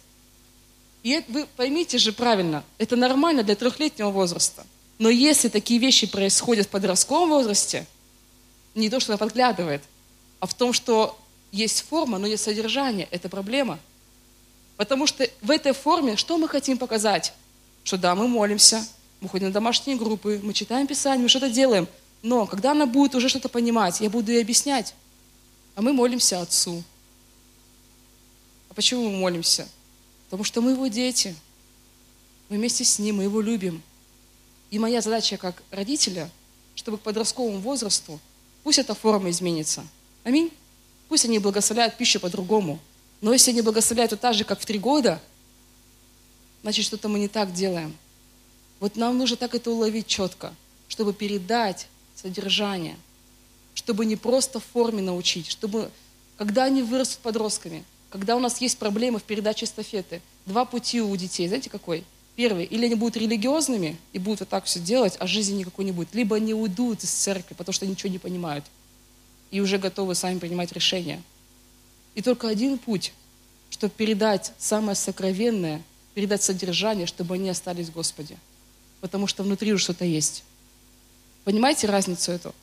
И 1.02 1.22
вы 1.28 1.46
поймите 1.56 1.98
же 1.98 2.12
правильно, 2.12 2.62
это 2.78 2.94
нормально 2.94 3.42
для 3.42 3.56
трехлетнего 3.56 4.10
возраста. 4.10 4.64
Но 4.98 5.08
если 5.08 5.48
такие 5.48 5.80
вещи 5.80 6.06
происходят 6.06 6.68
в 6.68 6.70
подростковом 6.70 7.30
возрасте, 7.30 7.86
не 8.74 8.90
то, 8.90 9.00
что 9.00 9.12
она 9.12 9.18
подглядывает, 9.18 9.82
а 10.40 10.46
в 10.46 10.54
том, 10.54 10.72
что 10.72 11.18
есть 11.50 11.82
форма, 11.82 12.18
но 12.18 12.26
нет 12.26 12.40
содержания, 12.40 13.06
это 13.10 13.28
проблема. 13.28 13.78
Потому 14.76 15.06
что 15.06 15.28
в 15.40 15.50
этой 15.50 15.72
форме 15.72 16.16
что 16.16 16.38
мы 16.38 16.48
хотим 16.48 16.78
показать? 16.78 17.34
Что 17.84 17.98
да, 17.98 18.14
мы 18.14 18.26
молимся, 18.26 18.84
мы 19.20 19.28
ходим 19.28 19.48
на 19.48 19.52
домашние 19.52 19.96
группы, 19.96 20.40
мы 20.42 20.52
читаем 20.54 20.86
Писание, 20.86 21.22
мы 21.22 21.28
что-то 21.28 21.50
делаем. 21.50 21.86
Но 22.22 22.46
когда 22.46 22.72
она 22.72 22.86
будет 22.86 23.14
уже 23.14 23.28
что-то 23.28 23.48
понимать, 23.48 24.00
я 24.00 24.08
буду 24.08 24.32
ей 24.32 24.42
объяснять. 24.42 24.94
А 25.74 25.82
мы 25.82 25.92
молимся 25.92 26.40
Отцу. 26.40 26.82
А 28.68 28.74
почему 28.74 29.08
мы 29.08 29.18
молимся? 29.18 29.68
Потому 30.24 30.44
что 30.44 30.60
мы 30.60 30.72
его 30.72 30.86
дети. 30.86 31.34
Мы 32.48 32.56
вместе 32.56 32.84
с 32.84 32.98
ним, 32.98 33.16
мы 33.16 33.24
его 33.24 33.40
любим. 33.40 33.82
И 34.70 34.78
моя 34.78 35.00
задача 35.00 35.36
как 35.36 35.62
родителя, 35.70 36.30
чтобы 36.74 36.98
к 36.98 37.02
подростковому 37.02 37.58
возрасту, 37.60 38.18
пусть 38.62 38.78
эта 38.78 38.94
форма 38.94 39.30
изменится. 39.30 39.84
Аминь. 40.24 40.50
Пусть 41.08 41.24
они 41.24 41.38
благословляют 41.38 41.96
пищу 41.96 42.20
по-другому. 42.20 42.78
Но 43.20 43.32
если 43.32 43.50
они 43.50 43.62
благословляют 43.62 44.12
вот 44.12 44.20
так 44.20 44.34
же, 44.34 44.44
как 44.44 44.60
в 44.60 44.66
три 44.66 44.78
года, 44.78 45.20
значит, 46.62 46.84
что-то 46.84 47.08
мы 47.08 47.18
не 47.18 47.28
так 47.28 47.52
делаем. 47.52 47.96
Вот 48.80 48.96
нам 48.96 49.18
нужно 49.18 49.36
так 49.36 49.54
это 49.54 49.70
уловить 49.70 50.06
четко, 50.06 50.54
чтобы 50.88 51.12
передать 51.12 51.86
содержание, 52.16 52.96
чтобы 53.74 54.06
не 54.06 54.16
просто 54.16 54.58
в 54.58 54.64
форме 54.64 55.02
научить, 55.02 55.46
чтобы, 55.46 55.90
когда 56.36 56.64
они 56.64 56.82
вырастут 56.82 57.18
подростками, 57.18 57.84
когда 58.10 58.36
у 58.36 58.40
нас 58.40 58.60
есть 58.60 58.78
проблемы 58.78 59.18
в 59.18 59.22
передаче 59.22 59.66
эстафеты, 59.66 60.20
два 60.46 60.64
пути 60.64 61.00
у 61.00 61.14
детей, 61.16 61.46
знаете 61.46 61.70
какой? 61.70 62.04
Первый, 62.34 62.64
или 62.64 62.86
они 62.86 62.94
будут 62.94 63.16
религиозными 63.16 63.96
и 64.12 64.18
будут 64.18 64.40
вот 64.40 64.48
так 64.48 64.64
все 64.64 64.80
делать, 64.80 65.16
а 65.18 65.26
жизни 65.26 65.58
никакой 65.58 65.84
не 65.84 65.92
будет, 65.92 66.14
либо 66.14 66.36
они 66.36 66.54
уйдут 66.54 67.04
из 67.04 67.10
церкви, 67.10 67.54
потому 67.54 67.74
что 67.74 67.86
ничего 67.86 68.10
не 68.10 68.18
понимают 68.18 68.64
и 69.52 69.60
уже 69.60 69.78
готовы 69.78 70.14
сами 70.14 70.38
принимать 70.38 70.72
решения. 70.72 71.22
И 72.14 72.22
только 72.22 72.48
один 72.48 72.78
путь, 72.78 73.12
чтобы 73.70 73.92
передать 73.94 74.52
самое 74.58 74.96
сокровенное, 74.96 75.82
передать 76.14 76.42
содержание, 76.42 77.06
чтобы 77.06 77.34
они 77.34 77.50
остались 77.50 77.88
в 77.88 77.92
Господе. 77.92 78.36
Потому 79.00 79.26
что 79.26 79.42
внутри 79.42 79.72
уже 79.72 79.84
что-то 79.84 80.04
есть. 80.04 80.42
Понимаете 81.44 81.86
разницу 81.86 82.32
эту? 82.32 82.54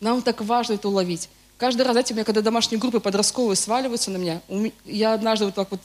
Нам 0.00 0.22
так 0.22 0.40
важно 0.40 0.74
это 0.74 0.88
уловить. 0.88 1.28
Каждый 1.58 1.82
раз, 1.82 1.92
знаете, 1.92 2.14
у 2.14 2.16
меня 2.16 2.24
когда 2.24 2.40
домашние 2.40 2.80
группы 2.80 3.00
подростковые 3.00 3.56
сваливаются 3.56 4.10
на 4.10 4.16
меня, 4.16 4.40
я 4.84 5.12
однажды 5.12 5.46
вот 5.46 5.54
так 5.54 5.70
вот 5.70 5.80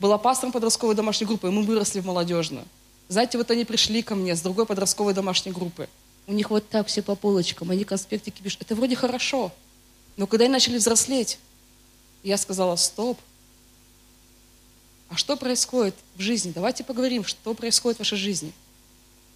была 0.00 0.18
пастором 0.18 0.52
подростковой 0.52 0.94
домашней 0.94 1.26
группы, 1.26 1.48
и 1.48 1.50
мы 1.50 1.62
выросли 1.62 2.00
в 2.00 2.06
молодежную. 2.06 2.64
Знаете, 3.08 3.38
вот 3.38 3.50
они 3.50 3.64
пришли 3.64 4.02
ко 4.02 4.14
мне 4.14 4.36
с 4.36 4.42
другой 4.42 4.66
подростковой 4.66 5.14
домашней 5.14 5.52
группы. 5.52 5.88
У 6.26 6.32
них 6.32 6.50
вот 6.50 6.68
так 6.68 6.86
все 6.88 7.02
по 7.02 7.14
полочкам, 7.14 7.70
они 7.70 7.84
конспектики 7.84 8.42
пишут. 8.42 8.62
Это 8.62 8.74
вроде 8.74 8.96
хорошо. 8.96 9.50
Но 10.18 10.26
когда 10.26 10.44
они 10.44 10.52
начали 10.52 10.76
взрослеть, 10.76 11.38
я 12.22 12.36
сказала, 12.36 12.76
стоп. 12.76 13.18
А 15.08 15.16
что 15.16 15.36
происходит 15.38 15.94
в 16.16 16.20
жизни? 16.20 16.52
Давайте 16.54 16.84
поговорим, 16.84 17.24
что 17.24 17.54
происходит 17.54 17.96
в 17.96 18.00
вашей 18.00 18.18
жизни. 18.18 18.52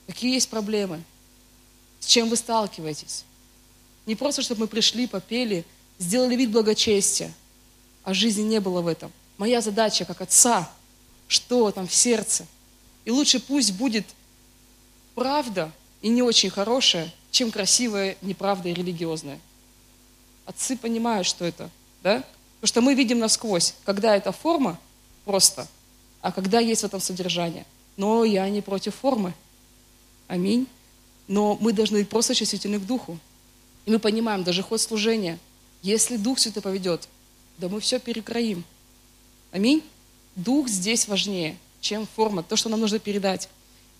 Какие 0.06 0.34
есть 0.34 0.50
проблемы? 0.50 1.02
С 2.00 2.06
чем 2.06 2.28
вы 2.28 2.36
сталкиваетесь? 2.36 3.24
Не 4.04 4.16
просто, 4.16 4.42
чтобы 4.42 4.62
мы 4.62 4.66
пришли, 4.66 5.06
попели, 5.06 5.64
сделали 5.98 6.36
вид 6.36 6.50
благочестия, 6.50 7.32
а 8.04 8.12
жизни 8.12 8.42
не 8.42 8.60
было 8.60 8.82
в 8.82 8.86
этом. 8.86 9.10
Моя 9.38 9.62
задача 9.62 10.04
как 10.04 10.20
отца, 10.20 10.70
что 11.26 11.70
там 11.70 11.88
в 11.88 11.94
сердце– 11.94 12.46
и 13.05 13.11
лучше 13.11 13.40
пусть 13.40 13.72
будет 13.72 14.07
правда 15.14 15.72
и 16.00 16.09
не 16.09 16.22
очень 16.22 16.50
хорошая, 16.50 17.12
чем 17.30 17.50
красивая 17.50 18.16
неправда 18.22 18.68
и 18.68 18.74
религиозная. 18.74 19.40
Отцы 20.46 20.76
понимают, 20.76 21.26
что 21.26 21.44
это, 21.44 21.70
да? 22.03 22.24
Потому 22.61 22.68
что 22.68 22.80
мы 22.80 22.94
видим 22.94 23.18
насквозь, 23.18 23.74
когда 23.84 24.16
это 24.16 24.32
форма 24.32 24.78
просто, 25.24 25.66
а 26.20 26.32
когда 26.32 26.61
есть 26.61 26.82
в 26.82 26.86
этом 26.86 27.00
содержание. 27.00 27.66
Но 27.96 28.24
я 28.24 28.48
не 28.48 28.61
против 28.61 28.94
формы. 28.94 29.34
Аминь. 30.28 30.66
Но 31.28 31.57
мы 31.61 31.72
должны 31.72 31.98
быть 31.98 32.09
просто 32.09 32.34
чувствительны 32.34 32.78
к 32.78 32.86
Духу. 32.86 33.18
И 33.84 33.90
мы 33.90 33.98
понимаем, 33.98 34.44
даже 34.44 34.62
ход 34.62 34.80
служения, 34.80 35.38
если 35.82 36.16
Дух 36.16 36.38
Святой 36.38 36.62
поведет, 36.62 37.09
да 37.59 37.68
мы 37.68 37.80
все 37.80 37.98
перекроим. 37.98 38.64
Аминь. 39.50 39.82
Дух 40.36 40.68
здесь 40.68 41.09
важнее 41.09 41.57
чем 41.82 42.08
форма, 42.16 42.42
то, 42.42 42.56
что 42.56 42.70
нам 42.70 42.80
нужно 42.80 42.98
передать. 42.98 43.50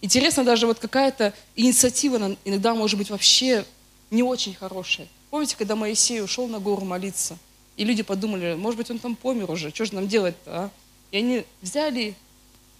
Интересно, 0.01 0.45
даже 0.45 0.67
вот 0.67 0.79
какая-то 0.79 1.35
инициатива 1.55 2.37
иногда 2.45 2.75
может 2.75 2.97
быть 2.97 3.11
вообще 3.11 3.67
не 4.11 4.23
очень 4.23 4.55
хорошая. 4.55 5.09
Помните, 5.31 5.57
когда 5.57 5.77
Моисей 5.77 6.23
ушел 6.23 6.49
на 6.49 6.59
гору 6.59 6.85
молиться, 6.85 7.37
и 7.77 7.85
люди 7.85 8.03
подумали, 8.03 8.55
может 8.55 8.79
быть, 8.79 8.91
он 8.91 8.99
там 8.99 9.17
помер 9.17 9.51
уже, 9.51 9.71
что 9.71 9.85
же 9.85 9.95
нам 9.95 10.09
делать-то, 10.09 10.51
а? 10.51 10.71
И 11.11 11.19
они 11.19 11.45
взяли 11.61 12.15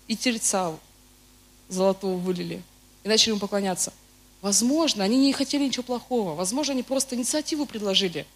и 0.09 0.17
тельца 0.17 0.75
золотого 1.69 2.17
вылили, 2.17 2.63
и 3.03 3.09
начали 3.09 3.31
ему 3.31 3.41
поклоняться. 3.41 3.93
Возможно, 4.41 5.05
они 5.05 5.19
не 5.19 5.33
хотели 5.33 5.65
ничего 5.65 5.83
плохого, 5.83 6.35
возможно, 6.35 6.73
они 6.73 6.83
просто 6.83 7.15
инициативу 7.15 7.67
предложили. 7.67 8.27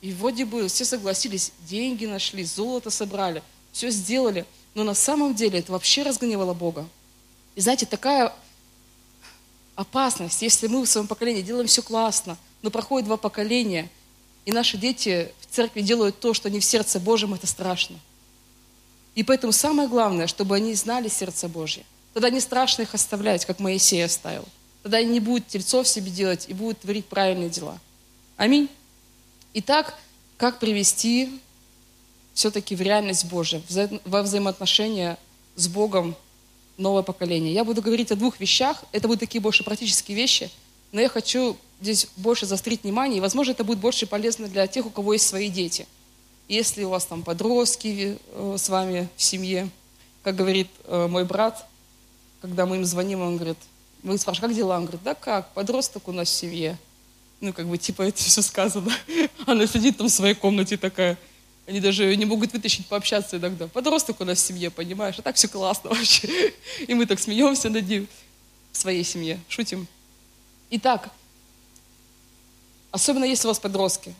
И 0.00 0.12
вроде 0.12 0.44
бы 0.44 0.66
все 0.68 0.84
согласились, 0.84 1.52
деньги 1.68 2.06
нашли, 2.06 2.44
золото 2.44 2.90
собрали, 2.90 3.42
все 3.72 3.90
сделали– 3.90 4.46
но 4.74 4.84
на 4.84 4.94
самом 4.94 5.34
деле 5.34 5.58
это 5.58 5.72
вообще 5.72 6.02
разгневало 6.02 6.54
Бога. 6.54 6.88
И 7.54 7.60
знаете, 7.60 7.86
такая 7.86 8.32
опасность, 9.74 10.42
если 10.42 10.66
мы 10.66 10.82
в 10.82 10.88
своем 10.88 11.06
поколении 11.06 11.42
делаем 11.42 11.66
все 11.66 11.82
классно, 11.82 12.36
но 12.62 12.70
проходит 12.70 13.06
два 13.06 13.16
поколения, 13.16 13.88
и 14.44 14.52
наши 14.52 14.76
дети 14.76 15.32
в 15.40 15.54
церкви 15.54 15.80
делают 15.80 16.20
то, 16.20 16.34
что 16.34 16.50
не 16.50 16.60
в 16.60 16.64
сердце 16.64 17.00
Божьем, 17.00 17.34
это 17.34 17.46
страшно. 17.46 17.98
И 19.14 19.22
поэтому 19.22 19.52
самое 19.52 19.88
главное, 19.88 20.26
чтобы 20.26 20.54
они 20.54 20.74
знали 20.74 21.08
сердце 21.08 21.48
Божье. 21.48 21.84
Тогда 22.14 22.30
не 22.30 22.40
страшно 22.40 22.82
их 22.82 22.94
оставлять, 22.94 23.44
как 23.44 23.58
Моисей 23.58 24.04
оставил. 24.04 24.44
Тогда 24.82 24.98
они 24.98 25.10
не 25.10 25.20
будут 25.20 25.48
тельцов 25.48 25.86
себе 25.86 26.10
делать 26.10 26.46
и 26.48 26.54
будут 26.54 26.80
творить 26.80 27.06
правильные 27.06 27.50
дела. 27.50 27.78
Аминь. 28.36 28.68
Итак, 29.54 29.98
как 30.36 30.58
привести 30.58 31.40
все-таки 32.34 32.74
в 32.74 32.80
реальность 32.80 33.26
Божию, 33.26 33.62
во 34.04 34.22
взаимоотношения 34.22 35.18
с 35.56 35.68
Богом 35.68 36.16
новое 36.76 37.02
поколение. 37.02 37.52
Я 37.52 37.64
буду 37.64 37.82
говорить 37.82 38.10
о 38.10 38.16
двух 38.16 38.40
вещах, 38.40 38.84
это 38.92 39.06
будут 39.06 39.20
такие 39.20 39.40
больше 39.40 39.64
практические 39.64 40.16
вещи, 40.16 40.50
но 40.92 41.00
я 41.00 41.08
хочу 41.08 41.56
здесь 41.80 42.08
больше 42.16 42.46
заострить 42.46 42.82
внимание, 42.82 43.18
и, 43.18 43.20
возможно, 43.20 43.52
это 43.52 43.64
будет 43.64 43.78
больше 43.78 44.06
полезно 44.06 44.48
для 44.48 44.66
тех, 44.66 44.86
у 44.86 44.90
кого 44.90 45.12
есть 45.12 45.26
свои 45.26 45.48
дети. 45.48 45.86
Если 46.48 46.84
у 46.84 46.88
вас 46.88 47.06
там 47.06 47.22
подростки 47.22 48.18
э, 48.32 48.56
с 48.58 48.68
вами 48.68 49.08
в 49.16 49.22
семье, 49.22 49.70
как 50.22 50.36
говорит 50.36 50.68
э, 50.84 51.06
мой 51.06 51.24
брат, 51.24 51.66
когда 52.40 52.66
мы 52.66 52.76
им 52.76 52.84
звоним, 52.84 53.20
он 53.20 53.36
говорит, 53.36 53.58
мы 54.02 54.18
спрашиваем, 54.18 54.50
как 54.50 54.56
дела? 54.56 54.76
Он 54.76 54.82
говорит, 54.82 55.02
да 55.02 55.14
как, 55.14 55.52
подросток 55.52 56.08
у 56.08 56.12
нас 56.12 56.28
в 56.28 56.34
семье. 56.34 56.78
Ну, 57.40 57.52
как 57.52 57.66
бы, 57.66 57.78
типа, 57.78 58.02
это 58.02 58.18
все 58.18 58.42
сказано. 58.42 58.92
Она 59.46 59.66
сидит 59.66 59.96
там 59.96 60.08
в 60.08 60.10
своей 60.10 60.34
комнате 60.34 60.76
такая. 60.76 61.18
Они 61.66 61.80
даже 61.80 62.14
не 62.16 62.24
могут 62.24 62.52
вытащить, 62.52 62.86
пообщаться 62.86 63.36
иногда. 63.36 63.68
Подросток 63.68 64.20
у 64.20 64.24
нас 64.24 64.38
в 64.42 64.46
семье, 64.46 64.70
понимаешь? 64.70 65.16
А 65.18 65.22
так 65.22 65.36
все 65.36 65.48
классно 65.48 65.90
вообще. 65.94 66.52
И 66.86 66.94
мы 66.94 67.06
так 67.06 67.20
смеемся 67.20 67.68
над 67.68 67.86
ним 67.86 68.08
в 68.72 68.76
своей 68.76 69.04
семье, 69.04 69.40
шутим. 69.48 69.86
Итак, 70.70 71.10
особенно 72.90 73.24
если 73.24 73.46
у 73.46 73.50
вас 73.50 73.58
подростки, 73.58 74.14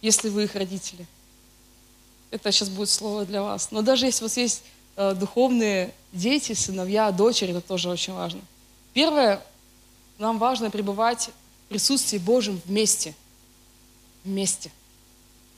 если 0.00 0.28
вы 0.28 0.44
их 0.44 0.54
родители. 0.54 1.06
Это 2.30 2.50
сейчас 2.50 2.68
будет 2.68 2.88
слово 2.88 3.24
для 3.24 3.42
вас. 3.42 3.70
Но 3.70 3.82
даже 3.82 4.06
если 4.06 4.24
у 4.24 4.26
вас 4.26 4.36
есть 4.36 4.62
э, 4.96 5.14
духовные 5.14 5.92
дети, 6.12 6.54
сыновья, 6.54 7.10
дочери, 7.10 7.50
это 7.50 7.60
тоже 7.60 7.88
очень 7.88 8.14
важно. 8.14 8.40
Первое, 8.94 9.42
нам 10.18 10.38
важно 10.38 10.70
пребывать 10.70 11.30
в 11.66 11.68
присутствии 11.68 12.18
Божьем 12.18 12.60
вместе. 12.64 13.14
Вместе. 14.24 14.70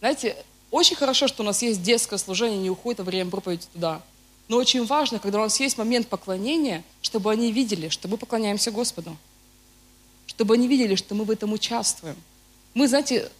Знаете, 0.01 0.37
очень 0.75 0.97
хорошо, 0.97 1.29
что 1.29 1.45
у 1.45 1.47
нас 1.47 1.63
есть 1.63 1.83
детское 1.83 2.19
служение, 2.19 2.59
не 2.59 2.69
уходит 2.69 2.99
во 2.99 3.05
время 3.05 3.31
проповеди 3.31 3.67
туда. 3.73 4.03
Но 4.49 4.57
очень 4.57 4.85
важно, 4.85 5.21
когда 5.21 5.39
у 5.39 5.43
нас 5.43 5.61
есть 5.61 5.79
момент 5.79 6.09
поклонения, 6.09 6.83
чтобы 7.01 7.31
они 7.31 7.53
видели, 7.53 7.89
что 7.89 8.09
мы 8.09 8.17
поклоняемся 8.17 8.73
Господу. 8.73 9.17
Чтобы 10.27 10.55
они 10.55 10.67
видели, 10.67 10.97
что 10.97 11.15
мы 11.15 11.25
в 11.25 11.31
этом 11.31 11.53
участвуем. 11.53 12.17
Мы, 12.75 12.89
знаете, 12.89 13.31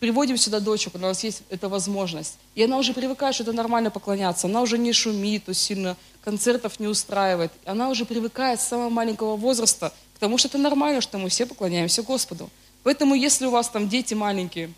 приводим 0.00 0.36
сюда 0.36 0.58
дочку, 0.58 0.90
когда 0.90 1.06
у 1.06 1.10
нас 1.10 1.22
есть 1.22 1.42
эта 1.48 1.68
возможность. 1.68 2.38
И 2.56 2.62
она 2.64 2.76
уже 2.76 2.92
привыкает, 2.92 3.36
что 3.36 3.44
это 3.44 3.52
нормально 3.52 3.92
поклоняться. 3.92 4.48
Она 4.48 4.60
уже 4.60 4.76
не 4.76 4.92
шумит, 4.92 5.44
то 5.44 5.54
сильно 5.54 5.96
концертов 6.24 6.80
не 6.80 6.88
устраивает. 6.88 7.52
Она 7.64 7.88
уже 7.88 8.04
привыкает 8.04 8.60
с 8.60 8.66
самого 8.66 8.90
маленького 8.90 9.36
возраста 9.36 9.92
к 10.16 10.18
тому, 10.18 10.38
что 10.38 10.48
это 10.48 10.58
нормально, 10.58 11.00
что 11.00 11.18
мы 11.18 11.28
все 11.28 11.46
поклоняемся 11.46 12.02
Господу. 12.02 12.50
Поэтому, 12.82 13.14
если 13.14 13.46
у 13.46 13.50
вас 13.50 13.68
там 13.68 13.88
дети 13.88 14.14
маленькие, 14.14 14.72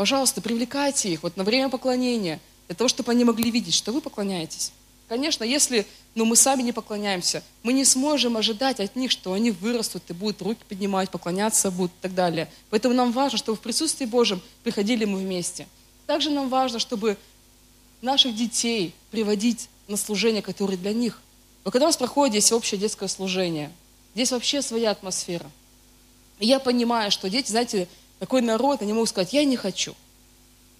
пожалуйста, 0.00 0.40
привлекайте 0.40 1.12
их 1.12 1.22
вот 1.22 1.36
на 1.36 1.44
время 1.44 1.68
поклонения– 1.68 2.40
для 2.70 2.74
того, 2.74 2.88
чтобы 2.88 3.12
они 3.12 3.22
могли 3.24 3.50
видеть, 3.50 3.74
что 3.74 3.92
вы 3.92 4.00
поклоняетесь. 4.00 4.72
Конечно, 5.08 5.44
если 5.44 5.86
ну, 6.14 6.24
мы 6.24 6.36
сами 6.36 6.62
не 6.62 6.72
поклоняемся, 6.72 7.42
мы 7.62 7.74
не 7.74 7.84
сможем 7.84 8.38
ожидать 8.38 8.80
от 8.80 8.96
них, 8.96 9.10
что 9.10 9.34
они 9.34 9.50
вырастут 9.50 10.04
и 10.08 10.14
будут 10.14 10.40
руки 10.40 10.62
поднимать, 10.66 11.10
поклоняться 11.10 11.70
будут 11.70 11.90
и 11.90 12.00
так 12.00 12.14
далее. 12.14 12.48
Поэтому 12.70 12.94
нам 12.94 13.12
важно, 13.12 13.36
чтобы 13.36 13.58
в 13.58 13.60
присутствии 13.60 14.06
Божьем 14.06 14.40
приходили 14.62 15.04
мы 15.04 15.18
вместе. 15.18 15.66
Также 16.06 16.30
нам 16.30 16.48
важно, 16.48 16.78
чтобы 16.78 17.18
наших 18.00 18.34
детей 18.34 18.94
приводить 19.10 19.68
на 19.86 19.98
служение, 19.98 20.40
которое 20.40 20.78
для 20.78 20.94
них. 20.94 21.20
Но 21.66 21.72
когда 21.72 21.84
у 21.84 21.88
нас 21.88 21.98
проходит 21.98 22.32
здесь 22.32 22.52
общее 22.52 22.80
детское 22.80 23.08
служение, 23.08 23.70
здесь 24.14 24.30
вообще 24.32 24.62
своя 24.62 24.92
атмосфера. 24.92 25.50
И 26.38 26.46
я 26.46 26.58
понимаю, 26.58 27.10
что 27.10 27.28
дети, 27.28 27.50
знаете, 27.50 27.86
такой 28.20 28.42
народ, 28.42 28.82
они 28.82 28.92
могут 28.92 29.08
сказать, 29.08 29.32
я 29.32 29.44
не 29.44 29.56
хочу. 29.56 29.96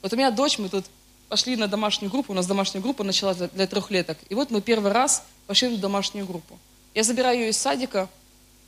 Вот 0.03 0.13
у 0.13 0.17
меня 0.17 0.31
дочь, 0.31 0.59
мы 0.59 0.69
тут 0.69 0.85
пошли 1.29 1.57
на 1.57 1.67
домашнюю 1.67 2.11
группу, 2.11 2.33
у 2.33 2.37
нас 2.37 2.47
домашняя 2.47 2.81
группа 2.81 3.03
началась 3.03 3.37
для, 3.37 3.49
для 3.49 3.67
трехлеток. 3.67 4.19
И 4.29 4.35
вот 4.35 4.51
мы 4.51 4.61
первый 4.61 4.93
раз 4.93 5.25
пошли 5.47 5.69
на 5.69 5.79
домашнюю 5.79 6.27
группу. 6.27 6.59
Я 6.95 7.03
забираю 7.03 7.41
ее 7.41 7.51
из 7.51 7.57
садика, 7.57 8.09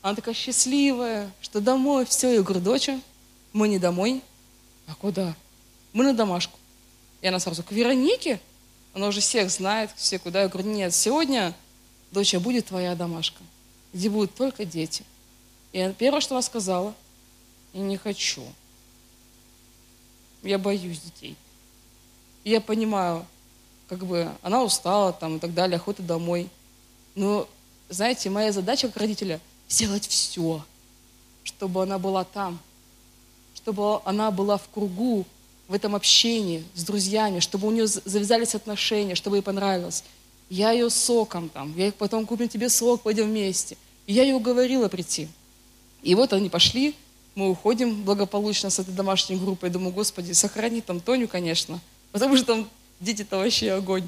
она 0.02 0.16
такая 0.16 0.34
счастливая, 0.34 1.30
что 1.40 1.60
домой, 1.60 2.04
все. 2.04 2.32
Я 2.32 2.42
говорю, 2.42 2.60
доча, 2.60 3.00
мы 3.52 3.68
не 3.68 3.78
домой. 3.78 4.20
А 4.88 4.94
куда? 4.96 5.34
Мы 5.92 6.02
на 6.04 6.12
домашку. 6.12 6.58
И 7.20 7.26
она 7.28 7.38
сразу, 7.38 7.62
к 7.62 7.70
Веронике? 7.70 8.40
Она 8.94 9.06
уже 9.06 9.20
всех 9.20 9.48
знает, 9.50 9.90
все 9.96 10.18
куда. 10.18 10.42
Я 10.42 10.48
говорю, 10.48 10.68
нет, 10.70 10.92
сегодня, 10.92 11.54
доча, 12.10 12.40
будет 12.40 12.66
твоя 12.66 12.96
домашка, 12.96 13.42
где 13.92 14.10
будут 14.10 14.34
только 14.34 14.64
дети. 14.64 15.04
И 15.72 15.94
первое, 15.96 16.20
что 16.20 16.34
она 16.34 16.42
сказала, 16.42 16.94
я 17.72 17.80
не 17.80 17.96
хочу. 17.96 18.42
Я 20.42 20.58
боюсь 20.58 21.00
детей. 21.00 21.36
И 22.44 22.50
я 22.50 22.60
понимаю, 22.60 23.24
как 23.88 24.04
бы 24.04 24.30
она 24.42 24.62
устала 24.62 25.12
там 25.12 25.36
и 25.36 25.38
так 25.38 25.54
далее, 25.54 25.76
охота 25.76 26.02
домой. 26.02 26.48
Но, 27.14 27.48
знаете, 27.88 28.30
моя 28.30 28.52
задача 28.52 28.88
как 28.88 28.98
родителя– 28.98 29.40
сделать 29.72 30.06
все, 30.06 30.62
чтобы 31.44 31.82
она 31.82 31.98
была 31.98 32.24
там, 32.24 32.60
чтобы 33.54 34.00
она 34.04 34.30
была 34.30 34.58
в 34.58 34.68
кругу, 34.68 35.24
в 35.68 35.74
этом 35.74 35.94
общении 35.94 36.64
с 36.74 36.84
друзьями, 36.84 37.40
чтобы 37.40 37.68
у 37.68 37.70
нее 37.70 37.86
завязались 37.86 38.54
отношения, 38.54 39.14
чтобы 39.14 39.36
ей 39.36 39.42
понравилось. 39.42 40.04
Я 40.50 40.72
ее 40.72 40.90
соком 40.90 41.48
там, 41.48 41.74
я 41.78 41.90
потом 41.92 42.26
куплю 42.26 42.46
тебе 42.48 42.68
сок, 42.68 43.00
пойдем 43.00 43.30
вместе. 43.30 43.78
И 44.06 44.12
я 44.12 44.24
ее 44.24 44.34
уговорила 44.34 44.88
прийти. 44.88 45.28
И 46.02 46.14
вот 46.14 46.34
они 46.34 46.50
пошли, 46.50 46.94
мы 47.34 47.50
уходим 47.50 48.02
благополучно 48.04 48.70
с 48.70 48.78
этой 48.78 48.92
домашней 48.92 49.36
группой. 49.36 49.70
Думаю, 49.70 49.92
Господи, 49.92 50.32
сохрани 50.32 50.80
там 50.80 51.00
Тоню, 51.00 51.28
конечно– 51.28 51.80
Потому 52.12 52.36
что 52.36 52.46
там 52.46 52.68
дети-то 53.00 53.38
вообще 53.38 53.72
огонь 53.72 54.06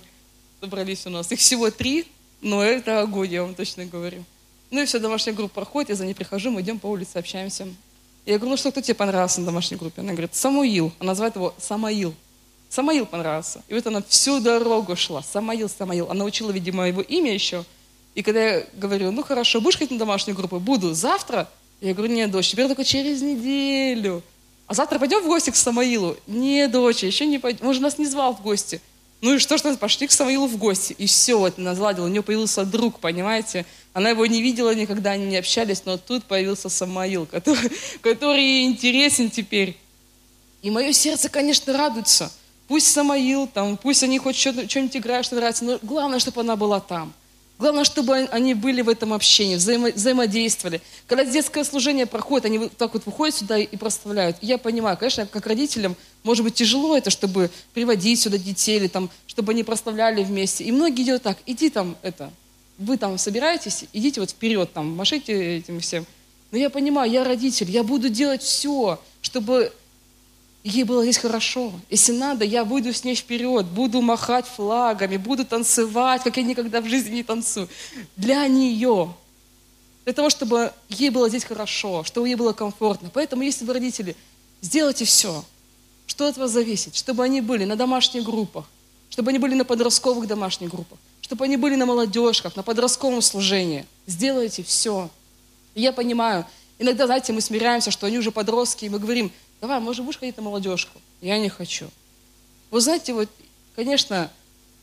собрались 0.61 1.07
у 1.07 1.11
нас. 1.11 1.33
Их 1.33 1.41
всего 1.41 1.71
три, 1.71 2.07
но 2.43 2.63
это 2.63 3.01
огонь, 3.01 3.33
я 3.33 3.43
вам 3.43 3.55
точно 3.55 3.87
говорю. 3.87 4.25
Ну 4.71 4.83
и 4.83 4.85
все, 4.85 4.99
домашняя 4.99 5.35
группа 5.35 5.55
проходит, 5.55 5.89
я 5.91 5.95
за 5.97 6.05
ней 6.05 6.15
прихожу, 6.15 6.51
мы 6.51 6.61
идем 6.61 6.79
по 6.79 6.87
улице, 6.87 7.17
общаемся. 7.17 7.67
Я 8.27 8.39
говорю, 8.39 8.53
ну 8.53 8.57
что, 8.57 8.71
кто 8.71 8.81
тебе 8.81 8.95
понравился 8.95 9.41
на 9.41 9.47
домашней 9.47 9.77
группе? 9.77 10.01
Она 10.01 10.13
говорит, 10.13 10.35
Самуил. 10.35 10.93
Она 10.99 11.13
называет 11.13 11.35
его 11.37 11.55
Самаил. 11.59 12.15
Самаил 12.69 13.07
понравился. 13.07 13.63
И 13.69 13.75
вот 13.75 13.87
она 13.87 14.03
всю 14.09 14.41
дорогу 14.41 14.97
шла. 14.97 15.23
Самаил, 15.23 15.69
Самаил. 15.69 16.11
Она 16.11 16.25
учила, 16.25 16.51
видимо, 16.51 16.89
его 16.89 17.03
имя 17.03 17.33
еще. 17.33 17.65
И 18.15 18.23
когда 18.23 18.43
я 18.43 18.67
говорю, 18.75 19.13
ну 19.13 19.23
хорошо, 19.23 19.61
будешь 19.61 19.77
ходить 19.77 19.91
на 19.91 19.99
домашнюю 19.99 20.37
группу? 20.37 20.59
Буду. 20.59 20.95
Завтра? 20.95 21.49
Я 21.85 21.93
говорю, 21.93 22.15
нет, 22.15 22.31
дочь, 22.31 22.49
теперь 22.49 22.67
только 22.67 22.83
через 22.83 23.21
неделю. 23.21 24.23
А 24.67 24.73
завтра 24.73 24.99
пойдем 24.99 25.23
в 25.23 25.27
гости 25.27 25.51
к 25.51 25.57
Самаилу? 25.57 26.17
Не, 26.27 26.67
дочь, 26.67 27.03
еще 27.03 27.27
не 27.27 27.39
пойдем. 27.39 27.67
Он 27.67 27.75
же 27.75 27.83
нас 27.83 27.99
не 27.99 28.07
звал 28.07 28.35
в 28.35 28.41
гости. 28.41 28.81
Ну 29.21 29.35
и 29.35 29.39
что 29.39 29.59
ж, 29.59 29.77
пошли 29.77 30.07
к 30.07 30.13
Самаилу 30.13 30.47
в 30.47 30.57
гости. 30.57 30.95
И 30.97 31.05
все, 31.05 31.39
вот 31.39 31.59
она 31.59 31.75
наладила. 31.75 32.07
У 32.07 32.09
нее 32.09 32.23
появился 32.23 32.65
друг, 32.65 33.01
понимаете? 33.01 33.67
Она 33.93 34.09
его 34.09 34.25
не 34.25 34.41
видела 34.41 34.75
никогда, 34.75 35.11
они 35.11 35.27
не 35.27 35.37
общались, 35.37 35.83
но 35.85 35.99
тут 35.99 36.25
появился 36.25 36.71
Самаил, 36.71 37.27
который, 37.27 37.71
который 38.01 38.65
интересен 38.65 39.29
теперь. 39.29 39.77
И 40.63 40.71
мое 40.71 40.91
сердце, 40.95 41.29
конечно, 41.29 41.71
радуется. 41.75 42.33
Пусть 42.67 42.91
Самаил, 42.91 43.47
там, 43.47 43.77
пусть 43.77 44.03
они 44.03 44.19
хоть 44.19 44.37
что-нибудь 44.37 44.97
играют, 44.97 45.27
что 45.27 45.37
нравится, 45.37 45.67
но 45.67 45.79
главное, 45.83 46.19
чтобы 46.19 46.41
она 46.41 46.57
была 46.57 46.81
там. 46.81 47.13
Главное, 47.57 47.85
чтобы 47.85 48.17
они 48.17 48.55
были 48.55 48.83
в 48.83 48.89
этом 48.89 49.13
общении, 49.13 49.55
взаимо, 49.55 49.91
взаимодействовали. 49.91 50.83
Когда 51.07 51.25
детское 51.25 51.63
служение 51.63 52.05
проходит, 52.05 52.47
они 52.47 52.59
вот 52.59 52.77
так 52.77 52.95
вот 52.95 53.07
выходят 53.07 53.37
сюда 53.37 53.59
и 53.59 53.77
проставляют. 53.77 54.37
я 54.41 54.59
понимаю, 54.59 54.97
конечно, 54.97 55.27
как 55.27 55.47
родителям, 55.47 55.95
может 56.25 56.45
быть, 56.45 56.55
тяжело 56.55 56.97
это, 56.97 57.11
чтобы 57.11 57.51
приводить 57.73 58.21
сюда 58.21 58.39
детей, 58.39 58.79
или 58.79 58.89
там, 58.89 59.09
чтобы 59.29 59.53
они 59.53 59.63
проставляли 59.63 60.25
вместе. 60.25 60.65
И 60.65 60.73
многие 60.73 61.05
делают 61.05 61.23
так, 61.23 61.39
иди 61.47 61.71
там 61.71 61.97
это, 62.03 62.33
вы 62.79 62.97
там 62.97 63.19
собираетесь, 63.19 63.85
идите 63.93 64.21
вот 64.21 64.31
вперед, 64.31 64.73
там, 64.73 64.97
машите 64.97 65.59
этим 65.59 65.79
всем. 65.79 66.07
Но 66.51 66.59
я 66.59 66.71
понимаю, 66.71 67.11
я 67.11 67.23
родитель, 67.23 67.71
я 67.71 67.85
буду 67.85 68.09
делать 68.09 68.43
все, 68.43 69.01
чтобы 69.23 69.73
ей 70.65 70.85
было 70.85 71.03
здесь 71.03 71.19
хорошо. 71.19 71.73
Если 71.91 72.13
надо, 72.13 72.45
я 72.45 72.65
выйду 72.65 72.93
с 72.93 73.05
ней 73.05 73.15
вперед, 73.15 73.67
буду 73.67 74.01
махать 74.01 74.47
флагами, 74.47 75.19
буду 75.19 75.45
танцевать, 75.45 76.23
как 76.25 76.39
я 76.39 76.43
никогда 76.43 76.81
в 76.81 76.89
жизни 76.89 77.17
не 77.17 77.23
танцую. 77.23 77.69
Для 78.17 78.47
нее. 78.49 79.15
Для 80.05 80.13
того, 80.15 80.31
чтобы 80.31 80.73
ей 80.89 81.11
было 81.11 81.29
здесь 81.29 81.45
хорошо, 81.45 82.03
чтобы 82.05 82.29
ей 82.29 82.35
было 82.35 82.55
комфортно. 82.55 83.11
Поэтому, 83.13 83.43
если 83.43 83.65
вы 83.65 83.75
родители, 83.75 84.17
сделайте 84.63 85.05
все, 85.05 85.45
что 86.07 86.27
от 86.27 86.39
вас 86.39 86.51
зависит, 86.51 86.97
чтобы 86.97 87.25
они 87.25 87.43
были 87.43 87.65
на 87.65 87.77
домашних 87.77 88.25
группах, 88.25 88.65
чтобы 89.11 89.31
они 89.31 89.39
были 89.39 89.55
на 89.55 89.65
подростковых 89.67 90.27
домашних 90.27 90.71
группах, 90.71 90.99
чтобы 91.21 91.45
они 91.45 91.59
были 91.59 91.77
на 91.77 91.85
молодежках, 91.85 92.57
на 92.57 92.63
подростковом 92.63 93.21
служении. 93.21 93.85
Сделайте 94.07 94.63
все. 94.63 95.11
Я 95.75 95.93
понимаю, 95.93 96.47
иногда, 96.79 97.07
знаете, 97.07 97.33
мы 97.35 97.43
смиряемся, 97.43 97.91
что 97.91 98.07
они 98.07 98.19
уже 98.19 98.31
подростки, 98.31 98.87
и 98.87 98.89
мы 98.89 98.99
говорим– 98.99 99.31
давай, 99.61 99.81
может, 99.81 100.05
будешь 100.05 100.19
ходить 100.19 100.37
на 100.37 100.43
молодежку? 100.43 101.01
Я 101.21 101.39
не 101.39 101.49
хочу. 101.49 101.89
Вы 102.71 102.81
знаете, 102.81 103.15
вот, 103.15 103.29
конечно, 103.77 104.31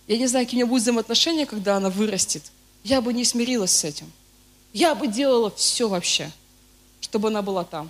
я 0.08 0.18
не 0.18 0.28
знаю, 0.28 0.46
какие 0.46 0.58
у 0.58 0.62
меня 0.62 0.70
будут 0.70 0.84
взаимоотношения, 0.84 1.46
когда 1.46 1.78
она 1.78 1.90
вырастет. 1.90 2.44
Я 2.84 3.02
бы 3.02 3.14
не 3.14 3.24
смирилась 3.24 3.72
с 3.72 3.84
этим. 3.84 4.12
Я 4.74 4.96
бы 4.96 5.08
делала 5.08 5.52
все 5.52 5.88
вообще, 5.88 6.32
чтобы 7.00 7.28
она 7.28 7.42
была 7.42 7.64
там. 7.64 7.90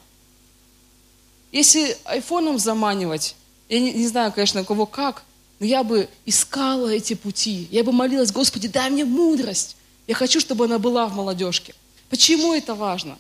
Если 1.52 1.98
айфоном 2.06 2.58
заманивать, 2.58 3.36
я 3.70 3.80
не, 3.80 3.94
не 3.94 4.08
знаю, 4.08 4.32
конечно, 4.32 4.64
кого 4.64 4.86
как, 4.86 5.24
но 5.60 5.66
я 5.66 5.84
бы 5.84 6.10
искала 6.26 6.88
эти 6.90 7.14
пути. 7.14 7.68
Я 7.72 7.84
бы 7.84 7.92
молилась, 7.92 8.32
Господи, 8.32 8.68
дай 8.68 8.90
мне 8.90 9.06
мудрость. 9.06 9.76
Я 10.08 10.16
хочу, 10.16 10.40
чтобы 10.40 10.66
она 10.66 10.80
была 10.80 11.08
в 11.08 11.16
молодежке. 11.16 11.76
Почему 12.10 12.54
это 12.54 12.74
важно? 12.74 13.18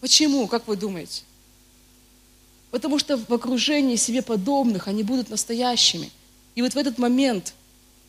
Почему, 0.00 0.46
как 0.46 0.68
вы 0.68 0.76
думаете? 0.76 1.22
Потому 2.70 2.98
что 2.98 3.16
в 3.16 3.32
окружении 3.32 3.96
себе 3.96 4.22
подобных 4.22 4.88
они 4.88 5.02
будут 5.02 5.28
настоящими. 5.28 6.10
И 6.54 6.62
вот 6.62 6.74
в 6.74 6.76
этот 6.78 6.98
момент, 6.98 7.54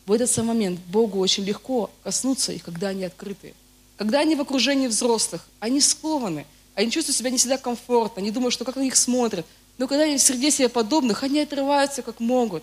в 0.06 0.12
этот 0.12 0.30
самый 0.30 0.48
момент 0.48 0.80
Богу 0.86 1.18
очень 1.18 1.44
легко 1.44 1.90
коснуться 2.04 2.52
их, 2.52 2.62
когда 2.62 2.88
они 2.88 3.04
открыты. 3.04 3.54
Когда 3.96 4.20
они 4.20 4.36
в 4.36 4.40
окружении 4.40 4.86
взрослых, 4.86 5.46
они 5.60 5.80
скованы, 5.80 6.46
они 6.74 6.90
чувствуют 6.90 7.16
себя 7.16 7.30
не 7.30 7.38
всегда 7.38 7.58
комфортно, 7.58 8.20
они 8.20 8.30
думают, 8.30 8.54
что 8.54 8.64
как 8.64 8.76
на 8.76 8.82
них 8.82 8.96
смотрят. 8.96 9.46
Но 9.78 9.86
когда 9.86 10.04
они 10.04 10.16
в 10.16 10.22
среде 10.22 10.50
себе 10.50 10.68
подобных, 10.68 11.22
они 11.22 11.40
отрываются 11.40 12.02
как 12.02 12.20
могут. 12.20 12.62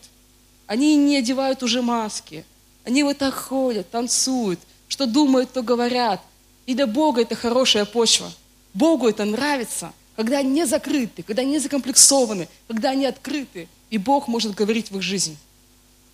Они 0.68 0.95
не 0.95 1.18
одевают 1.18 1.64
уже 1.64 1.82
маски. 1.82 2.45
Они 2.86 3.04
вот 3.04 3.18
так 3.18 3.34
ходят, 3.34 3.89
танцуют, 3.89 4.60
что 4.88 5.06
думают, 5.06 5.52
то 5.52 5.62
говорят. 5.62 6.22
И 6.66 6.74
для 6.74 6.88
Бога 6.88 7.22
это 7.22 7.36
хорошая 7.36 7.86
почва. 7.86 8.32
Богу 8.74 9.08
это 9.08 9.26
нравится, 9.26 9.91
когда 10.20 10.39
они 10.39 10.49
не 10.49 10.65
закрыты, 10.65 11.24
когда 11.24 11.43
они 11.43 11.51
не 11.51 11.59
закомплексованы, 11.59 12.49
когда 12.67 12.89
они 12.89 13.05
открыты, 13.05 13.70
и 13.89 13.97
Бог 13.97 14.28
может 14.28 14.53
говорить 14.53 14.91
в 14.91 14.97
их 14.97 15.01
жизнь. 15.01 15.38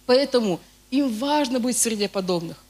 Поэтому 0.05 0.59
им 0.91 1.11
важно 1.11 1.59
быть 1.59 1.75
среди 1.75 2.07
подобных. 2.07 2.63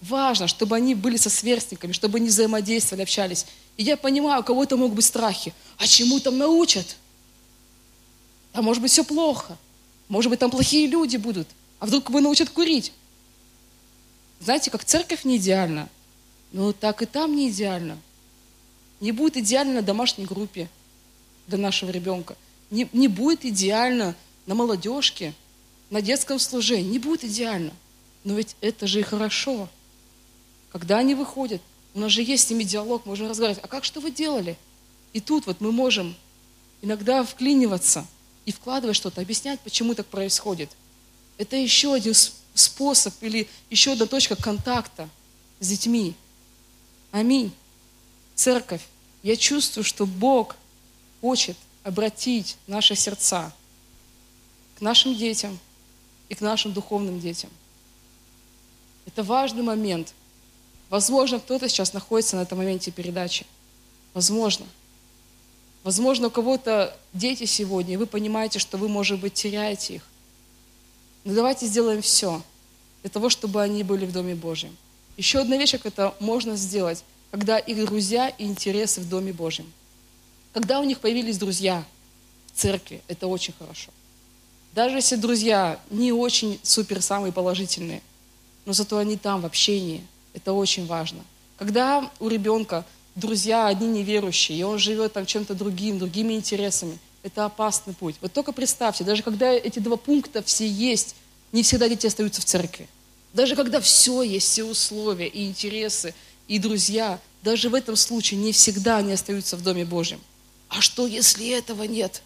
Важно, 0.00 0.46
чтобы 0.46 0.76
они 0.76 0.94
были 0.94 1.16
со 1.16 1.28
сверстниками, 1.28 1.90
чтобы 1.90 2.18
они 2.18 2.28
взаимодействовали, 2.28 3.02
общались. 3.02 3.46
И 3.76 3.82
я 3.82 3.96
понимаю, 3.96 4.42
у 4.42 4.44
кого-то 4.44 4.76
могут 4.76 4.94
быть 4.94 5.04
страхи. 5.04 5.52
А 5.76 5.88
чему 5.88 6.20
там 6.20 6.38
научат? 6.38 6.96
А 8.52 8.62
может 8.62 8.80
быть 8.80 8.92
все 8.92 9.02
плохо. 9.02 9.58
Может 10.06 10.30
быть 10.30 10.38
там 10.38 10.52
плохие 10.52 10.86
люди 10.86 11.16
будут. 11.16 11.48
А 11.80 11.86
вдруг 11.86 12.10
вы 12.10 12.20
научат 12.20 12.48
курить? 12.50 12.92
Знаете, 14.38 14.70
как 14.70 14.84
церковь 14.84 15.24
не 15.24 15.38
идеальна, 15.38 15.88
но 16.52 16.72
так 16.72 17.02
и 17.02 17.06
там 17.06 17.34
не 17.34 17.48
идеально. 17.48 17.98
Не 19.00 19.12
будет 19.12 19.36
идеально 19.36 19.74
на 19.74 19.82
домашней 19.82 20.24
группе 20.24 20.68
для 21.46 21.58
нашего 21.58 21.90
ребенка. 21.90 22.36
Не, 22.70 22.88
не 22.92 23.08
будет 23.08 23.44
идеально 23.44 24.14
на 24.46 24.54
молодежке, 24.54 25.34
на 25.90 26.00
детском 26.00 26.38
служении. 26.38 26.90
Не 26.90 26.98
будет 26.98 27.24
идеально. 27.24 27.72
Но 28.24 28.34
ведь 28.34 28.56
это 28.60 28.86
же 28.86 29.00
и 29.00 29.02
хорошо. 29.04 29.68
Когда 30.72 30.98
они 30.98 31.14
выходят, 31.14 31.62
у 31.94 32.00
нас 32.00 32.12
же 32.12 32.22
есть 32.22 32.46
с 32.46 32.50
ними 32.50 32.64
диалог, 32.64 33.06
можем 33.06 33.28
разговаривать. 33.28 33.62
А 33.64 33.68
как 33.68 33.84
что 33.84 34.00
вы 34.00 34.10
делали? 34.10 34.56
И 35.12 35.20
тут 35.20 35.46
вот 35.46 35.60
мы 35.60 35.72
можем 35.72 36.14
иногда 36.82 37.24
вклиниваться 37.24 38.06
и 38.44 38.52
вкладывать 38.52 38.96
что-то, 38.96 39.20
объяснять, 39.20 39.60
почему 39.60 39.94
так 39.94 40.06
происходит. 40.06 40.70
Это 41.38 41.56
еще 41.56 41.94
один 41.94 42.14
способ 42.54 43.14
или 43.22 43.48
еще 43.70 43.92
одна 43.92 44.06
точка 44.06 44.36
контакта 44.36 45.08
с 45.60 45.68
детьми. 45.68 46.14
Аминь. 47.12 47.52
Церковь, 48.36 48.82
я 49.22 49.34
чувствую, 49.34 49.82
что 49.82 50.06
Бог 50.06 50.56
хочет 51.22 51.56
обратить 51.82 52.56
наши 52.66 52.94
сердца 52.94 53.52
к 54.78 54.82
нашим 54.82 55.16
детям 55.16 55.58
и 56.28 56.34
к 56.34 56.42
нашим 56.42 56.72
духовным 56.72 57.18
детям. 57.18 57.50
Это 59.06 59.22
важный 59.22 59.62
момент. 59.62 60.12
Возможно, 60.90 61.40
кто-то 61.40 61.68
сейчас 61.68 61.94
находится 61.94 62.36
на 62.36 62.42
этом 62.42 62.58
моменте 62.58 62.90
передачи. 62.90 63.46
Возможно. 64.12 64.66
Возможно, 65.82 66.26
у 66.26 66.30
кого-то 66.30 66.96
дети 67.14 67.46
сегодня, 67.46 67.94
и 67.94 67.96
вы 67.96 68.06
понимаете, 68.06 68.58
что 68.58 68.76
вы, 68.76 68.88
может 68.88 69.18
быть, 69.18 69.32
теряете 69.32 69.94
их. 69.94 70.02
Но 71.24 71.34
давайте 71.34 71.66
сделаем 71.66 72.02
все 72.02 72.42
для 73.00 73.10
того, 73.10 73.30
чтобы 73.30 73.62
они 73.62 73.82
были 73.82 74.04
в 74.04 74.12
Доме 74.12 74.34
Божьем. 74.34 74.76
Еще 75.16 75.38
одна 75.38 75.56
вещь, 75.56 75.72
как 75.72 75.86
это 75.86 76.14
можно 76.20 76.54
сделать– 76.54 77.02
когда 77.30 77.58
их 77.58 77.84
друзья 77.86 78.28
и 78.28 78.44
интересы 78.44 79.00
в 79.00 79.08
Доме 79.08 79.32
Божьем. 79.32 79.72
Когда 80.52 80.80
у 80.80 80.84
них 80.84 81.00
появились 81.00 81.38
друзья 81.38 81.84
в 82.52 82.58
церкви, 82.58 83.02
это 83.08 83.26
очень 83.26 83.54
хорошо. 83.58 83.90
Даже 84.72 84.96
если 84.96 85.16
друзья 85.16 85.80
не 85.90 86.12
очень 86.12 86.60
супер 86.62 87.02
самые 87.02 87.32
положительные, 87.32 88.02
но 88.64 88.72
зато 88.72 88.98
они 88.98 89.16
там 89.16 89.40
в 89.40 89.46
общении, 89.46 90.02
это 90.34 90.52
очень 90.52 90.86
важно. 90.86 91.24
Когда 91.58 92.10
у 92.20 92.28
ребенка 92.28 92.84
друзья 93.14 93.66
одни 93.66 93.88
неверующие, 93.88 94.58
и 94.58 94.62
он 94.62 94.78
живет 94.78 95.14
там 95.14 95.24
чем-то 95.24 95.54
другим, 95.54 95.98
другими 95.98 96.34
интересами, 96.34 96.98
это 97.22 97.44
опасный 97.46 97.94
путь. 97.94 98.16
Вот 98.20 98.32
только 98.32 98.52
представьте, 98.52 99.02
даже 99.02 99.22
когда 99.22 99.50
эти 99.50 99.78
два 99.78 99.96
пункта 99.96 100.42
все 100.42 100.68
есть, 100.68 101.16
не 101.52 101.62
всегда 101.62 101.88
дети 101.88 102.06
остаются 102.06 102.40
в 102.40 102.44
церкви. 102.44 102.88
Даже 103.32 103.56
когда 103.56 103.80
все 103.80 104.22
есть, 104.22 104.46
все 104.46 104.64
условия 104.64 105.26
и 105.26 105.46
интересы, 105.46 106.14
и 106.48 106.58
друзья, 106.58 107.20
даже 107.42 107.68
в 107.68 107.74
этом 107.74 107.96
случае 107.96 108.40
не 108.40 108.52
всегда 108.52 108.98
они 108.98 109.12
остаются 109.12 109.56
в 109.56 109.62
Доме 109.62 109.84
Божьем. 109.84 110.20
А 110.68 110.80
что, 110.80 111.06
если 111.06 111.48
этого 111.48 111.84
нет? 111.84 112.22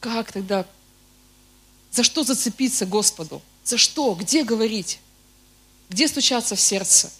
Как 0.00 0.32
тогда? 0.32 0.66
За 1.90 2.02
что 2.02 2.24
зацепиться 2.24 2.86
Господу? 2.86 3.40
За 3.64 3.78
что? 3.78 4.14
Где 4.14 4.44
говорить? 4.44 5.00
Где 5.88 6.08
стучаться 6.08 6.56
в 6.56 6.60
сердце? 6.60 7.10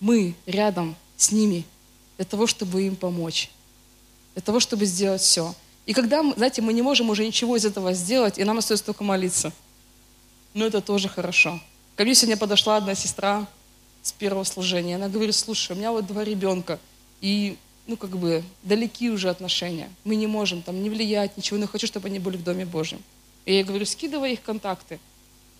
Мы 0.00 0.34
рядом 0.46 0.96
с 1.16 1.30
ними 1.32 1.64
для 2.16 2.24
того, 2.24 2.46
чтобы 2.46 2.82
им 2.82 2.96
помочь, 2.96 3.50
для 4.34 4.42
того, 4.42 4.60
чтобы 4.60 4.86
сделать 4.86 5.22
все. 5.22 5.54
И 5.86 5.92
когда, 5.92 6.22
знаете, 6.34 6.62
мы 6.62 6.72
не 6.72 6.82
можем 6.82 7.10
уже 7.10 7.26
ничего 7.26 7.56
из 7.56 7.64
этого 7.64 7.92
сделать, 7.92 8.38
и 8.38 8.44
нам 8.44 8.58
остается 8.58 8.86
только 8.86 9.04
молиться. 9.04 9.52
Но 10.54 10.66
это 10.66 10.80
тоже 10.80 11.08
хорошо. 11.08 11.60
Ко 11.96 12.02
мне 12.02 12.14
сегодня 12.16 12.36
подошла 12.36 12.76
одна 12.76 12.96
сестра 12.96 13.46
с 14.02 14.10
первого 14.12 14.42
служения. 14.42 14.96
Она 14.96 15.08
говорит, 15.08 15.34
слушай, 15.34 15.72
у 15.72 15.76
меня 15.76 15.92
вот 15.92 16.06
два 16.06 16.24
ребенка, 16.24 16.80
и, 17.20 17.56
ну, 17.86 17.96
как 17.96 18.18
бы, 18.18 18.42
далеки 18.64 19.10
уже 19.10 19.30
отношения. 19.30 19.88
Мы 20.02 20.16
не 20.16 20.26
можем 20.26 20.60
там 20.62 20.82
не 20.82 20.90
влиять, 20.90 21.36
ничего, 21.36 21.58
но 21.58 21.68
хочу, 21.68 21.86
чтобы 21.86 22.08
они 22.08 22.18
были 22.18 22.36
в 22.36 22.42
Доме 22.42 22.66
Божьем. 22.66 23.00
И 23.44 23.54
я 23.54 23.62
говорю, 23.62 23.86
скидывай 23.86 24.32
их 24.32 24.42
контакты 24.42 24.98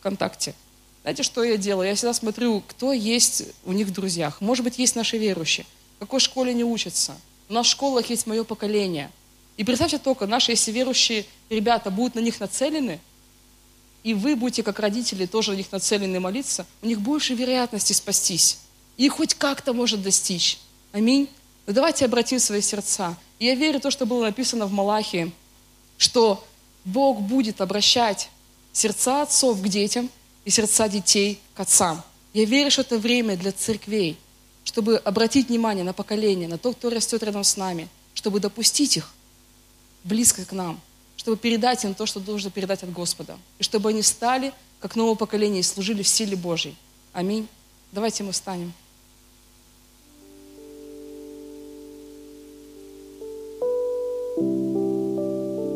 ВКонтакте. 0.01 0.55
Знаете, 1.03 1.23
что 1.23 1.45
я 1.45 1.57
делаю? 1.57 1.89
Я 1.89 1.95
всегда 1.95 2.13
смотрю, 2.13 2.63
кто 2.67 2.93
есть 2.93 3.45
у 3.65 3.73
них 3.73 3.87
в 3.87 3.93
друзьях. 3.93 4.41
Может 4.41 4.65
быть, 4.65 4.79
есть 4.79 4.97
наши 4.97 5.19
верующие. 5.19 5.67
В 5.97 6.01
какой 6.01 6.19
школе 6.19 6.51
они 6.51 6.65
учатся. 6.65 7.15
У 7.49 7.53
нас 7.53 7.67
в 7.67 7.71
школах 7.71 8.11
есть 8.11 8.27
мое 8.27 8.43
поколение. 8.43 9.11
И 9.57 9.63
представьте 9.63 9.99
только, 9.99 10.27
наши, 10.27 10.53
если 10.53 10.73
верующие 10.73 11.27
ребята 11.49 11.91
будут 11.91 12.17
на 12.17 12.21
них 12.21 12.41
нацелены, 12.41 12.99
и 14.05 14.13
вы 14.13 14.37
будете, 14.37 14.63
как 14.63 14.79
родители, 14.79 15.25
тоже 15.25 15.53
на 15.53 15.57
них 15.57 15.73
нацелены 15.73 16.21
молиться, 16.21 16.67
у 16.83 16.87
них 16.87 17.01
больше 17.01 17.35
вероятности 17.35 17.95
спастись. 17.95 18.59
И 18.99 19.09
хоть 19.09 19.35
как-то 19.35 19.73
может 19.73 20.03
достичь. 20.03 20.59
Аминь. 20.93 21.29
Но 21.67 21.73
давайте 21.73 22.05
обратим 22.05 22.39
свои 22.39 22.61
сердца. 22.61 23.17
И 23.39 23.47
я 23.47 23.55
верю 23.55 23.79
в 23.79 23.83
то, 23.83 23.91
что 23.91 24.05
было 24.05 24.25
написано 24.25 24.67
в 24.67 24.73
Малахии, 24.73 25.33
что 25.97 26.47
Бог 26.85 27.23
будет 27.23 27.63
обращать 27.63 28.29
сердца 28.75 29.23
отцов 29.23 29.61
к 29.61 29.69
детям 29.69 30.11
и 30.45 30.51
сердца 30.51 30.87
детей 30.87 31.41
к 31.55 31.61
отцам. 31.61 32.03
Я 32.35 32.45
верю, 32.45 32.71
что 32.71 32.83
это 32.83 32.99
время 32.99 33.39
для 33.39 33.53
церквей, 33.53 34.19
чтобы 34.65 34.99
обратить 34.99 35.49
внимание 35.49 35.83
на 35.83 35.95
поколение, 35.95 36.47
на 36.47 36.59
то, 36.59 36.75
кто 36.75 36.91
растет 36.91 37.23
рядом 37.23 37.43
с 37.43 37.57
нами, 37.57 37.89
чтобы 38.13 38.39
допустить 38.39 38.99
их 38.99 39.15
близко 40.05 40.45
к 40.45 40.53
нам– 40.53 40.79
чтобы 41.25 41.39
передать 41.39 41.83
им 41.85 41.95
то, 41.95 42.05
что 42.05 42.21
должно 42.21 42.51
передать 42.51 42.83
от 42.83 42.93
Господа. 42.93 43.39
И 43.59 43.63
чтобы 43.63 43.89
они 43.89 44.03
стали, 44.03 44.53
как 44.79 44.95
новое 44.95 45.15
поколение, 45.15 45.61
и 45.61 45.63
служили 45.63 46.03
в 46.03 46.07
силе 46.07 46.37
Божьей. 46.37 46.77
Аминь. 47.15 47.49
Давайте 47.93 48.25
мы 48.25 48.33
встанем. 48.33 48.75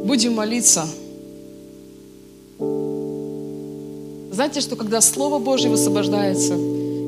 Будем 0.05 0.35
молиться. 0.35 0.87
Знаете, 4.31 4.61
что 4.61 4.77
когда 4.77 5.01
Слово 5.01 5.39
Божье 5.39 5.71
высвобождается, 5.71 6.57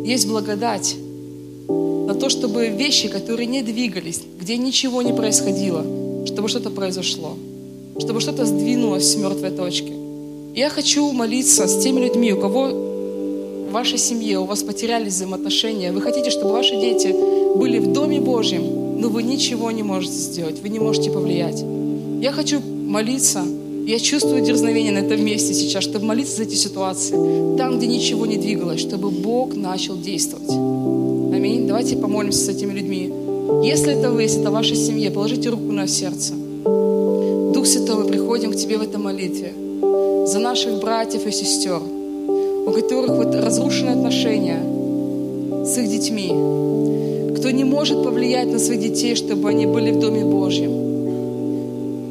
есть 0.06 0.26
благодать 0.26 0.96
на 1.68 2.14
то, 2.14 2.30
чтобы 2.30 2.68
вещи, 2.68 3.08
которые 3.08 3.44
не 3.44 3.60
двигались, 3.62 4.22
где 4.40 4.56
ничего 4.56 5.02
не 5.02 5.12
происходило, 5.12 5.84
чтобы 6.26 6.48
что-то 6.48 6.70
произошло 6.70 7.36
чтобы 8.00 8.20
что-то 8.20 8.46
сдвинулось 8.46 9.12
с 9.12 9.16
мертвой 9.16 9.50
точки. 9.50 9.92
Я 10.54 10.68
хочу 10.68 11.12
молиться 11.12 11.68
с 11.68 11.82
теми 11.82 12.00
людьми, 12.00 12.32
у 12.32 12.40
кого 12.40 12.68
в 13.68 13.72
вашей 13.72 13.98
семье, 13.98 14.40
у 14.40 14.44
вас 14.44 14.62
потерялись 14.62 15.12
взаимоотношения, 15.12 15.92
вы 15.92 16.00
хотите, 16.00 16.30
чтобы 16.30 16.52
ваши 16.52 16.74
дети 16.80 17.14
были 17.56 17.78
в 17.78 17.92
Доме 17.92 18.20
Божьем, 18.20 18.98
но 19.00 19.08
вы 19.08 19.22
ничего 19.22 19.70
не 19.70 19.82
можете 19.82 20.14
сделать, 20.14 20.60
вы 20.60 20.68
не 20.68 20.80
можете 20.80 21.10
повлиять. 21.10 21.62
Я 22.20 22.32
хочу 22.32 22.60
молиться, 22.60 23.44
я 23.86 23.98
чувствую 23.98 24.42
дерзновение 24.42 24.92
на 24.92 24.98
этом 24.98 25.24
месте 25.24 25.54
сейчас, 25.54 25.84
чтобы 25.84 26.04
молиться 26.04 26.36
за 26.36 26.42
эти 26.42 26.54
ситуации, 26.54 27.56
там, 27.56 27.78
где 27.78 27.86
ничего 27.86 28.26
не 28.26 28.36
двигалось, 28.36 28.80
чтобы 28.80 29.10
Бог 29.10 29.54
начал 29.54 29.96
действовать. 29.96 30.50
Аминь. 30.50 31.66
Давайте 31.66 31.96
помолимся 31.96 32.38
с 32.38 32.48
этими 32.48 32.72
людьми. 32.72 33.12
Если 33.62 33.98
это 33.98 34.10
вы, 34.10 34.22
если 34.22 34.40
это 34.40 34.50
ваша 34.50 34.74
семья, 34.74 35.10
положите 35.10 35.48
руку 35.48 35.72
на 35.72 35.86
сердце. 35.86 36.34
Дух 37.60 37.66
Святой, 37.66 37.96
мы 37.96 38.04
приходим 38.06 38.52
к 38.52 38.56
Тебе 38.56 38.78
в 38.78 38.82
этой 38.82 38.96
молитве 38.96 39.52
за 40.26 40.38
наших 40.38 40.80
братьев 40.80 41.26
и 41.26 41.30
сестер, 41.30 41.78
у 42.66 42.70
которых 42.70 43.10
вот 43.10 43.34
разрушены 43.34 43.90
отношения 43.90 44.62
с 45.66 45.76
их 45.76 45.90
детьми, 45.90 46.28
кто 47.36 47.50
не 47.50 47.64
может 47.64 48.02
повлиять 48.02 48.50
на 48.50 48.58
своих 48.58 48.80
детей, 48.80 49.14
чтобы 49.14 49.50
они 49.50 49.66
были 49.66 49.90
в 49.90 50.00
Доме 50.00 50.24
Божьем. 50.24 50.70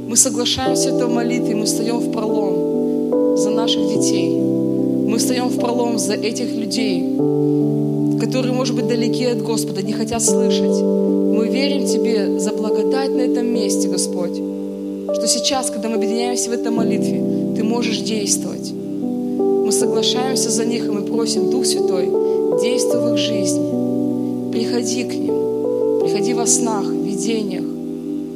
Мы 0.07 0.15
соглашаемся 0.15 0.93
в 0.93 1.09
молитве, 1.09 1.55
мы 1.55 1.65
встаем 1.65 1.97
в 1.97 2.11
пролом 2.11 3.35
за 3.35 3.49
наших 3.49 3.87
детей. 3.87 4.29
Мы 4.29 5.17
встаем 5.17 5.47
в 5.47 5.57
пролом 5.57 5.97
за 5.97 6.13
этих 6.13 6.53
людей, 6.53 6.99
которые, 8.21 8.53
может 8.53 8.75
быть, 8.75 8.87
далеки 8.87 9.25
от 9.25 9.41
Господа, 9.41 9.81
не 9.81 9.93
хотят 9.93 10.21
слышать. 10.21 10.79
Мы 10.79 11.47
верим 11.47 11.87
Тебе 11.87 12.39
за 12.39 12.51
благодать 12.51 13.09
на 13.09 13.21
этом 13.21 13.47
месте, 13.47 13.87
Господь, 13.87 14.48
что 15.15 15.27
сейчас, 15.27 15.69
когда 15.69 15.89
мы 15.89 15.95
объединяемся 15.95 16.49
в 16.49 16.53
этой 16.53 16.71
молитве, 16.71 17.23
Ты 17.55 17.63
можешь 17.63 17.99
действовать. 17.99 18.71
Мы 18.71 19.71
соглашаемся 19.71 20.49
за 20.49 20.65
них, 20.65 20.85
и 20.85 20.89
мы 20.89 21.01
просим, 21.01 21.49
Дух 21.49 21.65
Святой, 21.65 22.09
действуй 22.61 23.01
в 23.01 23.13
их 23.13 23.17
жизни. 23.17 24.51
Приходи 24.51 25.03
к 25.03 25.13
ним, 25.13 25.99
приходи 26.01 26.33
во 26.33 26.45
снах, 26.47 26.85
видениях, 26.85 27.63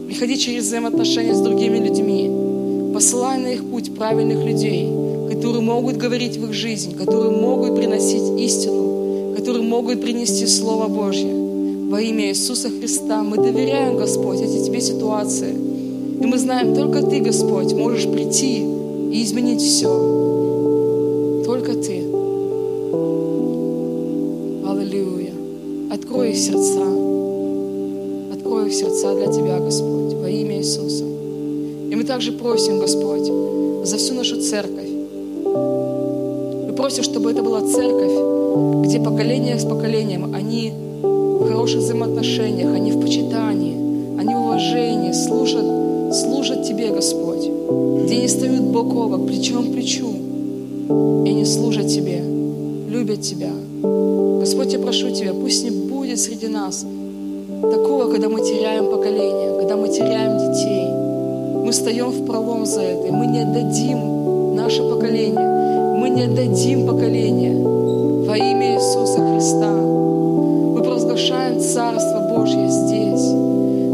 приходи 0.07 0.38
через 0.38 0.65
взаимоотношения 0.65 1.34
с 1.34 1.41
другими 1.41 1.78
людьми. 1.80 2.93
Посылай 2.93 3.39
на 3.39 3.47
их 3.47 3.65
путь 3.65 3.95
правильных 3.95 4.45
людей, 4.45 4.88
которые 5.32 5.61
могут 5.61 5.97
говорить 5.97 6.38
в 6.38 6.45
их 6.45 6.53
жизнь, 6.53 6.95
которые 6.95 7.32
могут 7.32 7.76
приносить 7.76 8.39
истину, 8.39 9.34
которые 9.36 9.63
могут 9.63 10.01
принести 10.01 10.45
Слово 10.45 10.88
Божье. 10.88 11.34
Во 11.89 11.99
имя 11.99 12.30
Иисуса 12.30 12.69
Христа 12.69 13.24
мы 13.24 13.38
доверяем, 13.38 13.97
Господь, 13.97 14.41
эти 14.41 14.63
Тебе 14.63 14.82
ситуации. 14.82 15.62
И 16.24 16.26
мы 16.26 16.38
знаем, 16.38 16.74
только 16.74 17.01
Ты, 17.01 17.19
Господь, 17.19 17.74
можешь 17.74 18.09
прийти 18.09 18.59
и 19.11 19.24
изменить 19.24 19.61
все. 19.61 19.89
Только 21.45 21.74
Ты. 21.74 21.97
Аллилуйя. 24.65 25.34
Открой 25.91 26.32
их 26.32 26.38
сердца. 26.38 26.82
Открой 28.34 28.67
их 28.67 28.74
сердца 28.74 29.13
для 29.15 29.28
Тебя, 29.34 29.59
Господь, 29.59 30.13
во 30.13 30.30
имя 30.30 30.59
Иисуса. 30.59 31.03
И 31.03 31.93
мы 31.93 32.05
также 32.05 32.32
просим, 32.32 32.80
Господь, 32.80 33.30
за 33.84 33.97
всю 33.97 34.13
нашу 34.13 34.41
церковь. 34.41 34.89
Мы 35.43 36.74
просим, 36.74 37.03
чтобы 37.03 37.32
это 37.32 37.43
была 37.43 37.59
церковь, 37.67 38.86
где 38.88 39.01
поколение 39.01 39.59
с 39.59 39.65
поколением 39.65 40.34
они 40.34 40.71
в 41.01 41.49
хороших 41.49 41.82
взаимоотношениях, 41.82 42.74
они 42.74 42.93
в 42.93 43.01
почитании, 43.01 43.62
бок 48.84 48.95
о 48.95 49.07
бок, 49.07 49.27
плечом 49.27 49.69
к 49.69 49.73
плечу, 49.73 50.07
и 51.25 51.29
они 51.29 51.45
служат 51.45 51.88
Тебе, 51.88 52.21
любят 52.89 53.21
Тебя. 53.21 53.51
Господь, 54.39 54.73
я 54.73 54.79
прошу 54.79 55.09
Тебя, 55.11 55.34
пусть 55.34 55.63
не 55.63 55.71
будет 55.71 56.19
среди 56.19 56.47
нас 56.47 56.86
такого, 57.61 58.11
когда 58.11 58.29
мы 58.29 58.41
теряем 58.41 58.88
поколение, 58.88 59.57
когда 59.59 59.77
мы 59.77 59.88
теряем 59.88 60.38
детей. 60.38 60.88
Мы 61.65 61.71
встаем 61.71 62.09
в 62.09 62.25
пролом 62.25 62.65
за 62.65 62.81
это, 62.81 63.07
и 63.07 63.11
мы 63.11 63.25
не 63.27 63.39
отдадим 63.39 64.55
наше 64.55 64.84
поколение, 64.84 65.97
мы 65.97 66.09
не 66.09 66.23
отдадим 66.23 66.86
поколение 66.86 67.55
во 68.27 68.38
имя 68.38 68.75
Иисуса 68.75 69.19
Христа. 69.19 69.71
Мы 69.71 70.81
провозглашаем 70.81 71.59
Царство 71.61 72.36
Божье 72.36 72.67
здесь. 72.69 73.31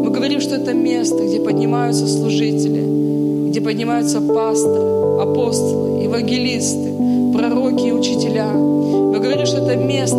Мы 0.03 0.09
говорим, 0.09 0.41
что 0.41 0.55
это 0.55 0.73
место, 0.73 1.23
где 1.23 1.39
поднимаются 1.39 2.07
служители, 2.07 2.98
где 3.49 3.61
поднимаются 3.61 4.21
пасторы, 4.21 5.21
апостолы, 5.21 6.03
евангелисты, 6.03 6.93
пророки 7.33 7.87
и 7.87 7.91
учителя. 7.91 8.51
Мы 8.53 9.17
говорим, 9.19 9.45
что 9.47 9.57
это 9.57 9.75
место, 9.75 10.15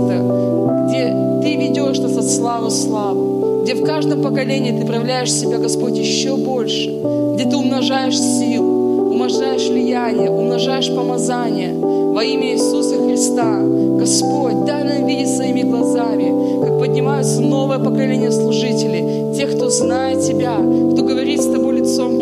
где 0.89 1.15
Ты 1.43 1.57
ведешь 1.57 2.01
нас 2.01 2.17
от 2.17 2.29
славы 2.29 2.71
славу, 2.71 3.63
где 3.63 3.75
в 3.75 3.85
каждом 3.85 4.23
поколении 4.23 4.77
Ты 4.77 4.85
проявляешь 4.85 5.33
себя, 5.33 5.59
Господь, 5.59 5.97
еще 5.97 6.37
больше, 6.37 6.91
где 7.35 7.45
Ты 7.45 7.57
умножаешь 7.57 8.19
силу, 8.19 9.13
умножаешь 9.13 9.69
влияние, 9.69 10.29
умножаешь 10.29 10.89
помазание 10.89 11.73
во 11.75 12.25
имя 12.25 12.55
Иисуса 12.55 12.97
Христа. 12.97 13.61
Господь, 13.97 14.65
дай 14.65 14.83
нам 14.83 15.07
видеть 15.07 15.37
своими 15.37 15.63
глазами, 15.63 16.65
как 16.65 16.81
поднимаются 16.81 17.41
новое 17.41 17.79
поколение 17.79 18.33
служителей, 18.33 19.37
тех, 19.37 19.55
кто 19.55 19.71
знает 19.71 20.21
Тебя, 20.27 20.57
кто 20.57 21.03
говорит 21.03 21.30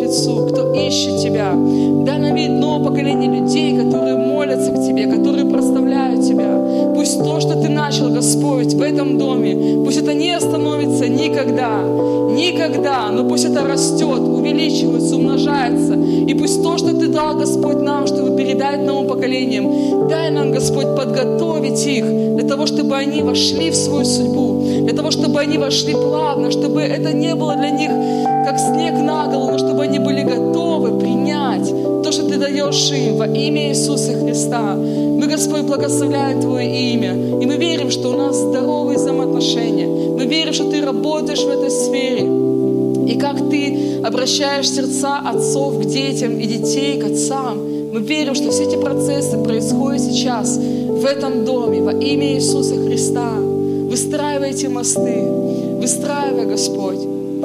лицу, 0.08 0.46
кто 0.46 0.72
ищет 0.72 1.22
Тебя. 1.22 1.52
Дай 2.04 2.18
нам 2.18 2.34
видеть 2.34 2.58
новое 2.58 2.84
поколение 2.84 3.40
людей, 3.40 3.76
которые 3.76 4.16
молятся 4.16 4.70
к 4.70 4.86
Тебе, 4.86 5.06
которые 5.06 5.44
прославляют 5.44 6.26
Тебя. 6.26 6.92
Пусть 6.94 7.18
то, 7.18 7.40
что 7.40 7.60
Ты 7.60 7.68
начал, 7.68 8.08
Господь, 8.08 8.72
в 8.74 8.82
этом 8.82 9.18
доме, 9.18 9.84
пусть 9.84 9.98
это 9.98 10.14
не 10.14 10.30
остановится 10.30 11.08
никогда, 11.08 11.82
никогда, 12.30 13.10
но 13.10 13.28
пусть 13.28 13.44
это 13.44 13.66
растет, 13.66 14.20
увеличивается, 14.20 15.16
умножается. 15.16 15.94
И 15.94 16.34
пусть 16.34 16.62
то, 16.62 16.78
что 16.78 16.94
Ты 16.94 17.08
дал, 17.08 17.36
Господь, 17.36 17.80
нам, 17.82 18.06
чтобы 18.06 18.36
передать 18.36 18.80
новым 18.84 19.06
поколениям, 19.06 20.08
дай 20.08 20.30
нам, 20.30 20.52
Господь, 20.52 20.96
подготовить 20.96 21.86
их 21.86 22.04
для 22.36 22.48
того, 22.48 22.66
чтобы 22.66 22.96
они 22.96 23.22
вошли 23.22 23.70
в 23.70 23.74
свою 23.74 24.04
судьбу, 24.04 24.62
для 24.84 24.94
того, 24.94 25.10
чтобы 25.10 25.40
они 25.40 25.58
вошли 25.58 25.92
плавно, 25.92 26.50
чтобы 26.50 26.80
это 26.80 27.12
не 27.12 27.34
было 27.34 27.54
для 27.56 27.70
них 27.70 27.90
как 28.48 28.58
снег 28.58 28.94
на 28.94 29.26
голову, 29.26 29.50
но 29.50 29.58
чтобы 29.58 29.82
они 29.82 29.98
были 29.98 30.22
готовы 30.22 30.98
принять 30.98 31.68
то, 32.02 32.10
что 32.10 32.26
Ты 32.26 32.38
даешь 32.38 32.90
им 32.90 33.16
во 33.18 33.26
имя 33.26 33.68
Иисуса 33.68 34.14
Христа. 34.14 34.74
Мы, 34.74 35.26
Господь, 35.26 35.64
благословляем 35.64 36.40
Твое 36.40 36.94
имя, 36.94 37.12
и 37.42 37.44
мы 37.44 37.58
верим, 37.58 37.90
что 37.90 38.08
у 38.08 38.16
нас 38.16 38.36
здоровые 38.36 38.96
взаимоотношения. 38.96 39.86
Мы 39.86 40.24
верим, 40.24 40.54
что 40.54 40.70
Ты 40.70 40.82
работаешь 40.82 41.44
в 41.44 41.48
этой 41.48 41.70
сфере. 41.70 43.12
И 43.12 43.18
как 43.18 43.50
Ты 43.50 44.00
обращаешь 44.02 44.70
сердца 44.70 45.18
отцов 45.18 45.80
к 45.80 45.84
детям 45.84 46.38
и 46.38 46.46
детей 46.46 46.98
к 46.98 47.04
отцам. 47.04 47.58
Мы 47.92 48.00
верим, 48.00 48.34
что 48.34 48.50
все 48.50 48.62
эти 48.62 48.76
процессы 48.76 49.36
происходят 49.36 50.00
сейчас 50.00 50.56
в 50.56 51.04
этом 51.04 51.44
доме 51.44 51.82
во 51.82 51.92
имя 51.92 52.32
Иисуса 52.32 52.76
Христа. 52.76 53.30
Выстраивайте 53.90 54.70
мосты, 54.70 55.22
выстраивай, 55.82 56.46
Господь. 56.46 56.97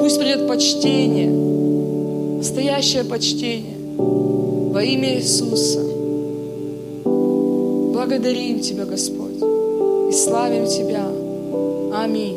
Пусть 0.04 0.18
придет 0.18 0.46
почтение, 0.46 1.30
настоящее 2.36 3.04
почтение 3.04 3.74
во 3.96 4.82
имя 4.82 5.16
Иисуса. 5.16 5.80
Благодарим 7.04 8.60
Тебя, 8.60 8.84
Господь, 8.84 9.38
и 10.10 10.12
славим 10.12 10.66
Тебя. 10.66 11.06
Аминь. 11.96 12.36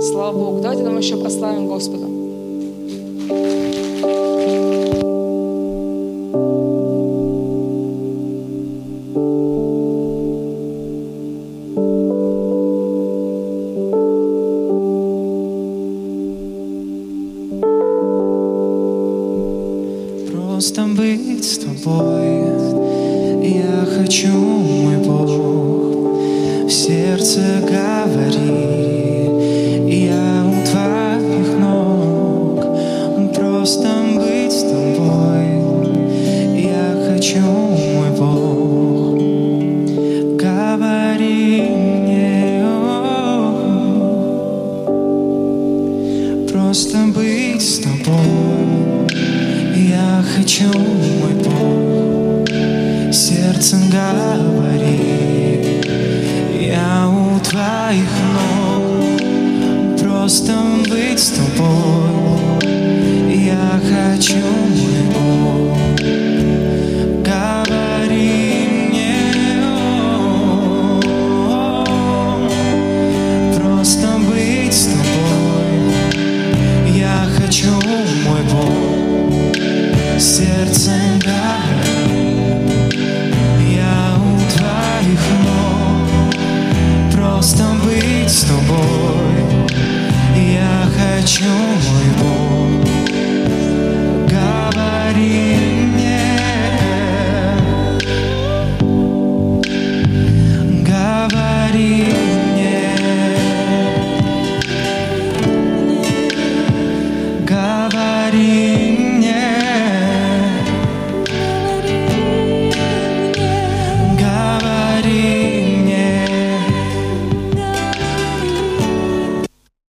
Слава 0.00 0.38
Богу. 0.38 0.60
Давайте 0.62 0.84
нам 0.84 0.96
еще 0.98 1.16
прославим 1.16 1.66
Господа. 1.66 2.11